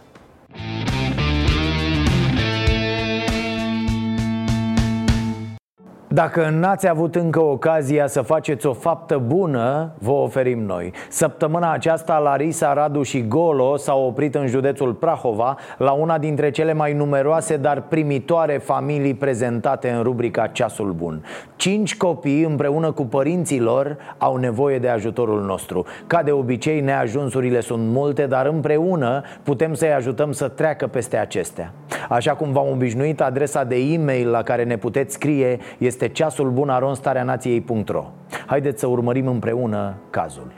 Dacă 6.14 6.48
n-ați 6.48 6.88
avut 6.88 7.14
încă 7.14 7.40
ocazia 7.40 8.06
să 8.06 8.22
faceți 8.22 8.66
o 8.66 8.72
faptă 8.72 9.18
bună, 9.26 9.92
vă 9.98 10.10
oferim 10.10 10.58
noi. 10.58 10.92
Săptămâna 11.08 11.72
aceasta, 11.72 12.18
Larisa, 12.18 12.72
Radu 12.72 13.02
și 13.02 13.28
Golo 13.28 13.76
s-au 13.76 14.06
oprit 14.06 14.34
în 14.34 14.46
județul 14.46 14.92
Prahova 14.92 15.56
La 15.78 15.90
una 15.90 16.18
dintre 16.18 16.50
cele 16.50 16.72
mai 16.72 16.92
numeroase, 16.92 17.56
dar 17.56 17.80
primitoare 17.80 18.58
familii 18.58 19.14
prezentate 19.14 19.90
în 19.90 20.02
rubrica 20.02 20.46
Ceasul 20.46 20.92
Bun. 20.92 21.24
Cinci 21.56 21.96
copii, 21.96 22.44
împreună 22.44 22.92
cu 22.92 23.04
părinții 23.04 23.60
lor, 23.60 23.96
au 24.18 24.36
nevoie 24.36 24.78
de 24.78 24.88
ajutorul 24.88 25.42
nostru. 25.42 25.84
Ca 26.06 26.22
de 26.22 26.32
obicei, 26.32 26.80
neajunsurile 26.80 27.60
sunt 27.60 27.82
multe, 27.88 28.26
dar 28.26 28.46
împreună 28.46 29.22
putem 29.42 29.74
să-i 29.74 29.92
ajutăm 29.92 30.32
să 30.32 30.48
treacă 30.48 30.86
peste 30.86 31.16
acestea. 31.16 31.72
Așa 32.08 32.34
cum 32.34 32.52
v-am 32.52 32.68
obișnuit, 32.72 33.20
adresa 33.20 33.64
de 33.64 33.76
e-mail 33.76 34.30
la 34.30 34.42
care 34.42 34.64
ne 34.64 34.76
puteți 34.76 35.14
scrie 35.14 35.58
este 35.78 36.01
este 36.02 36.14
ceasul 36.14 36.50
bun 36.50 36.68
aronstareanației.ro 36.68 38.10
Haideți 38.46 38.80
să 38.80 38.86
urmărim 38.86 39.26
împreună 39.26 39.94
cazul. 40.10 40.52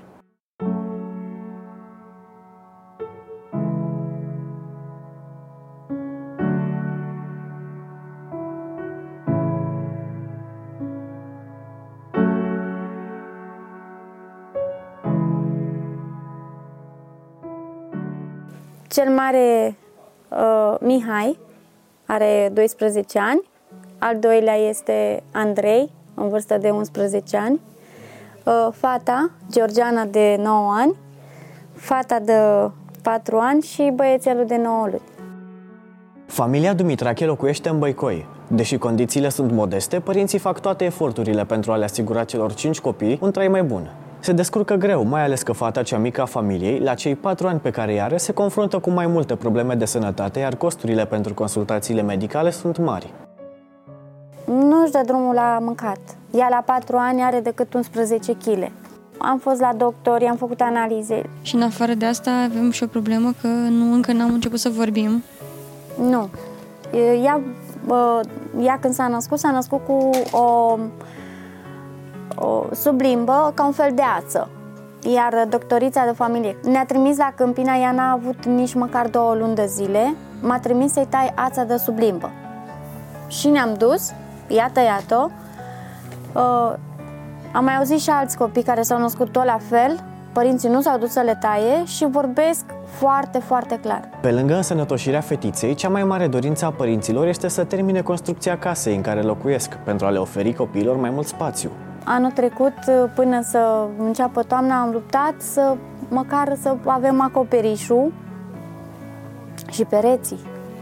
Cel 18.89 19.09
mare 19.11 19.77
uh, 20.29 20.75
Mihai 20.81 21.39
are 22.07 22.51
12 22.53 23.19
ani, 23.19 23.43
al 23.99 24.19
doilea 24.19 24.55
este 24.55 25.23
Andrei, 25.33 25.91
în 26.15 26.29
vârstă 26.29 26.59
de 26.59 26.71
11 26.71 27.37
ani, 27.37 27.61
uh, 28.45 28.69
fata, 28.73 29.31
Georgiana, 29.51 30.05
de 30.05 30.37
9 30.43 30.73
ani, 30.77 30.95
fata 31.75 32.19
de 32.19 32.33
4 33.03 33.39
ani 33.39 33.63
și 33.63 33.93
băiețelul 33.95 34.47
de 34.47 34.57
9 34.57 34.87
luni. 34.91 35.03
Familia 36.27 36.75
Dumitrache 36.75 37.25
locuiește 37.25 37.69
în 37.69 37.79
Băicoi. 37.79 38.27
Deși 38.49 38.79
condițiile 38.79 39.29
sunt 39.29 39.51
modeste, 39.51 40.01
părinții 40.01 40.39
fac 40.39 40.61
toate 40.61 40.85
eforturile 40.85 41.45
pentru 41.45 41.73
a 41.73 41.77
le 41.77 41.85
asigura 41.85 42.25
celor 42.25 42.55
5 42.55 42.81
copii 42.81 43.19
un 43.23 43.31
trai 43.31 43.49
mai 43.49 43.63
bun. 43.63 43.95
Se 44.19 44.33
descurcă 44.33 44.75
greu, 44.75 45.05
mai 45.05 45.23
ales 45.23 45.43
că 45.43 45.53
fata 45.53 45.83
cea 45.83 45.99
mică 45.99 46.21
a 46.21 46.25
familiei, 46.25 46.79
la 46.79 46.95
cei 46.95 47.15
patru 47.15 47.47
ani 47.47 47.61
pe 47.61 47.71
care 47.71 47.93
îi 47.93 48.01
are, 48.01 48.17
se 48.17 48.33
confruntă 48.33 48.79
cu 48.79 48.91
mai 48.91 49.07
multe 49.07 49.37
probleme 49.37 49.75
de 49.75 49.85
sănătate, 49.85 50.39
iar 50.39 50.57
costurile 50.57 51.07
pentru 51.07 51.35
consultațiile 51.35 52.03
medicale 52.03 52.51
sunt 52.51 52.79
mari 52.79 53.13
nu-și 54.45 54.91
dă 54.91 55.01
drumul 55.07 55.35
la 55.35 55.59
mâncat. 55.61 55.99
Ea 56.31 56.49
la 56.51 56.63
4 56.67 56.97
ani 56.97 57.23
are 57.23 57.41
decât 57.41 57.75
11 57.75 58.33
kg. 58.33 58.71
Am 59.19 59.39
fost 59.39 59.61
la 59.61 59.73
doctor, 59.77 60.21
i-am 60.21 60.37
făcut 60.37 60.61
analize. 60.61 61.23
Și 61.43 61.55
în 61.55 61.63
afară 61.63 61.95
de 61.95 62.07
asta 62.07 62.31
avem 62.31 62.71
și 62.71 62.83
o 62.83 62.87
problemă 62.87 63.33
că 63.41 63.47
nu, 63.47 63.93
încă 63.93 64.13
n-am 64.13 64.33
început 64.33 64.59
să 64.59 64.69
vorbim. 64.69 65.23
Nu. 66.09 66.29
Ea, 67.23 67.41
ea 68.61 68.79
când 68.81 68.95
s-a 68.95 69.09
născut, 69.09 69.39
s-a 69.39 69.51
născut 69.51 69.81
cu 69.87 70.11
o, 70.33 70.79
o 72.35 72.65
sublimbă 72.73 73.53
ca 73.55 73.67
un 73.67 73.73
fel 73.73 73.93
de 73.95 74.03
ață. 74.17 74.49
Iar 75.15 75.47
doctorița 75.49 76.05
de 76.05 76.13
familie 76.13 76.57
ne-a 76.63 76.85
trimis 76.85 77.17
la 77.17 77.33
Câmpina, 77.37 77.77
ea 77.77 77.93
n-a 77.93 78.11
avut 78.11 78.45
nici 78.45 78.75
măcar 78.75 79.07
două 79.09 79.35
luni 79.35 79.55
de 79.55 79.67
zile, 79.67 80.15
m-a 80.43 80.59
trimis 80.59 80.93
să-i 80.93 81.07
tai 81.09 81.33
ața 81.35 81.65
de 81.65 81.77
sublimbă. 81.77 82.31
Și 83.29 83.49
ne-am 83.49 83.75
dus 83.79 84.13
i-a 84.49 84.71
tăiat-o. 84.73 85.29
Uh, 86.33 86.73
am 87.53 87.65
mai 87.65 87.77
auzit 87.77 88.01
și 88.01 88.11
alți 88.11 88.37
copii 88.37 88.63
care 88.63 88.83
s-au 88.83 88.99
născut 88.99 89.33
tot 89.33 89.45
la 89.45 89.59
fel, 89.69 90.05
părinții 90.33 90.69
nu 90.69 90.81
s-au 90.81 90.99
dus 90.99 91.11
să 91.11 91.21
le 91.21 91.39
taie 91.41 91.85
și 91.85 92.07
vorbesc 92.11 92.65
foarte, 92.85 93.39
foarte 93.39 93.79
clar. 93.79 94.09
Pe 94.21 94.31
lângă 94.31 94.55
însănătoșirea 94.55 95.21
fetiței, 95.21 95.75
cea 95.75 95.89
mai 95.89 96.05
mare 96.05 96.27
dorință 96.27 96.65
a 96.65 96.71
părinților 96.71 97.27
este 97.27 97.49
să 97.49 97.65
termine 97.65 98.01
construcția 98.01 98.59
casei 98.59 98.95
în 98.95 99.01
care 99.01 99.21
locuiesc, 99.21 99.75
pentru 99.75 100.07
a 100.07 100.11
le 100.11 100.19
oferi 100.19 100.55
copiilor 100.55 100.97
mai 100.97 101.11
mult 101.11 101.27
spațiu. 101.27 101.71
Anul 102.05 102.31
trecut, 102.31 102.75
până 103.15 103.43
să 103.43 103.87
înceapă 103.99 104.43
toamna, 104.43 104.81
am 104.81 104.91
luptat 104.91 105.35
să 105.37 105.77
măcar 106.09 106.57
să 106.61 106.77
avem 106.85 107.21
acoperișul 107.21 108.13
și 109.71 109.85
pereții. 109.85 110.39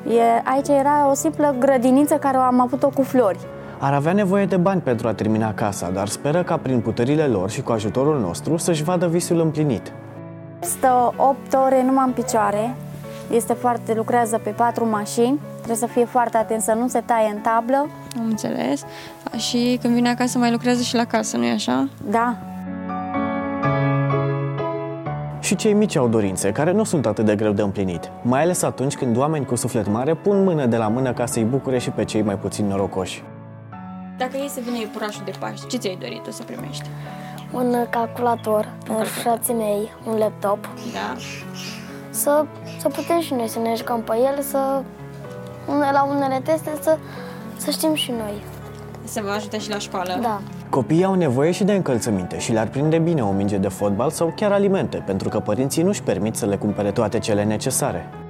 E, 0.09 0.43
aici 0.45 0.69
era 0.69 1.11
o 1.11 1.15
simplă 1.15 1.55
grădiniță 1.59 2.15
care 2.15 2.37
am 2.37 2.61
avut-o 2.61 2.89
cu 2.89 3.03
flori. 3.03 3.39
Ar 3.85 3.93
avea 3.93 4.13
nevoie 4.13 4.47
de 4.47 4.57
bani 4.57 4.81
pentru 4.81 5.09
a 5.09 5.15
termina 5.15 5.55
casa, 5.55 5.91
dar 5.91 6.09
speră 6.09 6.43
ca 6.43 6.57
prin 6.57 6.81
puterile 6.81 7.27
lor 7.27 7.51
și 7.51 7.63
cu 7.63 7.73
ajutorul 7.73 8.21
nostru 8.21 8.57
să-și 8.57 8.83
vadă 8.83 9.07
visul 9.07 9.41
împlinit. 9.41 9.93
Stă 10.61 11.13
8 11.17 11.37
ore 11.67 11.83
numai 11.85 12.05
în 12.07 12.13
picioare, 12.13 12.75
este 13.31 13.53
foarte, 13.53 13.95
lucrează 13.95 14.41
pe 14.45 14.51
patru 14.51 14.89
mașini, 14.89 15.41
trebuie 15.55 15.77
să 15.77 15.87
fie 15.87 16.05
foarte 16.05 16.37
atent 16.37 16.61
să 16.63 16.73
nu 16.73 16.89
se 16.89 17.01
taie 17.01 17.33
în 17.35 17.41
tablă. 17.41 17.89
Am 18.19 18.25
înțeles. 18.25 18.85
Și 19.37 19.79
când 19.81 19.95
vine 19.95 20.09
acasă 20.09 20.39
mai 20.39 20.51
lucrează 20.51 20.83
și 20.83 20.95
la 20.95 21.05
casă, 21.05 21.37
nu-i 21.37 21.51
așa? 21.51 21.89
Da, 22.11 22.37
și 25.41 25.57
cei 25.57 25.73
mici 25.73 25.97
au 25.97 26.09
dorințe, 26.09 26.53
care 26.53 26.73
nu 26.73 26.85
sunt 26.85 27.07
atât 27.07 27.25
de 27.25 27.35
greu 27.35 27.53
de 27.53 27.63
împlinit, 27.63 28.11
mai 28.23 28.43
ales 28.43 28.63
atunci 28.63 28.97
când 28.97 29.17
oameni 29.17 29.45
cu 29.45 29.55
suflet 29.55 29.89
mare 29.89 30.15
pun 30.15 30.45
mână 30.45 30.67
de 30.67 30.77
la 30.77 30.89
mână 30.89 31.13
ca 31.13 31.27
să-i 31.27 31.45
bucure 31.45 31.79
și 31.79 31.91
pe 31.91 32.05
cei 32.05 32.23
mai 32.23 32.39
puțin 32.39 32.67
norocoși. 32.67 33.23
Dacă 34.19 34.37
e 34.45 34.49
să 34.49 34.61
vină 34.65 34.77
iepurașul 34.79 35.23
de 35.25 35.33
Paște, 35.39 35.67
ce 35.67 35.77
ți-ai 35.77 35.99
dorit 36.01 36.23
tu 36.23 36.31
să 36.31 36.43
primești? 36.43 36.89
Un 37.53 37.87
calculator 37.91 38.69
pentru 38.87 39.05
frații 39.05 39.55
mei, 39.55 39.91
un 40.07 40.17
laptop. 40.19 40.69
Da. 40.93 41.17
Să, 42.11 42.45
să 42.81 42.89
putem 42.89 43.21
și 43.21 43.35
noi 43.35 43.49
să 43.49 43.59
ne 43.59 43.75
jucăm 43.77 44.03
pe 44.03 44.13
el, 44.17 44.43
să 44.43 44.83
la 45.93 46.03
unele 46.03 46.41
teste 46.45 46.71
să, 46.81 46.99
să 47.57 47.71
știm 47.71 47.95
și 47.95 48.11
noi. 48.11 48.43
Să 49.05 49.21
vă 49.25 49.31
ajute 49.31 49.59
și 49.59 49.71
la 49.71 49.79
școală? 49.79 50.19
Da. 50.23 50.41
Copiii 50.71 51.05
au 51.05 51.15
nevoie 51.15 51.51
și 51.51 51.65
de 51.65 51.73
încălțăminte 51.73 52.39
și 52.39 52.53
le-ar 52.53 52.69
prinde 52.69 52.99
bine 52.99 53.23
o 53.23 53.33
minge 53.33 53.57
de 53.57 53.69
fotbal 53.69 54.11
sau 54.11 54.33
chiar 54.37 54.53
alimente, 54.53 55.03
pentru 55.07 55.29
că 55.29 55.39
părinții 55.39 55.83
nu-și 55.83 56.03
permit 56.03 56.37
să 56.37 56.47
le 56.47 56.57
cumpere 56.57 56.91
toate 56.91 57.19
cele 57.19 57.45
necesare. 57.45 58.22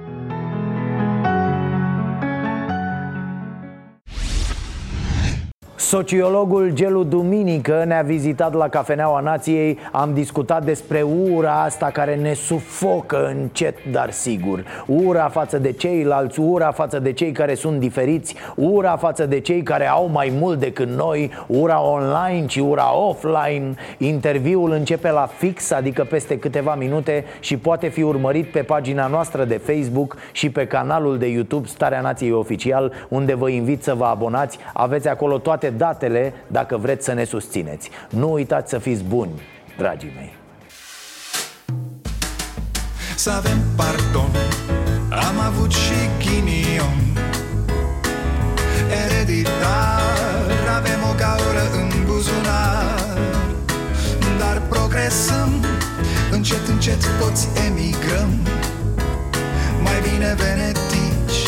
Sociologul 5.93 6.71
Gelu 6.73 7.03
Duminică 7.03 7.83
ne-a 7.87 8.01
vizitat 8.01 8.53
la 8.53 8.67
Cafeneaua 8.67 9.19
Nației. 9.19 9.79
Am 9.91 10.13
discutat 10.13 10.65
despre 10.65 11.01
ura 11.01 11.61
asta 11.61 11.85
care 11.85 12.15
ne 12.15 12.33
sufocă 12.33 13.27
încet, 13.27 13.77
dar 13.91 14.11
sigur. 14.11 14.63
Ura 14.85 15.29
față 15.29 15.57
de 15.57 15.71
ceilalți, 15.71 16.39
ura 16.39 16.71
față 16.71 16.99
de 16.99 17.11
cei 17.11 17.31
care 17.31 17.53
sunt 17.53 17.79
diferiți 17.79 18.35
Ura 18.55 18.95
față 18.95 19.25
de 19.25 19.39
cei 19.39 19.63
care 19.63 19.87
au 19.87 20.09
mai 20.13 20.33
mult 20.39 20.59
decât 20.59 20.87
noi 20.87 21.31
Ura 21.47 21.81
online 21.81 22.47
și 22.47 22.59
ura 22.59 22.97
offline. 22.97 23.73
Interviul 23.97 24.71
începe 24.71 25.11
la 25.11 25.29
fix, 25.37 25.71
adică 25.71 26.03
peste 26.03 26.39
câteva 26.39 26.75
minute 26.75 27.25
Și 27.39 27.57
poate 27.57 27.87
fi 27.87 28.01
urmărit 28.01 28.45
pe 28.45 28.61
pagina 28.61 29.07
noastră 29.07 29.43
de 29.43 29.61
Facebook 29.63 30.17
Și 30.31 30.49
pe 30.49 30.67
canalul 30.67 31.17
de 31.17 31.27
YouTube 31.27 31.67
Starea 31.67 32.01
Nației 32.01 32.31
Oficial 32.31 32.91
Unde 33.09 33.33
vă 33.33 33.49
invit 33.49 33.83
să 33.83 33.93
vă 33.93 34.05
abonați. 34.05 34.57
Aveți 34.73 35.07
acolo 35.07 35.37
toate 35.37 35.73
datele 35.85 36.33
dacă 36.47 36.77
vreți 36.77 37.05
să 37.05 37.13
ne 37.13 37.23
susțineți. 37.23 37.89
Nu 38.09 38.31
uitați 38.31 38.69
să 38.69 38.77
fiți 38.77 39.03
buni, 39.03 39.41
dragii 39.77 40.13
mei. 40.15 40.33
Să 43.15 43.31
avem 43.31 43.59
pardon. 43.75 44.31
Am 45.27 45.39
avut 45.45 45.71
și 45.71 45.99
ghinion. 46.19 46.99
Ereditar 49.05 50.47
Avem 50.77 51.01
o 51.11 51.13
gaură 51.23 51.65
în 51.79 51.89
buzunar. 52.05 53.17
Dar 54.39 54.61
progresăm 54.69 55.51
Încet, 56.31 56.67
încet 56.67 57.01
toți 57.19 57.47
emigrăm. 57.67 58.31
Mai 59.83 59.99
bine 60.07 60.35
venetici 60.43 61.41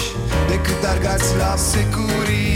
Decât 0.50 0.84
argați 0.94 1.38
la 1.38 1.56
securii 1.56 2.56